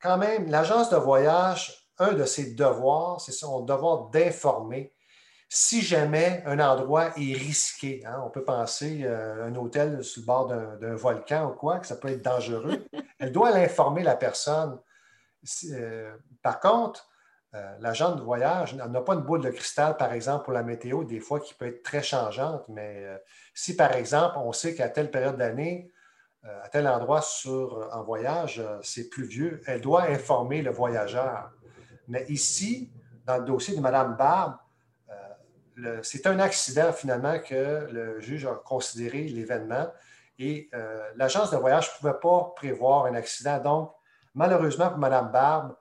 [0.00, 4.93] Quand même, l'agence de voyage, un de ses devoirs, c'est son devoir d'informer
[5.48, 8.02] si jamais un endroit est risqué.
[8.06, 8.22] Hein.
[8.24, 11.86] on peut penser à euh, un hôtel sur le bord d'un volcan ou quoi, que
[11.86, 12.84] ça peut être dangereux.
[13.18, 14.78] Elle doit l'informer la personne.
[15.70, 17.08] Euh, par contre,
[17.54, 21.04] euh, l'agent de voyage n'a pas une boule de cristal, par exemple, pour la météo,
[21.04, 23.06] des fois qui peut être très changeante, mais
[23.54, 25.92] si, par exemple, on sait qu'à telle période d'année,
[26.42, 31.52] à tel endroit sur, en voyage, c'est pluvieux, elle doit informer le voyageur.
[32.08, 32.92] Mais ici,
[33.24, 34.56] dans le dossier de Mme Barbe,
[36.02, 39.88] c'est un accident finalement que le juge a considéré l'événement
[40.38, 40.70] et
[41.16, 43.58] l'agence de voyage ne pouvait pas prévoir un accident.
[43.58, 43.92] Donc,
[44.34, 45.74] malheureusement pour Mme Barbe,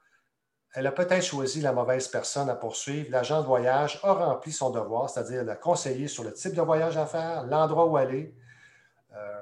[0.73, 3.11] elle a peut-être choisi la mauvaise personne à poursuivre.
[3.11, 6.97] L'agent de voyage a rempli son devoir, c'est-à-dire la conseiller sur le type de voyage
[6.97, 8.35] à faire, l'endroit où aller.
[9.15, 9.39] Euh,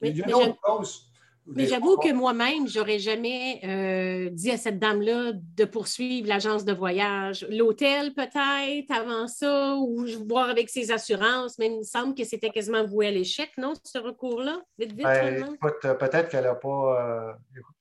[0.00, 1.09] il y a une autre cause
[1.54, 6.72] mais j'avoue que moi-même, j'aurais jamais euh, dit à cette dame-là de poursuivre l'agence de
[6.72, 7.46] voyage.
[7.50, 12.50] L'hôtel, peut-être, avant ça, ou voir avec ses assurances, mais il me semble que c'était
[12.50, 14.60] quasiment voué à l'échec, non, ce recours-là?
[14.78, 17.02] Vite, vite, ben, euh, peut-être qu'elle n'a pas.
[17.02, 17.32] Euh,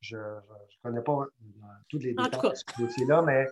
[0.02, 0.22] je ne
[0.84, 1.26] connais pas
[1.90, 3.46] tous les détails de ce dossier-là, mais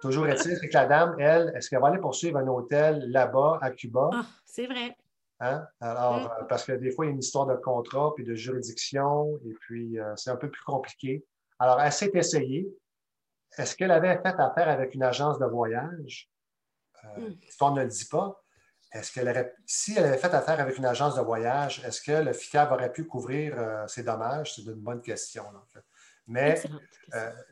[0.00, 3.70] toujours est-il que la dame, elle, est-ce qu'elle va aller poursuivre un hôtel là-bas, à
[3.70, 4.10] Cuba?
[4.12, 4.96] Ah, c'est vrai.
[5.40, 5.66] Hein?
[5.80, 6.24] Alors, mm.
[6.24, 9.38] euh, parce que des fois, il y a une histoire de contrat puis de juridiction,
[9.44, 11.24] et puis euh, c'est un peu plus compliqué.
[11.58, 12.68] Alors, elle s'est essayée.
[13.56, 16.30] Est-ce qu'elle avait fait affaire avec une agence de voyage?
[17.04, 17.36] Euh, mm.
[17.60, 18.42] On ne le dit pas.
[18.92, 22.24] Est-ce qu'elle aurait, si elle avait fait affaire avec une agence de voyage, est-ce que
[22.24, 23.54] le FICAV aurait pu couvrir
[23.86, 24.54] ses dommages?
[24.54, 25.44] C'est une bonne question.
[26.26, 26.58] Mais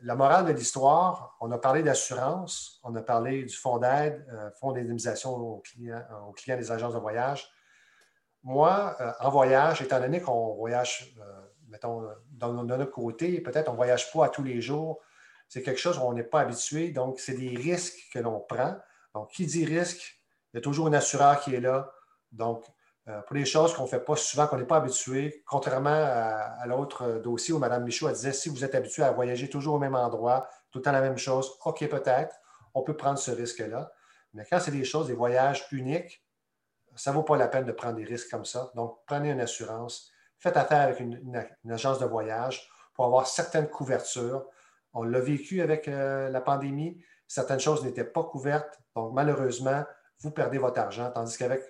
[0.01, 4.25] la morale de l'histoire, on a parlé d'assurance, on a parlé du fonds d'aide,
[4.59, 7.47] fonds d'indemnisation aux clients, aux clients des agences de voyage
[8.43, 13.73] moi, euh, en voyage, étant donné qu'on voyage, euh, mettons, dans, notre côté, peut-être on
[13.73, 15.01] ne voyage pas à tous les jours,
[15.47, 18.77] c'est quelque chose où on n'est pas habitué, donc c'est des risques que l'on prend.
[19.13, 20.21] Donc, qui dit risque,
[20.53, 21.91] il y a toujours un assureur qui est là.
[22.31, 22.65] Donc,
[23.07, 26.65] euh, pour les choses qu'on ne fait pas souvent, qu'on n'est pas habitué, contrairement à,
[26.67, 29.95] l'autre dossier où Mme Michaud disait si vous êtes habitué à voyager toujours au même
[29.95, 32.35] endroit, tout le temps la même chose, OK, peut-être,
[32.73, 33.91] on peut prendre ce risque-là.
[34.33, 36.21] Mais quand c'est des choses, des voyages uniques,
[36.97, 38.71] ça ne vaut pas la peine de prendre des risques comme ça.
[38.75, 44.45] Donc, prenez une assurance, faites affaire avec une, agence de voyage pour avoir certaines couvertures.
[44.93, 47.01] On l'a vécu avec euh, la pandémie.
[47.27, 48.79] Certaines choses n'étaient pas couvertes.
[48.95, 49.83] Donc, malheureusement,
[50.21, 51.11] vous perdez votre argent.
[51.11, 51.61] Tandis qu'avec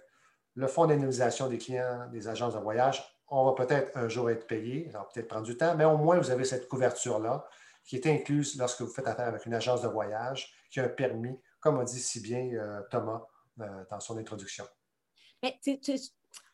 [0.56, 4.48] le fonds d'indemnisation des clients des agences de voyage, on va peut-être un jour être
[4.48, 4.90] payé.
[4.92, 7.46] Ça va peut-être prendre du temps, mais au moins, vous avez cette couverture-là
[7.84, 10.90] qui est incluse lorsque vous faites affaire avec une agence de voyage qui a un
[10.90, 13.26] permis, comme a dit si bien euh, Thomas
[13.60, 14.66] euh, dans son introduction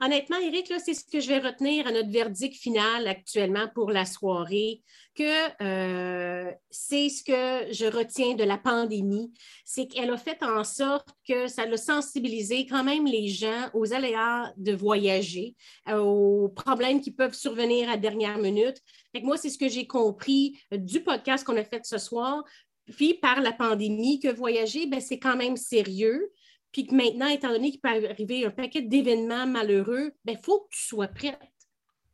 [0.01, 4.05] honnêtement, Eric, c'est ce que je vais retenir à notre verdict final actuellement pour la
[4.05, 4.81] soirée,
[5.15, 9.31] que euh, c'est ce que je retiens de la pandémie,
[9.64, 13.93] c'est qu'elle a fait en sorte que ça a sensibilisé quand même les gens aux
[13.93, 15.55] aléas de voyager,
[15.91, 18.81] aux problèmes qui peuvent survenir à dernière minute.
[19.22, 22.43] moi, c'est ce que j'ai compris du podcast qu'on a fait ce soir,
[22.97, 26.31] puis par la pandémie, que voyager, ben, c'est quand même sérieux
[26.73, 30.61] puis que maintenant, étant donné qu'il peut arriver un paquet d'événements malheureux, il ben, faut
[30.61, 31.39] que tu sois prête.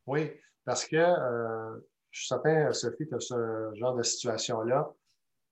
[0.05, 0.29] Oui,
[0.65, 1.79] parce que euh,
[2.11, 4.93] je suis certain, Sophie, que ce genre de situation-là,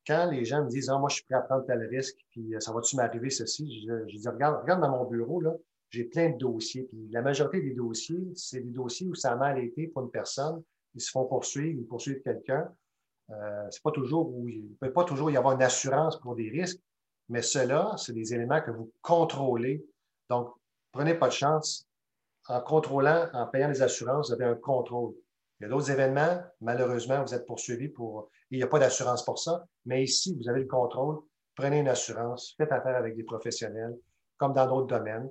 [0.06, 2.54] quand les gens me disent ah, Moi, je suis prêt à prendre tel risque, puis
[2.54, 3.88] euh, ça va-tu m'arriver ceci?
[3.88, 5.54] Je, dis regarde, regarde dans mon bureau, là,
[5.90, 6.84] j'ai plein de dossiers.
[6.84, 10.12] Puis la majorité des dossiers, c'est des dossiers où ça a mal été pour une
[10.12, 10.62] personne.
[10.96, 12.70] Ils se font poursuivre, ils poursuivent quelqu'un.
[13.30, 16.36] Euh, c'est pas toujours où il ne peut pas toujours y avoir une assurance pour
[16.36, 16.82] des risques.
[17.30, 19.86] Mais cela, c'est des éléments que vous contrôlez.
[20.30, 20.54] Donc,
[20.92, 21.88] prenez pas de chance.
[22.48, 25.14] En contrôlant, en payant les assurances, vous avez un contrôle.
[25.60, 28.30] Il y a d'autres événements, malheureusement, vous êtes poursuivi pour.
[28.52, 29.66] Il n'y a pas d'assurance pour ça.
[29.86, 31.20] Mais ici, vous avez le contrôle.
[31.56, 33.98] Prenez une assurance, faites affaire avec des professionnels,
[34.38, 35.30] comme dans d'autres domaines.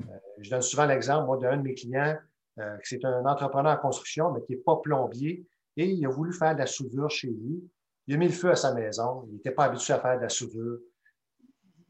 [0.00, 2.16] Euh, je donne souvent l'exemple, moi, d'un de mes clients,
[2.58, 5.46] euh, c'est un entrepreneur en construction, mais qui n'est pas plombier,
[5.76, 7.62] et il a voulu faire de la soudure chez lui.
[8.06, 9.24] Il a mis le feu à sa maison.
[9.28, 10.78] Il n'était pas habitué à faire de la soudure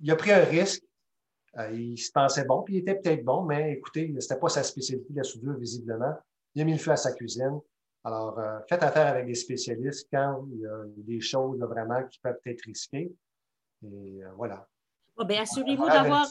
[0.00, 0.82] il a pris un risque.
[1.58, 4.48] Euh, il se pensait bon, puis il était peut-être bon, mais écoutez, ce n'était pas
[4.48, 6.14] sa spécialité, la soudure, visiblement.
[6.54, 7.60] Il a mis le feu à sa cuisine.
[8.04, 12.18] Alors, euh, faites affaire avec des spécialistes quand il y a des choses vraiment qui
[12.20, 13.12] peuvent être risquées.
[13.82, 14.66] Et euh, voilà.
[15.16, 16.30] Oh, ben, assurez-vous d'avoir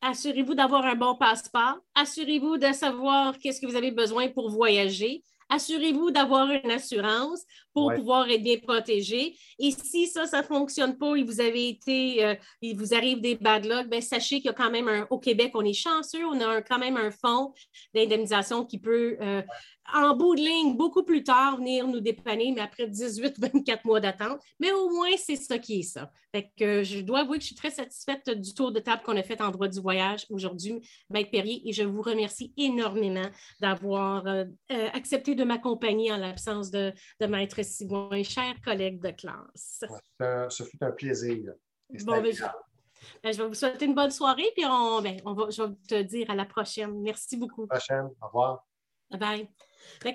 [0.00, 1.78] assurez-vous d'avoir un bon passeport.
[1.94, 5.22] Assurez-vous de savoir qu'est-ce que vous avez besoin pour voyager.
[5.48, 9.36] Assurez-vous d'avoir une assurance pour pouvoir être bien protégé.
[9.58, 13.20] Et si ça, ça ne fonctionne pas et vous avez été, euh, il vous arrive
[13.20, 15.72] des bad luck, ben, sachez qu'il y a quand même un, au Québec, on est
[15.72, 17.52] chanceux, on a quand même un fonds
[17.94, 19.42] d'indemnisation qui peut euh,
[19.94, 24.40] en bout de ligne, beaucoup plus tard, venir nous dépanner, mais après 18-24 mois d'attente.
[24.60, 26.10] Mais au moins, c'est ça qui est ça.
[26.34, 29.16] Fait que je dois avouer que je suis très satisfaite du tour de table qu'on
[29.16, 33.28] a fait en droit du voyage aujourd'hui, Maître Perrier, et je vous remercie énormément
[33.60, 39.10] d'avoir euh, euh, accepté de m'accompagner en l'absence de, de Maître Sigouin, cher collègue de
[39.10, 39.84] classe.
[40.50, 41.52] ce fut un plaisir.
[42.04, 42.34] Bon, ben,
[43.22, 45.74] ben, je, vais vous souhaiter une bonne soirée, puis on, ben, on va, je vais
[45.88, 47.00] te dire à la prochaine.
[47.00, 47.66] Merci beaucoup.
[47.70, 48.10] À la prochaine.
[48.20, 48.66] Au revoir.
[49.10, 49.48] Bye bye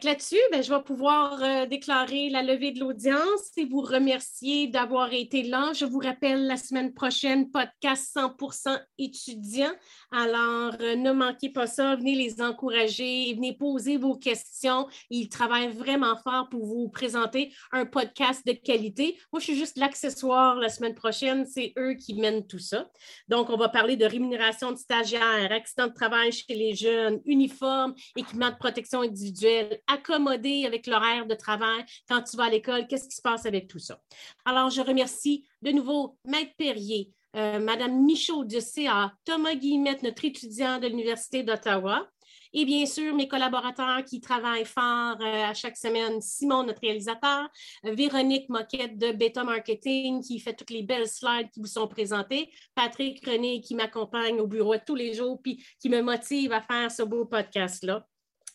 [0.04, 5.14] là-dessus, ben, je vais pouvoir euh, déclarer la levée de l'audience et vous remercier d'avoir
[5.14, 5.72] été là.
[5.74, 9.74] Je vous rappelle la semaine prochaine, podcast 100% étudiants.
[10.12, 11.96] Alors, euh, ne manquez pas ça.
[11.96, 14.88] Venez les encourager, venez poser vos questions.
[15.10, 19.18] Ils travaillent vraiment fort pour vous présenter un podcast de qualité.
[19.32, 21.46] Moi, je suis juste l'accessoire la semaine prochaine.
[21.46, 22.90] C'est eux qui mènent tout ça.
[23.28, 27.94] Donc, on va parler de rémunération de stagiaires, accidents de travail chez les jeunes, uniformes,
[28.16, 29.53] équipements de protection individuelle
[29.88, 33.68] accommoder avec l'horaire de travail quand tu vas à l'école, qu'est-ce qui se passe avec
[33.68, 34.00] tout ça?
[34.46, 40.26] Alors, je remercie de nouveau Maître Perrier, euh, Madame Michaud de CA, Thomas Guillemette, notre
[40.26, 42.08] étudiant de l'Université d'Ottawa,
[42.56, 47.50] et bien sûr, mes collaborateurs qui travaillent fort euh, à chaque semaine, Simon, notre réalisateur,
[47.84, 52.52] Véronique Moquette de Beta Marketing qui fait toutes les belles slides qui vous sont présentées,
[52.76, 56.92] Patrick René qui m'accompagne au bureau tous les jours puis qui me motive à faire
[56.92, 58.08] ce beau podcast-là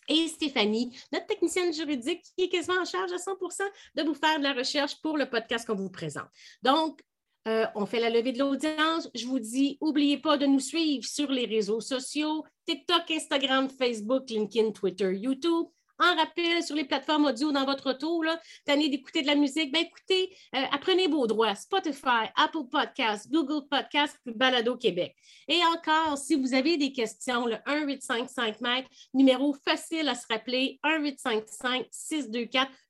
[0.09, 3.62] et Stéphanie, notre technicienne juridique qui est quasiment en charge à 100%
[3.97, 6.28] de vous faire de la recherche pour le podcast qu'on vous présente.
[6.62, 7.01] Donc,
[7.47, 9.09] euh, on fait la levée de l'audience.
[9.14, 14.28] Je vous dis, n'oubliez pas de nous suivre sur les réseaux sociaux, TikTok, Instagram, Facebook,
[14.28, 15.66] LinkedIn, Twitter, YouTube
[15.99, 19.73] en rappel sur les plateformes audio dans votre auto, là, tanné d'écouter de la musique,
[19.73, 25.16] ben écoutez, euh, apprenez vos droits, Spotify, Apple Podcasts, Google Podcasts, Balado Québec.
[25.49, 30.79] Et encore, si vous avez des questions, le 1855 mètres, numéro facile à se rappeler,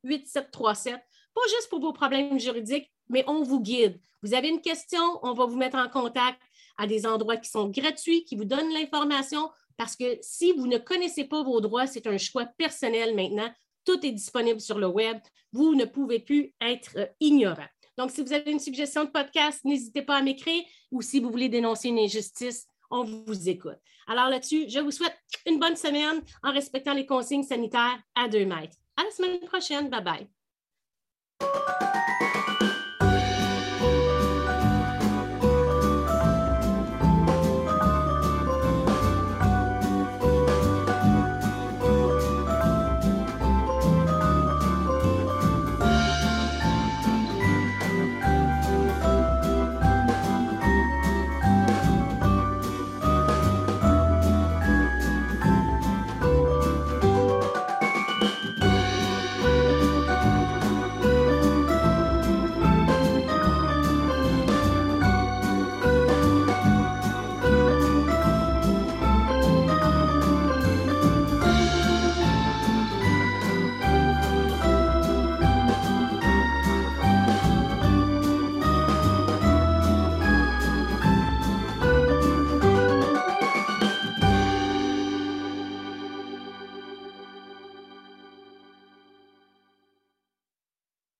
[0.05, 0.99] 1855-624-8737,
[1.35, 3.99] pas juste pour vos problèmes juridiques, mais on vous guide.
[4.23, 6.41] Vous avez une question, on va vous mettre en contact
[6.77, 10.77] à des endroits qui sont gratuits, qui vous donnent l'information parce que si vous ne
[10.77, 13.51] connaissez pas vos droits, c'est un choix personnel maintenant.
[13.85, 15.19] Tout est disponible sur le web.
[15.53, 17.69] Vous ne pouvez plus être euh, ignorant.
[17.97, 21.31] Donc, si vous avez une suggestion de podcast, n'hésitez pas à m'écrire ou si vous
[21.31, 23.79] voulez dénoncer une injustice, on vous écoute.
[24.09, 28.47] Alors là-dessus, je vous souhaite une bonne semaine en respectant les consignes sanitaires à deux
[28.47, 28.77] mètres.
[28.97, 29.89] À la semaine prochaine.
[29.89, 30.03] Bye
[31.41, 31.78] bye.